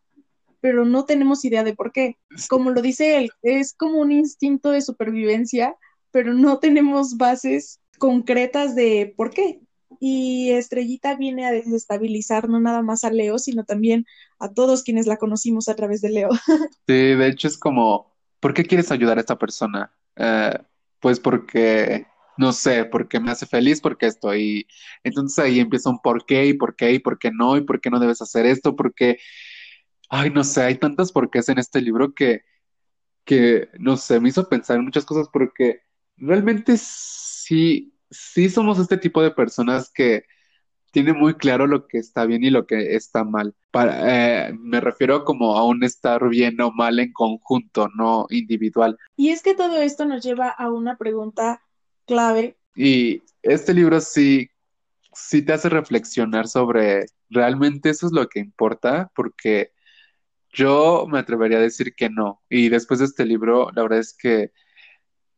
pero 0.62 0.86
no 0.86 1.04
tenemos 1.04 1.44
idea 1.44 1.66
de 1.66 1.76
por 1.76 1.92
qué. 1.92 2.16
Como 2.48 2.72
lo 2.72 2.82
dice 2.82 3.18
él, 3.18 3.32
es 3.42 3.74
como 3.74 4.00
un 4.00 4.14
instinto 4.14 4.72
de 4.72 4.82
supervivencia, 4.82 5.76
pero 6.12 6.34
no 6.34 6.60
tenemos 6.60 7.18
bases 7.18 7.82
concretas 7.98 8.76
de 8.76 9.14
por 9.18 9.32
qué. 9.32 9.60
Y 10.04 10.50
Estrellita 10.50 11.16
viene 11.16 11.46
a 11.46 11.52
desestabilizar 11.52 12.50
no 12.50 12.60
nada 12.60 12.82
más 12.82 13.04
a 13.04 13.12
Leo, 13.12 13.38
sino 13.38 13.66
también 13.66 14.08
a 14.40 14.52
todos 14.52 14.82
quienes 14.82 15.06
la 15.06 15.18
conocimos 15.18 15.70
a 15.70 15.76
través 15.76 16.02
de 16.02 16.10
Leo. 16.10 16.30
Sí, 16.88 16.94
de 16.94 17.28
hecho 17.28 17.48
es 17.48 17.58
como, 17.58 18.12
¿por 18.40 18.56
qué 18.56 18.66
quieres 18.66 18.92
ayudar 18.92 19.20
a 19.20 19.22
esta 19.22 19.38
persona? 19.38 19.96
Eh, 20.16 20.58
pues 21.00 21.20
porque, 21.20 22.08
no 22.36 22.52
sé, 22.52 22.86
porque 22.86 23.20
me 23.20 23.30
hace 23.30 23.46
feliz, 23.46 23.80
porque 23.80 24.08
estoy. 24.08 24.68
Entonces 25.04 25.38
ahí 25.38 25.60
empieza 25.60 25.92
un 25.92 26.00
por 26.00 26.26
qué 26.26 26.48
y 26.48 26.54
por 26.56 26.76
qué 26.76 26.94
y 26.94 27.00
por 27.00 27.20
qué 27.20 27.30
no 27.32 27.56
y 27.56 27.62
por 27.62 27.80
qué 27.80 27.92
no 27.92 28.00
debes 28.00 28.24
hacer 28.24 28.48
esto, 28.48 28.76
porque, 28.76 29.20
ay, 30.10 30.32
no 30.32 30.44
sé, 30.44 30.64
hay 30.64 30.76
tantas 30.80 31.12
porqués 31.12 31.48
en 31.50 31.60
este 31.60 31.80
libro 31.80 32.14
que, 32.16 32.42
que, 33.24 33.70
no 33.80 33.98
sé, 33.98 34.20
me 34.20 34.30
hizo 34.30 34.50
pensar 34.50 34.78
en 34.78 34.86
muchas 34.86 35.06
cosas 35.06 35.30
porque 35.32 35.82
realmente 36.18 36.76
sí, 36.78 37.91
sí 38.12 38.50
somos 38.50 38.78
este 38.78 38.98
tipo 38.98 39.24
de 39.24 39.32
personas 39.32 39.92
que 39.92 40.26
tiene 40.92 41.14
muy 41.14 41.36
claro 41.36 41.68
lo 41.68 41.88
que 41.88 41.98
está 41.98 42.26
bien 42.26 42.44
y 42.44 42.50
lo 42.50 42.68
que 42.68 42.96
está 42.96 43.24
mal. 43.24 43.56
Para, 43.72 44.50
eh, 44.50 44.54
me 44.54 44.82
refiero 44.82 45.24
como 45.24 45.58
a 45.58 45.66
un 45.66 45.84
estar 45.84 46.28
bien 46.28 46.60
o 46.62 46.72
mal 46.72 47.00
en 47.00 47.14
conjunto, 47.14 47.88
no 47.96 48.28
individual. 48.30 48.98
Y 49.16 49.30
es 49.30 49.42
que 49.42 49.56
todo 49.56 49.82
esto 49.82 50.06
nos 50.06 50.24
lleva 50.24 50.50
a 50.50 50.70
una 50.70 50.98
pregunta 50.98 51.64
clave. 52.06 52.58
Y 52.76 53.24
este 53.42 53.74
libro 53.74 54.02
sí, 54.02 54.52
sí 55.14 55.42
te 55.42 55.54
hace 55.54 55.70
reflexionar 55.70 56.48
sobre 56.48 57.06
realmente 57.30 57.90
eso 57.90 58.08
es 58.08 58.12
lo 58.12 58.28
que 58.28 58.40
importa, 58.40 59.10
porque 59.16 59.72
yo 60.52 61.06
me 61.10 61.20
atrevería 61.20 61.58
a 61.58 61.62
decir 61.62 61.96
que 61.96 62.10
no. 62.10 62.42
Y 62.50 62.68
después 62.68 63.00
de 63.00 63.06
este 63.06 63.26
libro, 63.26 63.70
la 63.74 63.84
verdad 63.84 64.00
es 64.00 64.14
que 64.14 64.52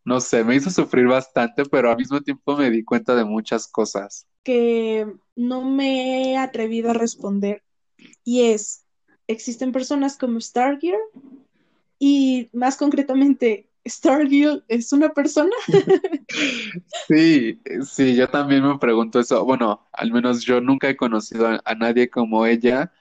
no 0.06 0.20
sé, 0.20 0.44
me 0.44 0.56
hizo 0.56 0.70
sufrir 0.70 1.08
bastante, 1.08 1.64
pero 1.66 1.90
al 1.90 1.98
mismo 1.98 2.22
tiempo 2.22 2.58
me 2.58 2.70
di 2.70 2.84
cuenta 2.84 3.16
de 3.16 3.26
muchas 3.26 3.68
cosas. 3.68 4.28
Que 4.44 5.08
no 5.36 5.64
me 5.64 6.32
he 6.32 6.38
atrevido 6.38 6.92
a 6.92 6.94
responder. 6.94 7.64
Y 8.24 8.42
es, 8.52 8.86
existen 9.28 9.72
personas 9.72 10.18
como 10.18 10.42
Stargear 10.42 11.00
y 12.00 12.50
más 12.52 12.76
concretamente, 12.76 13.70
Stargirl 13.88 14.64
es 14.68 14.92
una 14.94 15.10
persona. 15.14 15.52
sí, 17.08 17.60
sí, 17.86 18.16
yo 18.16 18.30
también 18.30 18.68
me 18.68 18.78
pregunto 18.78 19.20
eso. 19.20 19.44
Bueno, 19.46 19.88
al 19.92 20.12
menos 20.12 20.44
yo 20.44 20.62
nunca 20.62 20.90
he 20.90 20.98
conocido 20.98 21.48
a, 21.48 21.62
a 21.64 21.76
nadie 21.76 22.10
como 22.10 22.46
ella. 22.46 22.92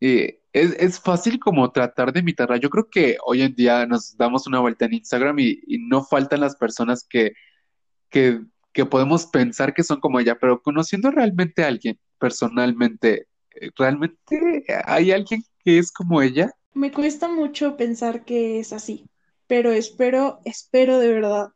Y 0.00 0.41
es, 0.52 0.72
es, 0.78 1.00
fácil 1.00 1.38
como 1.38 1.70
tratar 1.72 2.12
de 2.12 2.20
imitarla. 2.20 2.56
Yo 2.56 2.70
creo 2.70 2.88
que 2.90 3.16
hoy 3.24 3.42
en 3.42 3.54
día 3.54 3.86
nos 3.86 4.16
damos 4.16 4.46
una 4.46 4.60
vuelta 4.60 4.84
en 4.84 4.94
Instagram 4.94 5.38
y, 5.38 5.60
y 5.66 5.78
no 5.78 6.04
faltan 6.04 6.40
las 6.40 6.56
personas 6.56 7.06
que, 7.08 7.32
que, 8.10 8.40
que, 8.72 8.84
podemos 8.84 9.26
pensar 9.26 9.74
que 9.74 9.82
son 9.82 10.00
como 10.00 10.20
ella, 10.20 10.38
pero 10.38 10.62
conociendo 10.62 11.10
realmente 11.10 11.64
a 11.64 11.68
alguien 11.68 11.98
personalmente, 12.18 13.26
¿realmente 13.76 14.64
hay 14.84 15.12
alguien 15.12 15.42
que 15.64 15.78
es 15.78 15.90
como 15.90 16.20
ella? 16.22 16.50
Me 16.74 16.92
cuesta 16.92 17.28
mucho 17.28 17.76
pensar 17.76 18.24
que 18.24 18.58
es 18.60 18.72
así, 18.72 19.06
pero 19.46 19.72
espero, 19.72 20.40
espero 20.44 20.98
de 20.98 21.12
verdad 21.12 21.48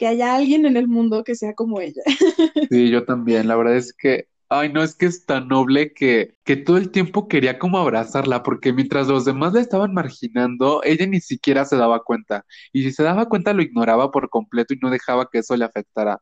que 0.00 0.06
haya 0.06 0.34
alguien 0.34 0.64
en 0.64 0.78
el 0.78 0.88
mundo 0.88 1.24
que 1.24 1.34
sea 1.34 1.52
como 1.54 1.78
ella. 1.78 2.02
Sí, 2.70 2.88
yo 2.88 3.04
también. 3.04 3.48
La 3.48 3.56
verdad 3.56 3.76
es 3.76 3.92
que 3.92 4.29
Ay, 4.52 4.72
no, 4.72 4.82
es 4.82 4.96
que 4.96 5.06
es 5.06 5.26
tan 5.26 5.46
noble 5.46 5.92
que, 5.94 6.34
que 6.44 6.56
todo 6.56 6.76
el 6.76 6.90
tiempo 6.90 7.28
quería 7.28 7.58
como 7.60 7.78
abrazarla, 7.78 8.42
porque 8.42 8.72
mientras 8.72 9.06
los 9.06 9.24
demás 9.24 9.52
la 9.52 9.60
estaban 9.60 9.94
marginando, 9.94 10.82
ella 10.82 11.06
ni 11.06 11.20
siquiera 11.20 11.64
se 11.64 11.76
daba 11.76 12.02
cuenta. 12.02 12.44
Y 12.72 12.82
si 12.82 12.90
se 12.92 13.04
daba 13.04 13.28
cuenta, 13.28 13.52
lo 13.52 13.62
ignoraba 13.62 14.10
por 14.10 14.28
completo 14.28 14.74
y 14.74 14.78
no 14.78 14.90
dejaba 14.90 15.28
que 15.30 15.38
eso 15.38 15.56
le 15.56 15.64
afectara. 15.64 16.20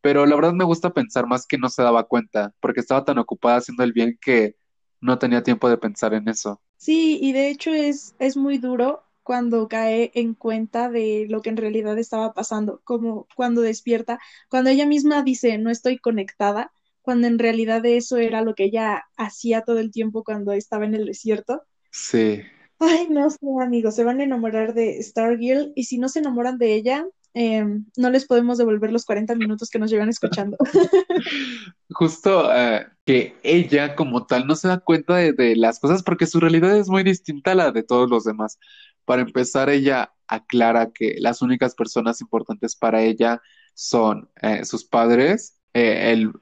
Pero 0.00 0.26
la 0.26 0.36
verdad 0.36 0.52
me 0.54 0.64
gusta 0.64 0.92
pensar 0.94 1.26
más 1.28 1.46
que 1.48 1.58
no 1.58 1.68
se 1.68 1.82
daba 1.82 2.04
cuenta, 2.04 2.52
porque 2.60 2.80
estaba 2.80 3.04
tan 3.04 3.18
ocupada 3.18 3.58
haciendo 3.58 3.84
el 3.84 3.92
bien 3.92 4.18
que 4.20 4.56
no 5.00 5.18
tenía 5.18 5.42
tiempo 5.44 5.68
de 5.68 5.78
pensar 5.78 6.14
en 6.14 6.28
eso. 6.28 6.62
Sí, 6.76 7.18
y 7.20 7.32
de 7.32 7.50
hecho 7.50 7.72
es, 7.72 8.14
es 8.18 8.36
muy 8.36 8.58
duro 8.58 9.04
cuando 9.22 9.68
cae 9.68 10.10
en 10.14 10.34
cuenta 10.34 10.88
de 10.88 11.26
lo 11.28 11.42
que 11.42 11.50
en 11.50 11.56
realidad 11.56 11.98
estaba 11.98 12.32
pasando, 12.34 12.80
como 12.84 13.26
cuando 13.36 13.60
despierta, 13.60 14.18
cuando 14.48 14.70
ella 14.70 14.86
misma 14.86 15.22
dice, 15.22 15.58
no 15.58 15.70
estoy 15.70 15.98
conectada 15.98 16.72
cuando 17.08 17.26
en 17.26 17.38
realidad 17.38 17.86
eso 17.86 18.18
era 18.18 18.42
lo 18.42 18.54
que 18.54 18.64
ella 18.64 19.02
hacía 19.16 19.62
todo 19.62 19.78
el 19.78 19.90
tiempo 19.90 20.22
cuando 20.22 20.52
estaba 20.52 20.84
en 20.84 20.94
el 20.94 21.06
desierto. 21.06 21.62
Sí. 21.90 22.42
Ay, 22.78 23.06
no 23.08 23.30
sé, 23.30 23.38
amigos, 23.62 23.94
se 23.94 24.04
van 24.04 24.20
a 24.20 24.24
enamorar 24.24 24.74
de 24.74 25.02
Stargirl 25.02 25.72
y 25.74 25.84
si 25.84 25.96
no 25.96 26.10
se 26.10 26.18
enamoran 26.18 26.58
de 26.58 26.74
ella, 26.74 27.06
eh, 27.32 27.64
no 27.96 28.10
les 28.10 28.26
podemos 28.26 28.58
devolver 28.58 28.92
los 28.92 29.06
40 29.06 29.36
minutos 29.36 29.70
que 29.70 29.78
nos 29.78 29.90
llevan 29.90 30.10
escuchando. 30.10 30.58
Justo 31.88 32.54
eh, 32.54 32.86
que 33.06 33.36
ella 33.42 33.96
como 33.96 34.26
tal 34.26 34.46
no 34.46 34.54
se 34.54 34.68
da 34.68 34.78
cuenta 34.78 35.16
de, 35.16 35.32
de, 35.32 35.56
las 35.56 35.80
cosas 35.80 36.02
porque 36.02 36.26
su 36.26 36.40
realidad 36.40 36.76
es 36.76 36.90
muy 36.90 37.04
distinta 37.04 37.52
a 37.52 37.54
la 37.54 37.72
de 37.72 37.84
todos 37.84 38.10
los 38.10 38.24
demás. 38.24 38.58
Para 39.06 39.22
empezar, 39.22 39.70
ella 39.70 40.12
aclara 40.26 40.90
que 40.92 41.14
las 41.20 41.40
únicas 41.40 41.74
personas 41.74 42.20
importantes 42.20 42.76
para 42.76 43.00
ella 43.00 43.40
son 43.72 44.28
eh, 44.42 44.66
sus 44.66 44.84
padres, 44.84 45.58
eh, 45.72 46.12
el 46.12 46.32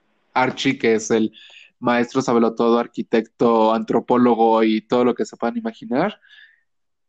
Archie, 0.42 0.78
que 0.78 0.94
es 0.94 1.10
el 1.10 1.32
maestro 1.78 2.22
todo, 2.54 2.78
arquitecto, 2.78 3.72
antropólogo 3.74 4.62
y 4.64 4.80
todo 4.82 5.04
lo 5.04 5.14
que 5.14 5.24
se 5.26 5.36
puedan 5.36 5.56
imaginar. 5.56 6.20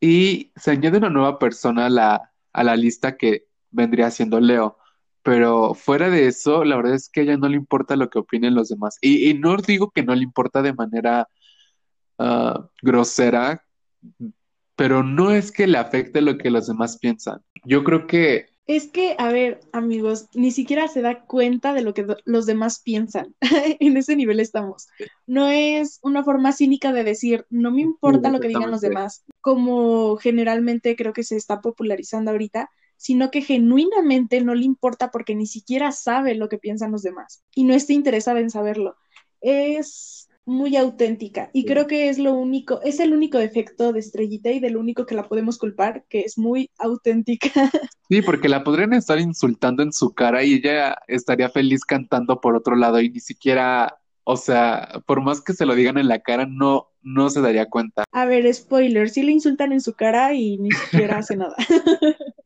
Y 0.00 0.52
se 0.56 0.72
añade 0.72 0.98
una 0.98 1.10
nueva 1.10 1.38
persona 1.38 1.86
a 1.86 1.90
la, 1.90 2.32
a 2.52 2.64
la 2.64 2.76
lista 2.76 3.16
que 3.16 3.48
vendría 3.70 4.10
siendo 4.10 4.40
Leo. 4.40 4.78
Pero 5.22 5.74
fuera 5.74 6.10
de 6.10 6.26
eso, 6.26 6.64
la 6.64 6.76
verdad 6.76 6.94
es 6.94 7.10
que 7.10 7.20
a 7.20 7.22
ella 7.24 7.36
no 7.36 7.48
le 7.48 7.56
importa 7.56 7.96
lo 7.96 8.08
que 8.08 8.18
opinen 8.18 8.54
los 8.54 8.68
demás. 8.68 8.98
Y, 9.02 9.34
no 9.34 9.56
digo 9.56 9.90
que 9.90 10.02
no 10.02 10.14
le 10.14 10.22
importa 10.22 10.62
de 10.62 10.72
manera 10.72 11.28
uh, 12.18 12.68
grosera, 12.82 13.64
pero 14.76 15.02
no 15.02 15.32
es 15.32 15.52
que 15.52 15.66
le 15.66 15.78
afecte 15.78 16.20
lo 16.20 16.38
que 16.38 16.50
los 16.50 16.68
demás 16.68 16.98
piensan. 16.98 17.42
Yo 17.64 17.84
creo 17.84 18.06
que 18.06 18.46
es 18.68 18.86
que, 18.86 19.16
a 19.18 19.32
ver, 19.32 19.60
amigos, 19.72 20.28
ni 20.34 20.50
siquiera 20.50 20.88
se 20.88 21.00
da 21.00 21.24
cuenta 21.24 21.72
de 21.72 21.80
lo 21.80 21.94
que 21.94 22.06
los 22.26 22.44
demás 22.44 22.80
piensan. 22.80 23.34
en 23.80 23.96
ese 23.96 24.14
nivel 24.14 24.40
estamos. 24.40 24.88
No 25.26 25.48
es 25.48 25.98
una 26.02 26.22
forma 26.22 26.52
cínica 26.52 26.92
de 26.92 27.02
decir, 27.02 27.46
no 27.48 27.70
me 27.70 27.80
importa 27.80 28.30
lo 28.30 28.40
que 28.40 28.48
digan 28.48 28.70
los 28.70 28.82
demás, 28.82 29.24
como 29.40 30.18
generalmente 30.18 30.96
creo 30.96 31.14
que 31.14 31.24
se 31.24 31.36
está 31.36 31.62
popularizando 31.62 32.30
ahorita, 32.30 32.70
sino 32.98 33.30
que 33.30 33.40
genuinamente 33.40 34.42
no 34.42 34.54
le 34.54 34.66
importa 34.66 35.10
porque 35.10 35.34
ni 35.34 35.46
siquiera 35.46 35.90
sabe 35.90 36.34
lo 36.34 36.50
que 36.50 36.58
piensan 36.58 36.92
los 36.92 37.02
demás 37.02 37.42
y 37.54 37.64
no 37.64 37.72
está 37.72 37.94
interesada 37.94 38.40
en 38.40 38.50
saberlo. 38.50 38.96
Es 39.40 40.27
muy 40.48 40.76
auténtica 40.76 41.50
y 41.52 41.66
creo 41.66 41.86
que 41.86 42.08
es 42.08 42.18
lo 42.18 42.32
único, 42.32 42.80
es 42.82 43.00
el 43.00 43.12
único 43.12 43.38
defecto 43.38 43.92
de 43.92 44.00
Estrellita 44.00 44.50
y 44.50 44.60
del 44.60 44.76
único 44.76 45.04
que 45.04 45.14
la 45.14 45.28
podemos 45.28 45.58
culpar, 45.58 46.04
que 46.08 46.20
es 46.20 46.38
muy 46.38 46.70
auténtica. 46.78 47.50
Sí, 48.10 48.22
porque 48.22 48.48
la 48.48 48.64
podrían 48.64 48.94
estar 48.94 49.20
insultando 49.20 49.82
en 49.82 49.92
su 49.92 50.14
cara 50.14 50.42
y 50.42 50.54
ella 50.54 50.96
estaría 51.08 51.50
feliz 51.50 51.84
cantando 51.84 52.40
por 52.40 52.56
otro 52.56 52.74
lado 52.74 53.02
y 53.02 53.10
ni 53.10 53.20
siquiera, 53.20 53.98
o 54.24 54.38
sea, 54.38 55.02
por 55.04 55.20
más 55.20 55.42
que 55.42 55.52
se 55.52 55.66
lo 55.66 55.74
digan 55.74 55.98
en 55.98 56.08
la 56.08 56.20
cara, 56.20 56.46
no, 56.46 56.88
no 57.02 57.28
se 57.28 57.42
daría 57.42 57.66
cuenta. 57.66 58.04
A 58.12 58.24
ver, 58.24 58.52
spoiler, 58.54 59.10
sí 59.10 59.22
le 59.22 59.32
insultan 59.32 59.72
en 59.72 59.82
su 59.82 59.92
cara 59.92 60.32
y 60.32 60.56
ni 60.56 60.70
siquiera 60.70 61.18
hace 61.18 61.36
nada. 61.36 61.54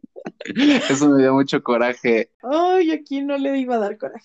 Eso 0.91 1.09
me 1.11 1.23
dio 1.23 1.33
mucho 1.33 1.63
coraje. 1.63 2.31
Ay, 2.43 2.91
aquí 2.91 3.23
no 3.23 3.39
le 3.39 3.57
iba 3.59 3.77
a 3.77 3.79
dar 3.79 3.99
coraje. 3.99 4.25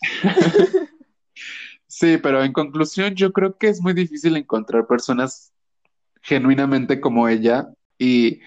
Sí, 1.87 2.17
pero 2.17 2.43
en 2.43 2.51
conclusión, 2.53 3.15
yo 3.15 3.31
creo 3.31 3.57
que 3.57 3.69
es 3.69 3.81
muy 3.81 3.93
difícil 3.93 4.35
encontrar 4.35 4.87
personas 4.87 5.53
genuinamente 6.21 7.01
como 7.01 7.29
ella 7.29 7.69
y, 7.97 8.41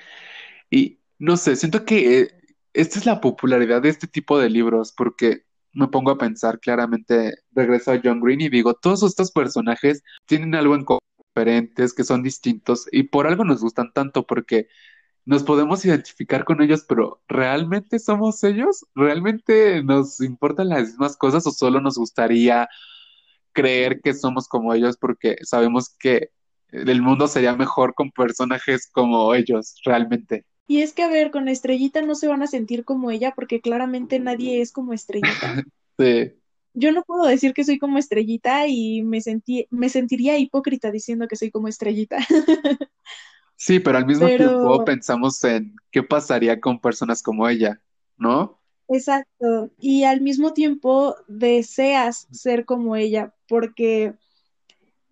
y 0.70 1.00
no 1.18 1.36
sé, 1.36 1.56
siento 1.56 1.84
que 1.84 2.20
eh, 2.22 2.30
esta 2.74 2.98
es 2.98 3.06
la 3.06 3.20
popularidad 3.20 3.82
de 3.82 3.90
este 3.90 4.06
tipo 4.08 4.38
de 4.38 4.50
libros 4.50 4.92
porque 4.96 5.44
me 5.72 5.88
pongo 5.88 6.10
a 6.12 6.18
pensar 6.18 6.60
claramente, 6.60 7.34
regreso 7.52 7.92
a 7.92 8.00
John 8.02 8.20
Green 8.20 8.40
y 8.42 8.48
digo, 8.50 8.74
todos 8.74 9.02
estos 9.04 9.32
personajes 9.32 10.02
tienen 10.26 10.54
algo 10.54 10.74
en 10.74 10.84
diferentes, 11.34 11.94
que 11.94 12.04
son 12.04 12.22
distintos 12.22 12.86
y 12.92 13.04
por 13.04 13.26
algo 13.26 13.44
nos 13.44 13.62
gustan 13.62 13.92
tanto 13.92 14.26
porque 14.26 14.68
nos 15.24 15.44
podemos 15.44 15.84
identificar 15.84 16.44
con 16.44 16.62
ellos, 16.62 16.84
pero 16.88 17.22
¿realmente 17.28 17.98
somos 17.98 18.42
ellos? 18.44 18.86
¿Realmente 18.94 19.82
nos 19.84 20.20
importan 20.20 20.70
las 20.70 20.88
mismas 20.88 21.16
cosas 21.16 21.46
o 21.46 21.52
solo 21.52 21.80
nos 21.80 21.96
gustaría 21.98 22.68
creer 23.60 24.00
que 24.00 24.14
somos 24.14 24.48
como 24.48 24.74
ellos 24.74 24.96
porque 24.96 25.36
sabemos 25.42 25.94
que 25.98 26.30
el 26.68 27.02
mundo 27.02 27.26
sería 27.26 27.54
mejor 27.56 27.94
con 27.94 28.10
personajes 28.10 28.88
como 28.92 29.34
ellos, 29.34 29.74
realmente? 29.84 30.44
Y 30.66 30.82
es 30.82 30.92
que, 30.92 31.02
a 31.02 31.08
ver, 31.08 31.30
con 31.32 31.48
Estrellita 31.48 32.00
no 32.02 32.14
se 32.14 32.28
van 32.28 32.42
a 32.42 32.46
sentir 32.46 32.84
como 32.84 33.10
ella 33.10 33.32
porque 33.34 33.60
claramente 33.60 34.20
nadie 34.20 34.60
es 34.60 34.72
como 34.72 34.92
Estrellita. 34.92 35.64
Sí. 35.98 36.32
Yo 36.72 36.92
no 36.92 37.02
puedo 37.02 37.26
decir 37.26 37.52
que 37.52 37.64
soy 37.64 37.78
como 37.78 37.98
Estrellita 37.98 38.66
y 38.68 39.02
me 39.02 39.20
sentí, 39.20 39.66
me 39.70 39.88
sentiría 39.88 40.38
hipócrita 40.38 40.90
diciendo 40.92 41.26
que 41.28 41.36
soy 41.36 41.50
como 41.50 41.66
Estrellita. 41.68 42.18
Sí, 43.56 43.80
pero 43.80 43.98
al 43.98 44.06
mismo 44.06 44.26
Pero- 44.26 44.48
tiempo 44.48 44.84
pensamos 44.84 45.42
en 45.44 45.74
qué 45.90 46.02
pasaría 46.02 46.60
con 46.60 46.80
personas 46.80 47.22
como 47.22 47.48
ella, 47.48 47.80
¿no? 48.16 48.59
Exacto. 48.90 49.70
Y 49.78 50.02
al 50.02 50.20
mismo 50.20 50.52
tiempo 50.52 51.14
deseas 51.28 52.26
ser 52.32 52.64
como 52.64 52.96
ella 52.96 53.32
porque 53.48 54.14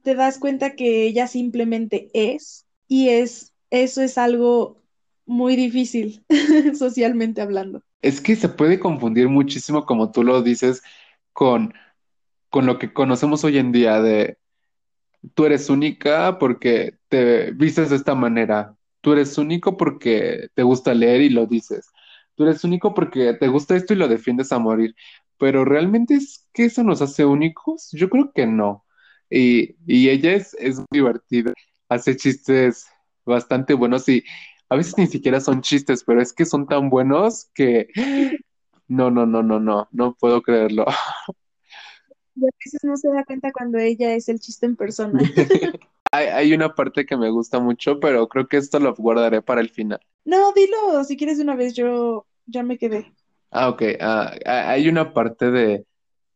te 0.02 0.14
das 0.14 0.38
cuenta 0.38 0.74
que 0.74 1.04
ella 1.04 1.28
simplemente 1.28 2.10
es 2.12 2.66
y 2.88 3.10
es, 3.10 3.54
eso 3.70 4.02
es 4.02 4.18
algo 4.18 4.82
muy 5.26 5.54
difícil 5.54 6.24
socialmente 6.76 7.40
hablando. 7.40 7.82
Es 8.02 8.20
que 8.20 8.34
se 8.34 8.48
puede 8.48 8.80
confundir 8.80 9.28
muchísimo, 9.28 9.86
como 9.86 10.10
tú 10.10 10.24
lo 10.24 10.42
dices, 10.42 10.82
con, 11.32 11.72
con 12.50 12.66
lo 12.66 12.78
que 12.78 12.92
conocemos 12.92 13.44
hoy 13.44 13.58
en 13.58 13.70
día 13.70 14.00
de 14.02 14.38
tú 15.34 15.44
eres 15.44 15.70
única 15.70 16.38
porque 16.38 16.96
te 17.08 17.52
vistes 17.52 17.90
de 17.90 17.96
esta 17.96 18.14
manera, 18.14 18.76
tú 19.00 19.12
eres 19.12 19.38
único 19.38 19.76
porque 19.76 20.48
te 20.54 20.62
gusta 20.64 20.94
leer 20.94 21.20
y 21.20 21.28
lo 21.28 21.46
dices, 21.46 21.92
tú 22.38 22.44
eres 22.44 22.62
único 22.62 22.94
porque 22.94 23.34
te 23.34 23.48
gusta 23.48 23.74
esto 23.74 23.92
y 23.92 23.96
lo 23.96 24.06
defiendes 24.06 24.52
a 24.52 24.60
morir, 24.60 24.94
pero 25.38 25.64
¿realmente 25.64 26.14
es 26.14 26.48
que 26.54 26.66
eso 26.66 26.84
nos 26.84 27.02
hace 27.02 27.24
únicos? 27.24 27.90
Yo 27.90 28.08
creo 28.08 28.30
que 28.32 28.46
no. 28.46 28.86
Y, 29.28 29.74
y 29.86 30.08
ella 30.08 30.34
es, 30.34 30.54
es 30.54 30.80
divertida, 30.90 31.52
hace 31.88 32.16
chistes 32.16 32.86
bastante 33.26 33.74
buenos 33.74 34.08
y 34.08 34.22
a 34.68 34.76
veces 34.76 34.96
ni 34.96 35.08
siquiera 35.08 35.40
son 35.40 35.62
chistes, 35.62 36.04
pero 36.04 36.22
es 36.22 36.32
que 36.32 36.44
son 36.44 36.68
tan 36.68 36.90
buenos 36.90 37.50
que 37.54 37.88
no, 38.86 39.10
no, 39.10 39.26
no, 39.26 39.42
no, 39.42 39.58
no, 39.58 39.88
no 39.90 40.14
puedo 40.14 40.40
creerlo. 40.40 40.86
Y 42.40 42.44
a 42.44 42.50
veces 42.64 42.84
no 42.84 42.96
se 42.96 43.08
da 43.08 43.24
cuenta 43.24 43.50
cuando 43.50 43.78
ella 43.78 44.14
es 44.14 44.28
el 44.28 44.38
chiste 44.38 44.64
en 44.64 44.76
persona. 44.76 45.18
Hay, 46.12 46.26
hay 46.26 46.54
una 46.54 46.74
parte 46.74 47.04
que 47.06 47.16
me 47.16 47.30
gusta 47.30 47.58
mucho, 47.58 48.00
pero 48.00 48.28
creo 48.28 48.48
que 48.48 48.56
esto 48.56 48.78
lo 48.78 48.94
guardaré 48.94 49.42
para 49.42 49.60
el 49.60 49.70
final. 49.70 50.00
No, 50.24 50.52
dilo, 50.52 51.04
si 51.04 51.16
quieres 51.16 51.38
de 51.38 51.44
una 51.44 51.56
vez, 51.56 51.74
yo 51.74 52.26
ya 52.46 52.62
me 52.62 52.78
quedé. 52.78 53.12
Ah, 53.50 53.68
ok. 53.68 53.82
ah, 54.00 54.32
ah, 54.46 54.70
hay 54.70 54.88
una 54.88 55.12
parte 55.12 55.50
de... 55.50 55.86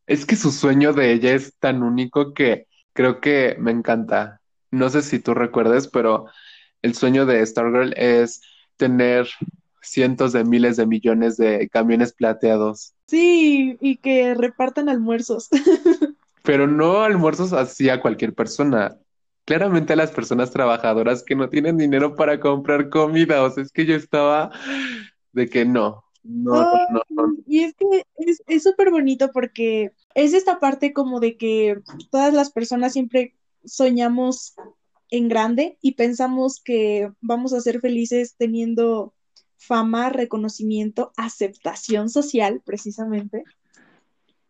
Es 0.07 0.27
que 0.27 0.37
su 0.37 0.51
sueño 0.51 0.93
de 0.93 1.12
ella 1.12 1.35
es 1.35 1.55
tan 1.59 1.83
único 1.83 2.35
que 2.35 2.66
creo 2.93 3.20
que 3.20 3.57
me 3.59 3.70
encanta. 3.70 4.41
No 4.70 4.89
sé 4.89 5.03
si 5.03 5.18
tú 5.18 5.35
recuerdes, 5.35 5.89
pero 5.89 6.27
el 6.83 6.95
sueño 6.95 7.27
de 7.27 7.45
Stargirl 7.45 7.95
es 7.97 8.43
tener 8.77 9.29
cientos 9.83 10.33
de 10.33 10.45
miles 10.45 10.77
de 10.77 10.87
millones 10.87 11.37
de 11.37 11.68
camiones 11.68 12.12
plateados. 12.12 12.95
Sí, 13.07 13.77
y 13.81 13.97
que 13.99 14.35
repartan 14.35 14.89
almuerzos. 14.89 15.49
Pero 16.43 16.66
no 16.66 17.03
almuerzos 17.03 17.53
así 17.53 17.89
a 17.89 18.01
cualquier 18.01 18.35
persona. 18.35 18.97
Claramente 19.45 19.93
a 19.93 19.97
las 19.97 20.12
personas 20.12 20.51
trabajadoras 20.51 21.22
que 21.22 21.34
no 21.34 21.49
tienen 21.49 21.76
dinero 21.76 22.14
para 22.14 22.38
comprar 22.38 22.88
comida. 22.88 23.43
O 23.43 23.51
sea, 23.51 23.62
es 23.64 23.72
que 23.72 23.86
yo 23.86 23.97
estaba 23.97 24.51
de 25.32 25.49
que 25.49 25.64
no, 25.64 26.05
no, 26.22 26.55
no, 26.55 26.72
no, 26.90 27.03
no. 27.11 27.36
Y 27.47 27.61
es 27.61 27.74
que 27.74 28.05
es, 28.18 28.43
es 28.47 28.62
súper 28.62 28.90
bonito 28.90 29.30
porque 29.32 29.93
es 30.14 30.34
esta 30.34 30.61
parte 30.61 30.93
como 30.93 31.20
de 31.20 31.36
que 31.36 31.80
todas 32.11 32.32
las 32.32 32.53
personas 32.53 32.93
siempre 32.93 33.34
soñamos 33.64 34.55
en 35.11 35.28
grande 35.28 35.78
y 35.82 35.93
pensamos 35.93 36.61
que 36.62 37.11
vamos 37.20 37.53
a 37.53 37.61
ser 37.61 37.80
felices 37.80 38.36
teniendo 38.36 39.14
fama, 39.59 40.09
reconocimiento, 40.09 41.12
aceptación 41.16 42.09
social, 42.09 42.62
precisamente. 42.64 43.45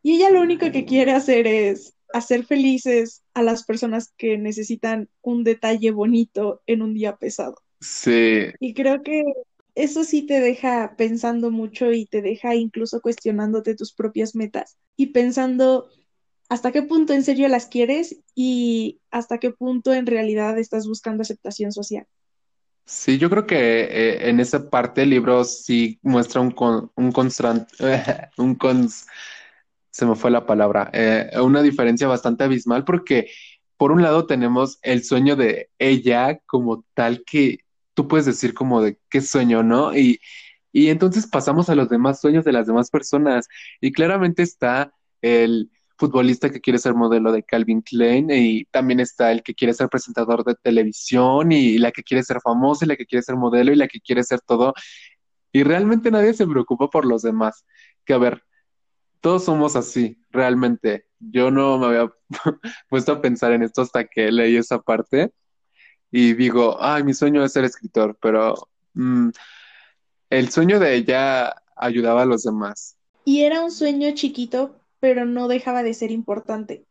Y 0.03 0.17
ella 0.17 0.31
lo 0.31 0.41
único 0.41 0.71
que 0.71 0.85
quiere 0.85 1.13
hacer 1.13 1.47
es 1.47 1.95
hacer 2.13 2.45
felices 2.45 3.22
a 3.35 3.43
las 3.43 3.65
personas 3.65 4.13
que 4.17 4.39
necesitan 4.39 5.09
un 5.23 5.45
detalle 5.45 5.91
bonito 5.93 6.63
en 6.67 6.83
un 6.83 6.95
día 6.95 7.17
pesado. 7.17 7.57
Sí, 7.81 8.53
Y 8.59 8.75
creo 8.75 9.03
que 9.03 9.25
eso 9.75 10.05
sí 10.05 10.27
te 10.27 10.41
deja 10.41 10.95
pensando 10.97 11.51
mucho 11.51 11.93
y 11.93 12.07
te 12.07 12.23
deja 12.23 12.55
incluso 12.55 13.01
cuestionándote 13.01 13.75
tus 13.75 13.93
propias 13.95 14.35
metas 14.35 14.79
y 14.97 15.09
pensando 15.09 15.89
hasta 16.49 16.73
qué 16.73 16.83
punto 16.83 17.13
en 17.15 17.25
serio 17.25 17.49
las 17.49 17.67
quieres 17.67 18.21
y 18.35 19.01
hasta 19.11 19.39
qué 19.39 19.51
punto 19.53 19.93
en 19.95 20.07
realidad 20.07 20.59
estás 20.59 20.87
buscando 20.89 21.23
aceptación 21.23 21.73
social. 21.73 22.07
sí, 22.85 23.19
yo 23.19 23.31
creo 23.31 23.47
que 23.47 23.57
eh, 23.85 24.29
en 24.31 24.41
esa 24.41 24.69
parte 24.71 25.03
el 25.03 25.11
libro 25.11 25.45
sí 25.45 25.99
muestra 26.03 26.41
un 26.41 26.51
con, 26.53 26.91
un 26.97 27.13
constran- 27.13 27.67
un 28.39 28.57
cons- 28.59 29.07
se 29.93 30.07
me 30.07 30.17
fue 30.17 30.31
la 30.31 30.47
palabra, 30.47 30.91
eh, 30.93 31.31
una 31.41 31.63
diferencia 31.63 32.09
bastante 32.09 32.45
abismal 32.45 32.85
porque 32.85 33.31
por 33.77 33.93
un 33.93 34.03
lado 34.03 34.27
tenemos 34.27 34.79
el 34.83 35.05
sueño 35.05 35.37
de 35.37 35.71
ella 35.79 36.41
como 36.47 36.85
tal 36.95 37.23
que 37.25 37.59
tú 37.95 38.09
puedes 38.09 38.27
decir 38.27 38.55
como 38.55 38.83
de 38.83 38.99
qué 39.11 39.21
sueño, 39.21 39.63
¿no? 39.63 39.97
Y, 39.97 40.21
y 40.73 40.89
entonces 40.89 41.27
pasamos 41.27 41.69
a 41.69 41.75
los 41.75 41.89
demás 41.89 42.21
sueños 42.21 42.45
de 42.45 42.53
las 42.53 42.67
demás 42.67 42.91
personas 42.91 43.49
y 43.81 43.93
claramente 43.93 44.43
está 44.43 44.93
el 45.21 45.71
futbolista 45.99 46.51
que 46.51 46.61
quiere 46.61 46.79
ser 46.79 46.95
modelo 46.95 47.31
de 47.31 47.43
Calvin 47.45 47.83
Klein 47.83 48.31
y 48.31 48.65
también 48.67 48.99
está 48.99 49.31
el 49.31 49.43
que 49.43 49.55
quiere 49.55 49.75
ser 49.75 49.89
presentador 49.89 50.43
de 50.45 50.55
televisión 50.57 51.53
y 51.53 51.79
la 51.79 51.93
que 51.93 52.03
quiere 52.03 52.23
ser 52.25 52.41
famosa 52.41 52.85
y 52.85 52.89
la 52.89 52.97
que 52.97 53.07
quiere 53.07 53.23
ser 53.23 53.37
modelo 53.37 53.73
y 53.73 53.77
la 53.77 53.89
que 53.89 54.01
quiere 54.01 54.25
ser 54.25 54.41
todo 54.41 54.75
y 55.53 55.63
realmente 55.65 56.11
nadie 56.11 56.33
se 56.35 56.47
preocupa 56.47 56.89
por 56.89 57.05
los 57.05 57.23
demás. 57.23 57.65
Que 58.05 58.15
a 58.15 58.19
ver, 58.19 58.43
todos 59.23 59.45
somos 59.45 59.77
así, 59.77 60.19
realmente. 60.31 61.07
Yo 61.21 61.51
no 61.51 61.79
me 61.79 61.87
había 61.87 62.13
puesto 62.91 63.13
a 63.13 63.23
pensar 63.23 63.53
en 63.53 63.63
esto 63.63 63.81
hasta 63.81 64.05
que 64.05 64.31
leí 64.31 64.57
esa 64.57 64.83
parte 64.83 65.33
y 66.11 66.35
digo, 66.35 66.77
ay, 66.81 67.05
mi 67.05 67.15
sueño 67.15 67.43
es 67.43 67.53
ser 67.53 67.65
escritor, 67.65 68.19
pero 68.21 68.69
mm, 68.95 69.31
el 70.29 70.51
sueño 70.51 70.79
de 70.79 70.97
ella 70.97 71.55
ayudaba 71.77 72.23
a 72.23 72.27
los 72.27 72.43
demás. 72.43 72.99
Y 73.25 73.43
era 73.43 73.65
un 73.65 73.71
sueño 73.71 74.11
chiquito, 74.15 74.77
pero 74.99 75.25
no 75.25 75.49
dejaba 75.49 75.83
de 75.85 75.95
ser 75.95 76.11
importante. 76.11 76.85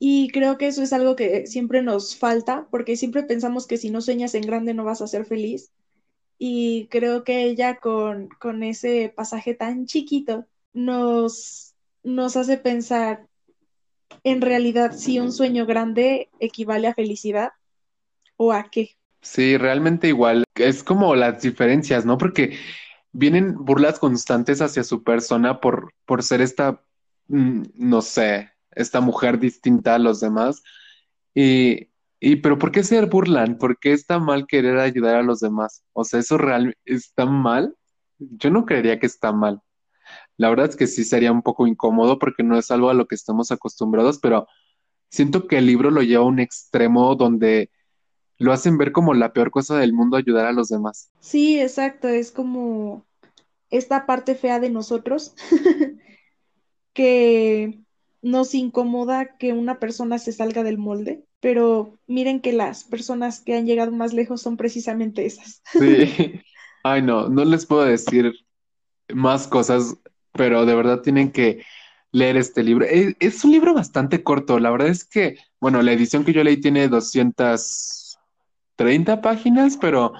Y 0.00 0.28
creo 0.32 0.58
que 0.58 0.66
eso 0.66 0.82
es 0.82 0.92
algo 0.92 1.14
que 1.14 1.46
siempre 1.46 1.82
nos 1.82 2.16
falta, 2.16 2.66
porque 2.70 2.96
siempre 2.96 3.22
pensamos 3.22 3.68
que 3.68 3.76
si 3.76 3.90
no 3.90 4.00
sueñas 4.00 4.34
en 4.34 4.42
grande 4.42 4.74
no 4.74 4.82
vas 4.82 5.00
a 5.00 5.06
ser 5.06 5.24
feliz. 5.24 5.70
Y 6.36 6.88
creo 6.90 7.22
que 7.22 7.44
ella 7.44 7.76
con, 7.76 8.28
con 8.40 8.64
ese 8.64 9.12
pasaje 9.14 9.54
tan 9.54 9.86
chiquito 9.86 10.46
nos, 10.72 11.74
nos 12.02 12.36
hace 12.36 12.56
pensar 12.56 13.26
en 14.24 14.40
realidad 14.40 14.92
si 14.96 15.18
un 15.18 15.32
sueño 15.32 15.66
grande 15.66 16.30
equivale 16.38 16.88
a 16.88 16.94
felicidad 16.94 17.50
o 18.36 18.52
a 18.52 18.64
qué. 18.70 18.96
Sí, 19.20 19.56
realmente 19.56 20.08
igual. 20.08 20.44
Es 20.54 20.82
como 20.82 21.14
las 21.14 21.42
diferencias, 21.42 22.04
¿no? 22.04 22.18
Porque 22.18 22.58
vienen 23.12 23.54
burlas 23.54 23.98
constantes 23.98 24.60
hacia 24.60 24.84
su 24.84 25.02
persona 25.02 25.60
por, 25.60 25.92
por 26.06 26.22
ser 26.22 26.40
esta, 26.40 26.82
mm, 27.28 27.62
no 27.74 28.02
sé, 28.02 28.50
esta 28.72 29.00
mujer 29.00 29.38
distinta 29.38 29.94
a 29.94 29.98
los 29.98 30.20
demás. 30.20 30.62
Y, 31.34 31.88
y, 32.20 32.36
pero 32.36 32.58
¿por 32.58 32.72
qué 32.72 32.84
se 32.84 33.00
burlan? 33.04 33.58
¿Por 33.58 33.78
qué 33.78 33.92
está 33.92 34.18
mal 34.18 34.46
querer 34.46 34.78
ayudar 34.78 35.16
a 35.16 35.22
los 35.22 35.40
demás? 35.40 35.84
O 35.92 36.04
sea, 36.04 36.20
¿eso 36.20 36.38
realmente 36.38 36.78
está 36.84 37.26
mal? 37.26 37.76
Yo 38.18 38.50
no 38.50 38.64
creería 38.64 38.98
que 38.98 39.06
está 39.06 39.32
mal. 39.32 39.60
La 40.36 40.48
verdad 40.48 40.68
es 40.68 40.76
que 40.76 40.86
sí 40.86 41.04
sería 41.04 41.32
un 41.32 41.42
poco 41.42 41.66
incómodo 41.66 42.18
porque 42.18 42.42
no 42.42 42.58
es 42.58 42.70
algo 42.70 42.90
a 42.90 42.94
lo 42.94 43.06
que 43.06 43.14
estamos 43.14 43.50
acostumbrados, 43.50 44.18
pero 44.18 44.46
siento 45.10 45.46
que 45.46 45.58
el 45.58 45.66
libro 45.66 45.90
lo 45.90 46.02
lleva 46.02 46.24
a 46.24 46.26
un 46.26 46.40
extremo 46.40 47.14
donde 47.14 47.70
lo 48.38 48.52
hacen 48.52 48.78
ver 48.78 48.92
como 48.92 49.14
la 49.14 49.32
peor 49.32 49.50
cosa 49.50 49.78
del 49.78 49.92
mundo 49.92 50.16
ayudar 50.16 50.46
a 50.46 50.52
los 50.52 50.68
demás. 50.68 51.10
Sí, 51.20 51.60
exacto, 51.60 52.08
es 52.08 52.32
como 52.32 53.06
esta 53.70 54.06
parte 54.06 54.34
fea 54.34 54.58
de 54.58 54.70
nosotros 54.70 55.34
que 56.92 57.80
nos 58.20 58.54
incomoda 58.54 59.36
que 59.36 59.52
una 59.52 59.78
persona 59.78 60.18
se 60.18 60.32
salga 60.32 60.62
del 60.62 60.78
molde, 60.78 61.24
pero 61.40 61.98
miren 62.06 62.40
que 62.40 62.52
las 62.52 62.84
personas 62.84 63.40
que 63.40 63.56
han 63.56 63.66
llegado 63.66 63.92
más 63.92 64.12
lejos 64.12 64.42
son 64.42 64.56
precisamente 64.56 65.26
esas. 65.26 65.62
Sí. 65.72 66.40
Ay, 66.84 67.02
no, 67.02 67.28
no 67.28 67.44
les 67.44 67.66
puedo 67.66 67.84
decir 67.84 68.32
más 69.12 69.46
cosas 69.46 69.96
pero 70.32 70.66
de 70.66 70.74
verdad 70.74 71.02
tienen 71.02 71.30
que 71.30 71.62
leer 72.12 72.36
este 72.36 72.62
libro. 72.62 72.84
Es, 72.84 73.16
es, 73.20 73.44
un 73.44 73.52
libro 73.52 73.74
bastante 73.74 74.22
corto, 74.22 74.58
la 74.58 74.70
verdad 74.70 74.88
es 74.88 75.04
que, 75.04 75.38
bueno, 75.60 75.82
la 75.82 75.92
edición 75.92 76.24
que 76.24 76.32
yo 76.32 76.44
leí 76.44 76.60
tiene 76.60 76.88
230 76.88 79.22
páginas, 79.22 79.76
pero, 79.80 80.12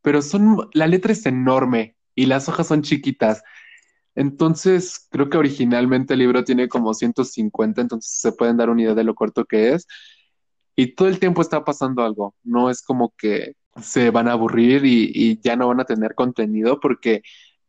pero 0.00 0.22
son, 0.22 0.68
la 0.72 0.86
letra 0.86 1.12
es 1.12 1.26
enorme 1.26 1.96
y 2.14 2.26
las 2.26 2.48
hojas 2.48 2.68
son 2.68 2.82
chiquitas. 2.82 3.42
Entonces, 4.14 5.08
creo 5.10 5.28
que 5.30 5.38
originalmente 5.38 6.14
el 6.14 6.20
libro 6.20 6.44
tiene 6.44 6.68
como 6.68 6.94
150, 6.94 7.80
entonces 7.80 8.20
se 8.20 8.32
pueden 8.32 8.56
dar 8.56 8.70
una 8.70 8.82
idea 8.82 8.94
de 8.94 9.04
lo 9.04 9.14
corto 9.14 9.44
que 9.44 9.72
es. 9.74 9.86
Y 10.76 10.94
todo 10.94 11.08
el 11.08 11.18
tiempo 11.18 11.42
está 11.42 11.64
pasando 11.64 12.02
algo, 12.02 12.34
no 12.44 12.70
es 12.70 12.82
como 12.82 13.14
que 13.16 13.54
se 13.80 14.10
van 14.10 14.28
a 14.28 14.32
aburrir 14.32 14.84
y 14.84 15.40
ya 15.42 15.56
no 15.56 15.68
van 15.68 15.80
a 15.80 15.84
tener 15.84 16.14
contenido 16.14 16.80
porque 16.80 17.22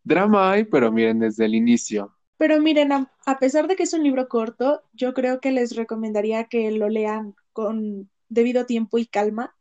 drama 0.04 0.52
hay, 0.52 0.66
pero 0.66 0.92
miren, 0.92 1.20
desde 1.20 1.46
el 1.46 1.56
inicio. 1.56 2.16
Pero 2.38 2.60
miren, 2.62 2.92
a, 2.92 3.12
a, 3.26 3.40
pesar 3.40 3.68
de 3.68 3.76
que 3.76 3.84
es 3.84 3.94
un 3.94 4.04
libro 4.04 4.28
corto, 4.28 4.82
yo 4.94 5.14
creo 5.14 5.40
que 5.40 5.52
les 5.52 5.76
recomendaría 5.76 6.46
que 6.46 6.72
lo 6.72 6.90
lean 6.90 7.36
con 7.54 8.10
debido 8.30 8.66
tiempo 8.66 8.98
y 8.98 9.06
calma 9.06 9.56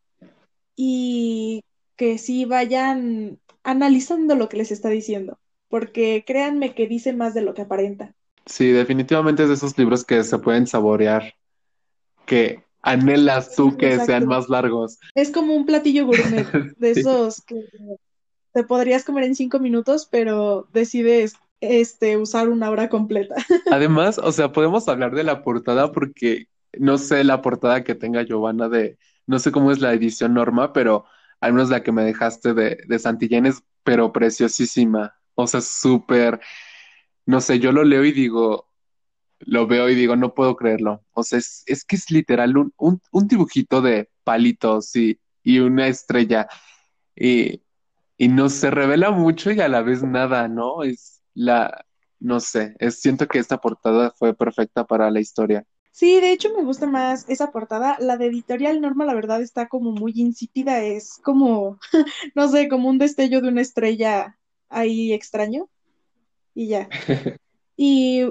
y 0.75 1.63
que 1.97 2.19
sí 2.19 2.45
vayan 2.45 3.39
analizando 3.63 4.35
lo 4.35 4.49
que 4.49 4.57
les 4.57 4.73
está 4.73 4.89
diciendo, 4.89 5.39
porque 5.69 6.25
créanme 6.27 6.75
que 6.75 6.89
dice 6.89 7.13
más 7.13 7.35
de 7.35 7.43
lo 7.43 7.55
que 7.55 7.63
aparenta. 7.63 8.15
Sí, 8.47 8.73
definitivamente 8.73 9.45
es 9.45 9.49
de 9.49 9.55
esos 9.55 9.79
libros 9.79 10.05
que 10.05 10.25
se 10.25 10.39
pueden 10.39 10.67
saborear, 10.67 11.35
que 12.27 12.65
anhelas 12.81 13.55
tú 13.55 13.77
que 13.77 13.87
Exacto. 13.87 14.07
sean 14.07 14.27
más 14.27 14.49
largos. 14.49 14.99
Es 15.15 15.31
como 15.31 15.55
un 15.55 15.67
platillo 15.67 16.07
gourmet, 16.07 16.47
de 16.79 16.95
sí. 16.95 17.01
esos 17.01 17.43
que 17.43 17.65
te 18.53 18.65
podrías 18.65 19.05
comer 19.05 19.25
en 19.25 19.35
cinco 19.35 19.59
minutos, 19.59 20.07
pero 20.11 20.69
decides 20.73 21.35
este, 21.61 22.17
usar 22.17 22.49
una 22.49 22.71
hora 22.71 22.89
completa. 22.89 23.35
Además, 23.71 24.19
o 24.19 24.33
sea, 24.33 24.53
podemos 24.53 24.89
hablar 24.89 25.15
de 25.15 25.25
la 25.25 25.43
portada 25.43 25.93
porque 25.93 26.49
no 26.79 26.99
sé 26.99 27.25
la 27.25 27.41
portada 27.43 27.85
que 27.85 27.95
tenga 27.95 28.23
Giovanna 28.23 28.69
de, 28.69 28.99
no 29.27 29.39
sé 29.39 29.53
cómo 29.53 29.73
es 29.73 29.81
la 29.81 29.93
edición 29.93 30.35
norma, 30.35 30.73
pero 30.73 31.05
al 31.41 31.53
menos 31.53 31.71
la 31.71 31.83
que 31.83 31.93
me 31.93 32.05
dejaste 32.05 32.55
de, 32.55 32.79
de 32.87 32.99
Santillán 32.99 33.47
es, 33.47 33.63
pero 33.85 34.13
preciosísima. 34.13 35.15
O 35.35 35.47
sea, 35.47 35.61
súper, 35.61 36.41
no 37.27 37.41
sé, 37.41 37.59
yo 37.59 37.73
lo 37.73 37.85
leo 37.85 38.05
y 38.05 38.13
digo, 38.13 38.69
lo 39.41 39.67
veo 39.67 39.89
y 39.89 39.95
digo, 39.95 40.17
no 40.17 40.35
puedo 40.35 40.57
creerlo. 40.57 41.05
O 41.13 41.23
sea, 41.23 41.39
es, 41.39 41.63
es 41.67 41.85
que 41.85 41.97
es 41.97 42.11
literal 42.11 42.57
un, 42.57 42.73
un, 42.77 43.01
un 43.11 43.29
dibujito 43.29 43.81
de 43.81 44.11
palitos 44.25 44.95
y, 44.97 45.21
y 45.43 45.61
una 45.61 45.89
estrella. 45.89 46.49
Y, 47.17 47.63
y 48.17 48.29
no 48.29 48.49
se 48.49 48.71
revela 48.71 49.11
mucho 49.11 49.51
y 49.51 49.61
a 49.61 49.69
la 49.69 49.83
vez 49.83 50.03
nada, 50.03 50.49
¿no? 50.49 50.83
Es 50.83 51.21
la, 51.35 51.85
no 52.21 52.41
sé, 52.41 52.75
es, 52.79 53.01
siento 53.01 53.27
que 53.27 53.39
esta 53.39 53.61
portada 53.61 54.13
fue 54.13 54.35
perfecta 54.35 54.87
para 54.87 55.11
la 55.11 55.21
historia. 55.21 55.67
Sí, 55.91 56.21
de 56.21 56.33
hecho 56.33 56.49
me 56.57 56.65
gusta 56.65 56.87
más 56.87 57.29
esa 57.29 57.53
portada. 57.53 57.99
La 58.01 58.17
de 58.17 58.27
Editorial 58.27 58.81
Norma, 58.81 59.05
la 59.05 59.15
verdad, 59.15 59.43
está 59.43 59.69
como 59.69 59.93
muy 59.93 60.13
insípida. 60.17 60.83
Es 60.83 61.19
como, 61.23 61.79
no 62.35 62.49
sé, 62.49 62.69
como 62.69 62.89
un 62.89 62.99
destello 62.99 63.43
de 63.43 63.49
una 63.49 63.61
estrella 63.61 64.39
ahí 64.69 65.13
extraño. 65.13 65.69
Y 66.55 66.69
ya. 66.69 66.89
Y 67.75 68.25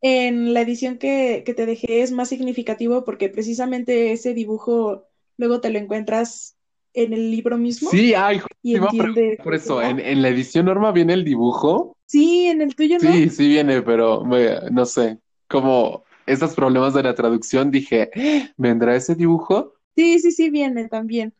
en 0.00 0.54
la 0.54 0.60
edición 0.60 0.98
que, 0.98 1.42
que 1.44 1.52
te 1.52 1.66
dejé 1.66 2.02
es 2.02 2.12
más 2.12 2.28
significativo 2.28 3.04
porque 3.04 3.28
precisamente 3.28 4.12
ese 4.12 4.32
dibujo 4.32 5.04
luego 5.36 5.60
te 5.60 5.68
lo 5.70 5.78
encuentras 5.78 6.53
en 6.94 7.12
el 7.12 7.30
libro 7.30 7.58
mismo. 7.58 7.90
Sí, 7.90 8.14
ay, 8.14 8.40
y 8.62 8.76
entiende 8.76 9.38
por 9.42 9.54
eso, 9.54 9.82
en, 9.82 10.00
en, 10.00 10.22
la 10.22 10.28
edición 10.28 10.66
norma 10.66 10.92
viene 10.92 11.12
el 11.12 11.24
dibujo. 11.24 11.96
Sí, 12.06 12.46
en 12.46 12.62
el 12.62 12.74
tuyo 12.74 12.98
no. 13.00 13.12
Sí, 13.12 13.28
sí 13.28 13.48
viene, 13.48 13.82
pero 13.82 14.24
me, 14.24 14.70
no 14.70 14.86
sé, 14.86 15.18
como 15.48 16.04
esos 16.26 16.54
problemas 16.54 16.94
de 16.94 17.02
la 17.02 17.14
traducción, 17.14 17.70
dije, 17.70 18.10
¿vendrá 18.56 18.94
ese 18.94 19.14
dibujo? 19.14 19.74
Sí, 19.96 20.18
sí, 20.20 20.30
sí 20.30 20.50
viene 20.50 20.88
también. 20.88 21.34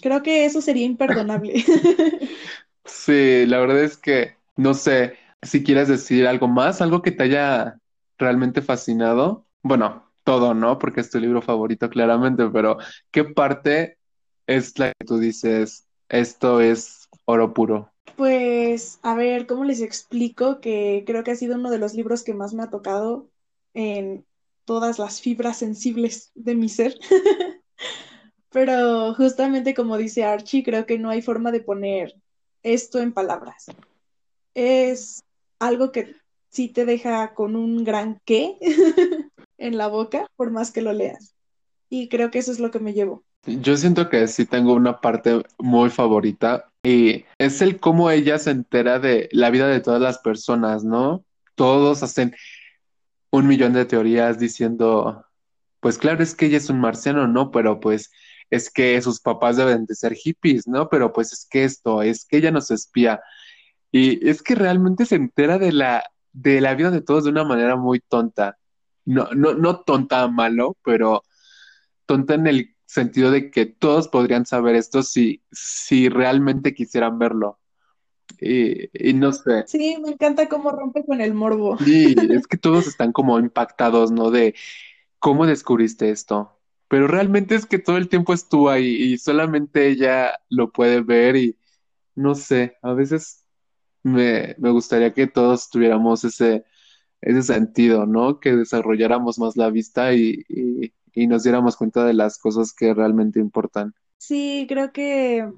Creo 0.00 0.22
que 0.22 0.44
eso 0.44 0.60
sería 0.60 0.86
imperdonable. 0.86 1.54
sí, 2.84 3.44
la 3.46 3.58
verdad 3.58 3.82
es 3.82 3.96
que, 3.96 4.34
no 4.56 4.74
sé, 4.74 5.14
si 5.42 5.62
quieres 5.64 5.88
decir 5.88 6.26
algo 6.26 6.48
más, 6.48 6.80
algo 6.80 7.02
que 7.02 7.10
te 7.10 7.24
haya 7.24 7.78
realmente 8.18 8.62
fascinado. 8.62 9.46
Bueno, 9.62 10.10
todo, 10.24 10.54
¿no? 10.54 10.78
Porque 10.78 11.00
es 11.00 11.10
tu 11.10 11.18
libro 11.18 11.42
favorito, 11.42 11.90
claramente, 11.90 12.48
pero 12.48 12.78
¿qué 13.10 13.24
parte 13.24 13.98
es 14.50 14.76
la 14.80 14.92
que 14.98 15.06
tú 15.06 15.18
dices, 15.18 15.86
esto 16.08 16.60
es 16.60 17.08
oro 17.24 17.54
puro? 17.54 17.92
Pues, 18.16 18.98
a 19.02 19.14
ver, 19.14 19.46
¿cómo 19.46 19.64
les 19.64 19.80
explico? 19.80 20.60
Que 20.60 21.04
creo 21.06 21.22
que 21.22 21.30
ha 21.30 21.36
sido 21.36 21.54
uno 21.54 21.70
de 21.70 21.78
los 21.78 21.94
libros 21.94 22.24
que 22.24 22.34
más 22.34 22.52
me 22.52 22.64
ha 22.64 22.70
tocado 22.70 23.28
en 23.74 24.26
todas 24.64 24.98
las 24.98 25.20
fibras 25.20 25.58
sensibles 25.58 26.32
de 26.34 26.56
mi 26.56 26.68
ser. 26.68 26.98
Pero 28.50 29.14
justamente 29.14 29.72
como 29.72 29.96
dice 29.96 30.24
Archie, 30.24 30.64
creo 30.64 30.84
que 30.84 30.98
no 30.98 31.10
hay 31.10 31.22
forma 31.22 31.52
de 31.52 31.60
poner 31.60 32.16
esto 32.64 32.98
en 32.98 33.12
palabras. 33.12 33.66
Es 34.54 35.22
algo 35.60 35.92
que 35.92 36.16
sí 36.48 36.68
te 36.68 36.84
deja 36.84 37.34
con 37.34 37.54
un 37.54 37.84
gran 37.84 38.20
qué 38.24 38.58
en 39.58 39.78
la 39.78 39.86
boca, 39.86 40.26
por 40.34 40.50
más 40.50 40.72
que 40.72 40.82
lo 40.82 40.92
leas. 40.92 41.36
Y 41.88 42.08
creo 42.08 42.32
que 42.32 42.40
eso 42.40 42.50
es 42.50 42.58
lo 42.58 42.72
que 42.72 42.80
me 42.80 42.92
llevo. 42.92 43.22
Yo 43.46 43.76
siento 43.76 44.08
que 44.10 44.26
sí 44.28 44.44
tengo 44.44 44.74
una 44.74 45.00
parte 45.00 45.42
muy 45.58 45.88
favorita 45.88 46.66
y 46.82 47.24
es 47.38 47.62
el 47.62 47.80
cómo 47.80 48.10
ella 48.10 48.38
se 48.38 48.50
entera 48.50 48.98
de 48.98 49.28
la 49.32 49.50
vida 49.50 49.66
de 49.66 49.80
todas 49.80 50.00
las 50.00 50.18
personas, 50.18 50.84
¿no? 50.84 51.24
Todos 51.54 52.02
hacen 52.02 52.34
un 53.30 53.46
millón 53.46 53.72
de 53.72 53.86
teorías 53.86 54.38
diciendo, 54.38 55.24
pues 55.80 55.96
claro, 55.98 56.22
es 56.22 56.34
que 56.34 56.46
ella 56.46 56.58
es 56.58 56.68
un 56.68 56.80
marciano, 56.80 57.26
¿no? 57.28 57.50
Pero 57.50 57.80
pues 57.80 58.10
es 58.50 58.70
que 58.70 59.00
sus 59.00 59.20
papás 59.20 59.56
deben 59.56 59.86
de 59.86 59.94
ser 59.94 60.14
hippies, 60.14 60.66
¿no? 60.68 60.88
Pero 60.88 61.12
pues 61.12 61.32
es 61.32 61.46
que 61.48 61.64
esto, 61.64 62.02
es 62.02 62.26
que 62.26 62.38
ella 62.38 62.50
nos 62.50 62.70
espía. 62.70 63.22
Y 63.92 64.28
es 64.28 64.42
que 64.42 64.54
realmente 64.54 65.06
se 65.06 65.16
entera 65.16 65.58
de 65.58 65.72
la, 65.72 66.04
de 66.32 66.60
la 66.60 66.74
vida 66.74 66.90
de 66.90 67.00
todos 67.00 67.24
de 67.24 67.30
una 67.30 67.44
manera 67.44 67.76
muy 67.76 68.00
tonta. 68.00 68.58
No, 69.06 69.28
no, 69.34 69.54
no 69.54 69.80
tonta 69.80 70.28
malo, 70.28 70.76
pero 70.84 71.22
tonta 72.06 72.34
en 72.34 72.46
el 72.46 72.74
sentido 72.90 73.30
de 73.30 73.50
que 73.50 73.66
todos 73.66 74.08
podrían 74.08 74.46
saber 74.46 74.74
esto 74.74 75.02
si, 75.02 75.42
si 75.52 76.08
realmente 76.08 76.74
quisieran 76.74 77.18
verlo. 77.18 77.60
Y, 78.40 79.10
y, 79.10 79.12
no 79.14 79.32
sé. 79.32 79.64
Sí, 79.66 79.96
me 80.02 80.10
encanta 80.10 80.48
cómo 80.48 80.70
rompe 80.72 81.04
con 81.04 81.20
el 81.20 81.34
morbo. 81.34 81.78
Sí, 81.78 82.14
es 82.30 82.46
que 82.46 82.56
todos 82.56 82.86
están 82.86 83.12
como 83.12 83.38
impactados, 83.38 84.10
¿no? 84.10 84.30
De 84.30 84.54
cómo 85.18 85.46
descubriste 85.46 86.10
esto. 86.10 86.58
Pero 86.88 87.06
realmente 87.06 87.54
es 87.54 87.66
que 87.66 87.78
todo 87.78 87.96
el 87.96 88.08
tiempo 88.08 88.34
estuvo 88.34 88.70
ahí 88.70 88.88
y 88.88 89.18
solamente 89.18 89.86
ella 89.86 90.40
lo 90.48 90.72
puede 90.72 91.00
ver 91.00 91.36
y 91.36 91.56
no 92.16 92.34
sé, 92.34 92.76
a 92.82 92.92
veces 92.92 93.44
me, 94.02 94.56
me 94.58 94.70
gustaría 94.70 95.14
que 95.14 95.28
todos 95.28 95.70
tuviéramos 95.70 96.24
ese, 96.24 96.64
ese 97.20 97.42
sentido, 97.42 98.06
¿no? 98.06 98.40
Que 98.40 98.56
desarrolláramos 98.56 99.38
más 99.38 99.56
la 99.56 99.70
vista 99.70 100.12
y, 100.12 100.44
y, 100.48 100.92
y 101.14 101.26
nos 101.26 101.42
diéramos 101.42 101.76
cuenta 101.76 102.04
de 102.04 102.14
las 102.14 102.38
cosas 102.38 102.72
que 102.72 102.94
realmente 102.94 103.40
importan. 103.40 103.94
Sí, 104.20 104.66
creo 104.68 104.92
que 104.92 105.50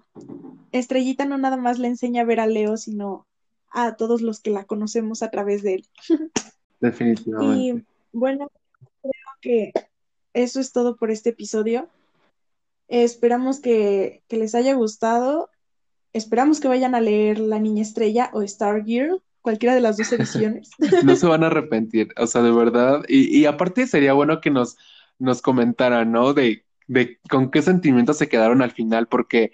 Estrellita 0.70 1.24
no 1.24 1.36
nada 1.36 1.56
más 1.56 1.80
le 1.80 1.88
enseña 1.88 2.22
a 2.22 2.24
ver 2.24 2.38
a 2.38 2.46
Leo, 2.46 2.76
sino 2.76 3.26
a 3.72 3.96
todos 3.96 4.22
los 4.22 4.40
que 4.40 4.50
la 4.50 4.64
conocemos 4.64 5.22
a 5.22 5.30
través 5.30 5.62
de 5.62 5.74
él. 5.74 5.86
Definitivamente. 6.80 7.60
Y 7.60 7.84
bueno, 8.12 8.50
creo 9.02 9.12
que 9.40 9.72
eso 10.32 10.60
es 10.60 10.72
todo 10.72 10.96
por 10.96 11.10
este 11.10 11.30
episodio. 11.30 11.88
Esperamos 12.88 13.60
que, 13.60 14.22
que 14.28 14.36
les 14.36 14.54
haya 14.54 14.74
gustado. 14.74 15.50
Esperamos 16.12 16.60
que 16.60 16.68
vayan 16.68 16.94
a 16.94 17.00
leer 17.00 17.40
La 17.40 17.58
Niña 17.58 17.82
Estrella 17.82 18.30
o 18.32 18.42
Star 18.42 18.84
Girl, 18.84 19.22
cualquiera 19.40 19.74
de 19.74 19.80
las 19.80 19.96
dos 19.96 20.12
ediciones. 20.12 20.70
no 21.04 21.16
se 21.16 21.26
van 21.26 21.42
a 21.42 21.48
arrepentir, 21.48 22.14
o 22.16 22.26
sea, 22.26 22.42
de 22.42 22.52
verdad. 22.52 23.02
Y, 23.08 23.36
y 23.36 23.46
aparte 23.46 23.86
sería 23.86 24.12
bueno 24.12 24.40
que 24.40 24.50
nos, 24.50 24.76
nos 25.18 25.42
comentaran, 25.42 26.12
¿no? 26.12 26.34
De 26.34 26.64
de 26.92 27.18
con 27.28 27.50
qué 27.50 27.62
sentimientos 27.62 28.18
se 28.18 28.28
quedaron 28.28 28.62
al 28.62 28.70
final, 28.70 29.08
porque 29.08 29.52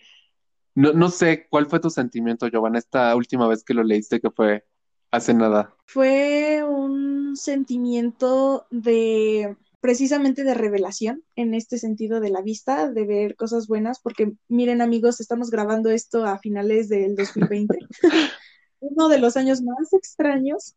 no, 0.75 0.93
no 0.93 1.11
sé 1.11 1.47
cuál 1.49 1.67
fue 1.67 1.81
tu 1.81 1.91
sentimiento, 1.91 2.49
Giovanna, 2.49 2.79
esta 2.79 3.15
última 3.15 3.49
vez 3.49 3.65
que 3.65 3.75
lo 3.75 3.83
leíste, 3.83 4.21
que 4.21 4.31
fue 4.31 4.65
hace 5.11 5.35
nada. 5.35 5.75
Fue 5.87 6.63
un 6.65 7.37
sentimiento 7.37 8.67
de 8.71 9.57
precisamente 9.81 10.43
de 10.43 10.55
revelación 10.55 11.23
en 11.37 11.55
este 11.55 11.79
sentido 11.79 12.21
de 12.21 12.31
la 12.31 12.43
vista, 12.43 12.91
de 12.91 13.07
ver 13.07 13.37
cosas 13.37 13.69
buenas, 13.69 14.01
porque 14.01 14.33
miren 14.49 14.83
amigos, 14.83 15.21
estamos 15.21 15.51
grabando 15.51 15.91
esto 15.91 16.27
a 16.27 16.39
finales 16.39 16.89
del 16.89 17.15
2020, 17.15 17.79
uno 18.81 19.09
de 19.09 19.19
los 19.19 19.37
años 19.37 19.63
más 19.63 19.93
extraños 19.93 20.75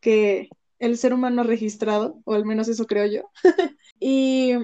que 0.00 0.48
el 0.80 0.98
ser 0.98 1.14
humano 1.14 1.42
ha 1.42 1.44
registrado, 1.44 2.20
o 2.24 2.34
al 2.34 2.44
menos 2.44 2.66
eso 2.66 2.86
creo 2.86 3.06
yo. 3.06 3.30
y 4.02 4.54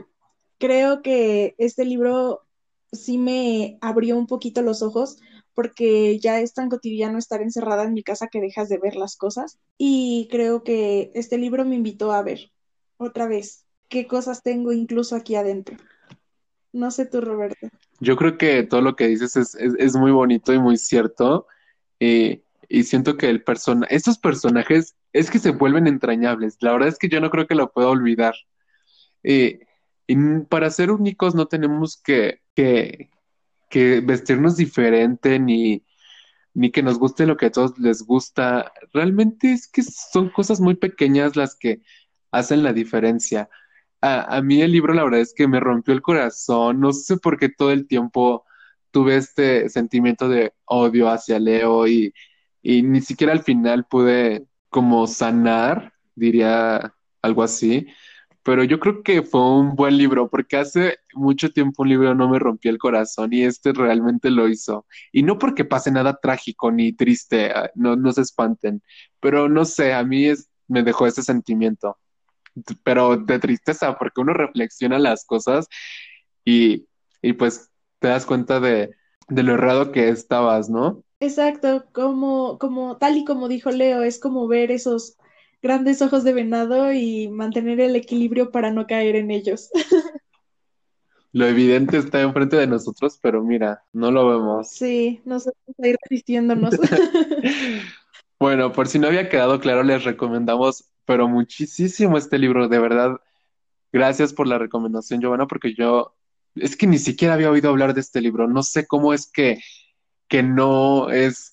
creo 0.58 1.00
que 1.00 1.54
este 1.58 1.84
libro 1.84 2.42
sí 2.90 3.18
me 3.18 3.78
abrió 3.80 4.16
un 4.16 4.26
poquito 4.26 4.62
los 4.62 4.82
ojos 4.82 5.18
porque 5.54 6.18
ya 6.18 6.40
es 6.40 6.54
tan 6.54 6.68
cotidiano 6.68 7.18
estar 7.18 7.40
encerrada 7.40 7.84
en 7.84 7.92
mi 7.92 8.02
casa 8.02 8.28
que 8.28 8.40
dejas 8.40 8.68
de 8.68 8.78
ver 8.78 8.96
las 8.96 9.16
cosas. 9.16 9.58
Y 9.76 10.28
creo 10.30 10.62
que 10.62 11.10
este 11.14 11.38
libro 11.38 11.64
me 11.64 11.76
invitó 11.76 12.12
a 12.12 12.22
ver 12.22 12.50
otra 12.96 13.26
vez 13.26 13.64
qué 13.88 14.06
cosas 14.06 14.42
tengo 14.42 14.72
incluso 14.72 15.14
aquí 15.16 15.36
adentro. 15.36 15.76
No 16.72 16.90
sé 16.90 17.06
tú, 17.06 17.20
Roberto. 17.20 17.68
Yo 18.00 18.16
creo 18.16 18.38
que 18.38 18.62
todo 18.64 18.82
lo 18.82 18.96
que 18.96 19.08
dices 19.08 19.36
es, 19.36 19.54
es, 19.54 19.74
es 19.78 19.96
muy 19.96 20.10
bonito 20.10 20.52
y 20.52 20.58
muy 20.58 20.76
cierto. 20.76 21.46
Eh, 22.00 22.42
y 22.68 22.84
siento 22.84 23.16
que 23.16 23.30
el 23.30 23.42
persona, 23.42 23.86
estos 23.90 24.18
personajes 24.18 24.94
es 25.12 25.30
que 25.30 25.38
se 25.38 25.50
vuelven 25.50 25.86
entrañables. 25.86 26.56
La 26.60 26.72
verdad 26.72 26.88
es 26.88 26.98
que 26.98 27.08
yo 27.08 27.20
no 27.20 27.30
creo 27.30 27.46
que 27.46 27.54
lo 27.54 27.72
pueda 27.72 27.88
olvidar. 27.88 28.34
Eh, 29.22 29.60
y 30.06 30.16
para 30.48 30.70
ser 30.70 30.90
únicos 30.90 31.34
no 31.34 31.46
tenemos 31.46 32.00
que, 32.02 32.40
que, 32.54 33.10
que 33.70 34.00
vestirnos 34.00 34.56
diferente 34.56 35.38
ni, 35.38 35.84
ni 36.54 36.70
que 36.70 36.82
nos 36.82 36.98
guste 36.98 37.26
lo 37.26 37.36
que 37.36 37.46
a 37.46 37.52
todos 37.52 37.78
les 37.78 38.02
gusta. 38.02 38.72
Realmente 38.92 39.52
es 39.52 39.68
que 39.68 39.82
son 39.82 40.30
cosas 40.30 40.60
muy 40.60 40.74
pequeñas 40.76 41.36
las 41.36 41.56
que 41.56 41.82
hacen 42.32 42.62
la 42.62 42.72
diferencia. 42.72 43.48
A, 44.00 44.36
a 44.36 44.42
mí 44.42 44.62
el 44.62 44.72
libro 44.72 44.94
la 44.94 45.04
verdad 45.04 45.20
es 45.20 45.34
que 45.34 45.48
me 45.48 45.60
rompió 45.60 45.94
el 45.94 46.02
corazón. 46.02 46.80
No 46.80 46.92
sé 46.92 47.16
por 47.18 47.38
qué 47.38 47.48
todo 47.48 47.70
el 47.72 47.86
tiempo 47.86 48.44
tuve 48.90 49.16
este 49.16 49.68
sentimiento 49.68 50.28
de 50.28 50.52
odio 50.64 51.08
hacia 51.10 51.38
Leo 51.38 51.86
y, 51.86 52.12
y 52.62 52.82
ni 52.82 53.00
siquiera 53.00 53.32
al 53.32 53.42
final 53.42 53.86
pude 53.86 54.46
como 54.70 55.06
sanar, 55.06 55.92
diría 56.14 56.94
algo 57.22 57.42
así. 57.42 57.86
Pero 58.48 58.64
yo 58.64 58.80
creo 58.80 59.02
que 59.02 59.22
fue 59.22 59.42
un 59.42 59.76
buen 59.76 59.98
libro, 59.98 60.30
porque 60.30 60.56
hace 60.56 61.00
mucho 61.12 61.50
tiempo 61.52 61.82
un 61.82 61.90
libro 61.90 62.14
no 62.14 62.30
me 62.30 62.38
rompió 62.38 62.70
el 62.70 62.78
corazón 62.78 63.34
y 63.34 63.42
este 63.42 63.74
realmente 63.74 64.30
lo 64.30 64.48
hizo. 64.48 64.86
Y 65.12 65.22
no 65.22 65.38
porque 65.38 65.66
pase 65.66 65.90
nada 65.90 66.18
trágico 66.18 66.72
ni 66.72 66.94
triste, 66.94 67.50
ah, 67.50 67.70
no, 67.74 67.94
no 67.94 68.10
se 68.10 68.22
espanten, 68.22 68.82
pero 69.20 69.50
no 69.50 69.66
sé, 69.66 69.92
a 69.92 70.02
mí 70.02 70.24
es, 70.24 70.48
me 70.66 70.82
dejó 70.82 71.06
ese 71.06 71.22
sentimiento, 71.22 71.98
pero 72.84 73.18
de 73.18 73.38
tristeza, 73.38 73.98
porque 73.98 74.22
uno 74.22 74.32
reflexiona 74.32 74.98
las 74.98 75.26
cosas 75.26 75.66
y, 76.42 76.86
y 77.20 77.34
pues 77.34 77.70
te 77.98 78.08
das 78.08 78.24
cuenta 78.24 78.60
de, 78.60 78.94
de 79.28 79.42
lo 79.42 79.52
errado 79.52 79.92
que 79.92 80.08
estabas, 80.08 80.70
¿no? 80.70 81.04
Exacto, 81.20 81.84
como, 81.92 82.56
como 82.58 82.96
tal 82.96 83.18
y 83.18 83.26
como 83.26 83.46
dijo 83.46 83.70
Leo, 83.70 84.02
es 84.04 84.18
como 84.18 84.48
ver 84.48 84.70
esos 84.70 85.18
grandes 85.62 86.02
ojos 86.02 86.24
de 86.24 86.32
venado 86.32 86.92
y 86.92 87.28
mantener 87.28 87.80
el 87.80 87.96
equilibrio 87.96 88.50
para 88.50 88.70
no 88.70 88.86
caer 88.86 89.16
en 89.16 89.30
ellos. 89.30 89.70
Lo 91.32 91.46
evidente 91.46 91.98
está 91.98 92.22
enfrente 92.22 92.56
de 92.56 92.66
nosotros, 92.66 93.18
pero 93.20 93.44
mira, 93.44 93.84
no 93.92 94.10
lo 94.10 94.26
vemos. 94.28 94.70
Sí, 94.70 95.20
nosotros 95.26 95.62
a 95.82 95.86
ir 95.86 95.96
resistiéndonos. 96.02 96.74
Bueno, 98.40 98.70
por 98.70 98.86
si 98.86 99.00
no 99.00 99.08
había 99.08 99.28
quedado 99.28 99.58
claro, 99.58 99.82
les 99.82 100.04
recomendamos, 100.04 100.92
pero 101.04 101.26
muchísimo 101.26 102.16
este 102.16 102.38
libro, 102.38 102.68
de 102.68 102.78
verdad. 102.78 103.20
Gracias 103.92 104.32
por 104.32 104.46
la 104.46 104.58
recomendación, 104.58 105.20
Giovanna, 105.20 105.48
porque 105.48 105.74
yo 105.74 106.14
es 106.54 106.76
que 106.76 106.86
ni 106.86 106.98
siquiera 106.98 107.34
había 107.34 107.50
oído 107.50 107.68
hablar 107.68 107.94
de 107.94 108.00
este 108.00 108.20
libro. 108.20 108.46
No 108.46 108.62
sé 108.62 108.86
cómo 108.86 109.12
es 109.12 109.30
que, 109.30 109.58
que 110.28 110.44
no 110.44 111.10
es 111.10 111.52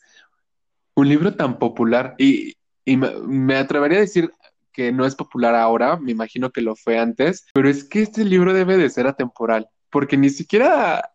un 0.93 1.09
libro 1.09 1.35
tan 1.35 1.57
popular. 1.57 2.15
Y, 2.19 2.54
y 2.85 2.97
me, 2.97 3.09
me 3.21 3.55
atrevería 3.57 3.97
a 3.97 4.01
decir 4.01 4.31
que 4.71 4.91
no 4.91 5.05
es 5.05 5.15
popular 5.15 5.55
ahora, 5.55 5.97
me 5.97 6.11
imagino 6.11 6.51
que 6.51 6.61
lo 6.61 6.75
fue 6.75 6.99
antes, 6.99 7.45
pero 7.53 7.69
es 7.69 7.83
que 7.83 8.01
este 8.01 8.23
libro 8.25 8.53
debe 8.53 8.77
de 8.77 8.89
ser 8.89 9.07
atemporal, 9.07 9.69
porque 9.89 10.17
ni 10.17 10.29
siquiera 10.29 11.11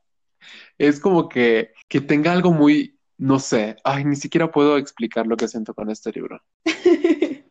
es 0.78 0.98
como 0.98 1.28
que, 1.28 1.72
que 1.88 2.00
tenga 2.00 2.32
algo 2.32 2.52
muy, 2.52 2.98
no 3.18 3.38
sé, 3.38 3.76
ay, 3.84 4.04
ni 4.04 4.16
siquiera 4.16 4.50
puedo 4.50 4.78
explicar 4.78 5.26
lo 5.26 5.36
que 5.36 5.48
siento 5.48 5.74
con 5.74 5.90
este 5.90 6.10
libro. 6.12 6.40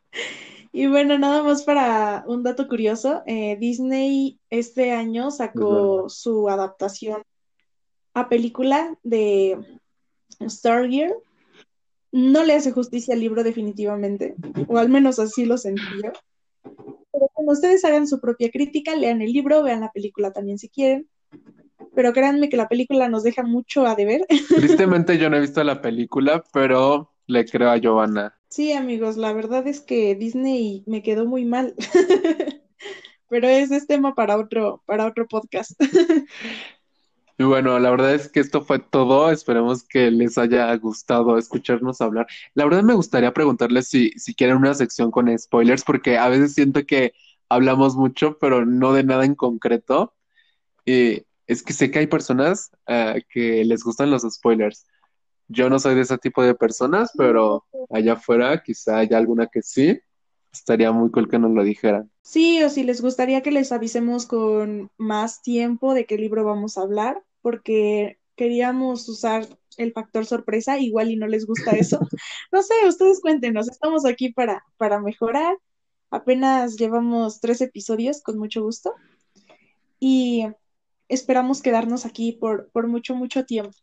Y 0.72 0.86
bueno, 0.88 1.17
nada 1.17 1.41
más 1.41 1.63
para 1.63 2.24
un 2.28 2.43
dato 2.43 2.67
curioso, 2.67 3.24
eh, 3.26 3.57
Disney 3.59 4.39
este 4.51 4.91
año 4.91 5.32
sacó 5.32 6.09
su 6.09 6.47
adaptación 6.47 7.24
a 8.13 8.30
película 8.30 8.95
de 9.03 9.57
Stargirl. 10.47 11.15
No 12.12 12.43
le 12.43 12.55
hace 12.55 12.72
justicia 12.72 13.14
al 13.14 13.20
libro 13.20 13.43
definitivamente, 13.43 14.36
o 14.68 14.78
al 14.78 14.89
menos 14.89 15.20
así 15.20 15.45
lo 15.45 15.57
sentí 15.57 15.82
yo. 16.03 16.12
Pero 17.12 17.30
cuando 17.34 17.53
ustedes 17.53 17.84
hagan 17.86 18.07
su 18.07 18.20
propia 18.20 18.49
crítica, 18.51 18.95
lean 18.95 19.22
el 19.22 19.32
libro, 19.32 19.64
vean 19.64 19.82
la 19.82 19.91
película 19.91 20.32
también 20.32 20.57
si 20.57 20.70
quieren. 20.70 21.07
Pero 21.95 22.14
créanme 22.14 22.49
que 22.49 22.57
la 22.57 22.68
película 22.68 23.10
nos 23.10 23.24
deja 23.24 23.43
mucho 23.43 23.86
a 23.86 23.95
deber. 23.95 24.26
Tristemente 24.55 25.18
yo 25.18 25.30
no 25.30 25.38
he 25.38 25.41
visto 25.41 25.64
la 25.64 25.82
película, 25.82 26.43
pero 26.53 27.12
le 27.28 27.45
creo 27.45 27.70
a 27.70 27.78
Giovanna. 27.78 28.36
Sí, 28.49 28.74
amigos, 28.74 29.18
la 29.18 29.32
verdad 29.34 29.68
es 29.68 29.82
que 29.82 30.16
Disney 30.16 30.84
me 30.88 31.03
quedó 31.03 31.26
muy 31.26 31.45
mal. 31.45 31.76
Pero 33.30 33.47
ese 33.47 33.76
es 33.78 33.86
tema 33.86 34.16
para 34.16 34.38
otro, 34.38 34.82
para 34.88 35.05
otro 35.05 35.28
podcast. 35.28 35.72
Y 37.40 37.46
bueno, 37.46 37.80
la 37.80 37.90
verdad 37.90 38.14
es 38.16 38.28
que 38.28 38.42
esto 38.42 38.66
fue 38.66 38.80
todo. 38.80 39.32
Esperemos 39.32 39.86
que 39.86 40.12
les 40.12 40.38
haya 40.38 40.76
gustado 40.76 41.38
escucharnos 41.38 42.02
hablar. 42.02 42.28
La 42.54 42.66
verdad 42.66 42.84
me 42.84 42.94
gustaría 42.94 43.34
preguntarles 43.34 43.88
si, 43.88 44.12
si 44.20 44.36
quieren 44.36 44.58
una 44.58 44.74
sección 44.74 45.10
con 45.10 45.40
spoilers, 45.40 45.86
porque 45.86 46.18
a 46.18 46.28
veces 46.28 46.54
siento 46.54 46.86
que 46.86 47.14
hablamos 47.48 47.96
mucho, 47.96 48.38
pero 48.40 48.66
no 48.66 48.92
de 48.92 49.06
nada 49.06 49.24
en 49.24 49.36
concreto. 49.36 50.14
Y 50.86 51.24
es 51.48 51.64
que 51.64 51.72
sé 51.72 51.90
que 51.90 52.00
hay 52.00 52.08
personas 52.08 52.72
eh, 52.88 53.24
que 53.30 53.64
les 53.64 53.86
gustan 53.86 54.12
los 54.12 54.24
spoilers. 54.24 54.86
Yo 55.48 55.70
no 55.70 55.80
soy 55.80 55.96
de 55.96 56.02
ese 56.02 56.18
tipo 56.18 56.44
de 56.44 56.56
personas, 56.56 57.14
pero 57.18 57.66
allá 57.90 58.14
afuera 58.14 58.62
quizá 58.62 58.98
haya 58.98 59.18
alguna 59.18 59.48
que 59.48 59.62
sí. 59.62 59.98
Estaría 60.52 60.92
muy 60.92 61.10
cool 61.10 61.30
que 61.30 61.40
nos 61.40 61.52
lo 61.52 61.64
dijeran. 61.64 62.12
Sí, 62.22 62.62
o 62.64 62.70
si 62.70 62.84
les 62.84 63.02
gustaría 63.02 63.42
que 63.42 63.52
les 63.52 63.72
avisemos 63.72 64.26
con 64.26 64.92
más 64.98 65.42
tiempo 65.42 65.94
de 65.94 66.06
qué 66.06 66.18
libro 66.18 66.44
vamos 66.44 66.78
a 66.78 66.82
hablar, 66.82 67.24
porque 67.42 68.20
queríamos 68.36 69.08
usar 69.10 69.48
el 69.78 69.94
factor 69.94 70.26
sorpresa, 70.26 70.80
igual 70.80 71.12
y 71.12 71.16
no 71.16 71.28
les 71.28 71.46
gusta 71.46 71.72
eso. 71.72 72.00
No 72.52 72.64
sé, 72.64 72.74
ustedes 72.88 73.22
cuéntenos, 73.22 73.70
estamos 73.70 74.06
aquí 74.06 74.32
para, 74.32 74.64
para 74.78 75.00
mejorar. 75.00 75.58
Apenas 76.10 76.78
llevamos 76.78 77.40
tres 77.40 77.62
episodios, 77.62 78.22
con 78.22 78.40
mucho 78.40 78.64
gusto, 78.64 78.94
y 80.00 80.48
esperamos 81.08 81.62
quedarnos 81.62 82.06
aquí 82.06 82.32
por, 82.32 82.70
por 82.72 82.88
mucho, 82.88 83.14
mucho 83.14 83.46
tiempo. 83.46 83.78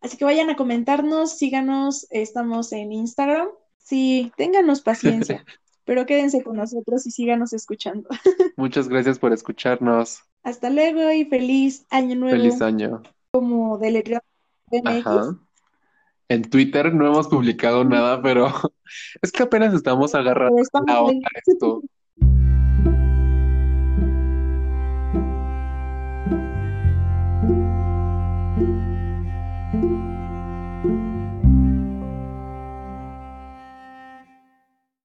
Así 0.00 0.16
que 0.16 0.24
vayan 0.24 0.50
a 0.50 0.56
comentarnos, 0.56 1.38
síganos, 1.38 2.06
estamos 2.10 2.72
en 2.72 2.92
Instagram. 2.92 3.48
Sí, 3.78 4.32
ténganos 4.36 4.80
paciencia, 4.80 5.44
pero 5.84 6.06
quédense 6.06 6.42
con 6.42 6.56
nosotros 6.56 7.06
y 7.06 7.10
síganos 7.10 7.52
escuchando. 7.52 8.08
Muchas 8.56 8.88
gracias 8.88 9.18
por 9.18 9.32
escucharnos. 9.32 10.22
Hasta 10.42 10.70
luego 10.70 11.10
y 11.12 11.24
feliz 11.24 11.86
año 11.90 12.16
nuevo, 12.16 12.36
Feliz 12.36 12.60
año. 12.60 13.02
como 13.30 13.78
deletreado 13.78 14.24
MX. 14.70 15.06
Ajá. 15.06 15.38
En 16.28 16.42
Twitter 16.48 16.94
no 16.94 17.06
hemos 17.06 17.28
publicado 17.28 17.84
nada, 17.84 18.22
pero 18.22 18.46
es 19.22 19.30
que 19.30 19.42
apenas 19.42 19.74
estamos 19.74 20.14
agarrando 20.14 20.62
la 20.86 21.02
onda 21.02 21.28
esto. 21.46 21.82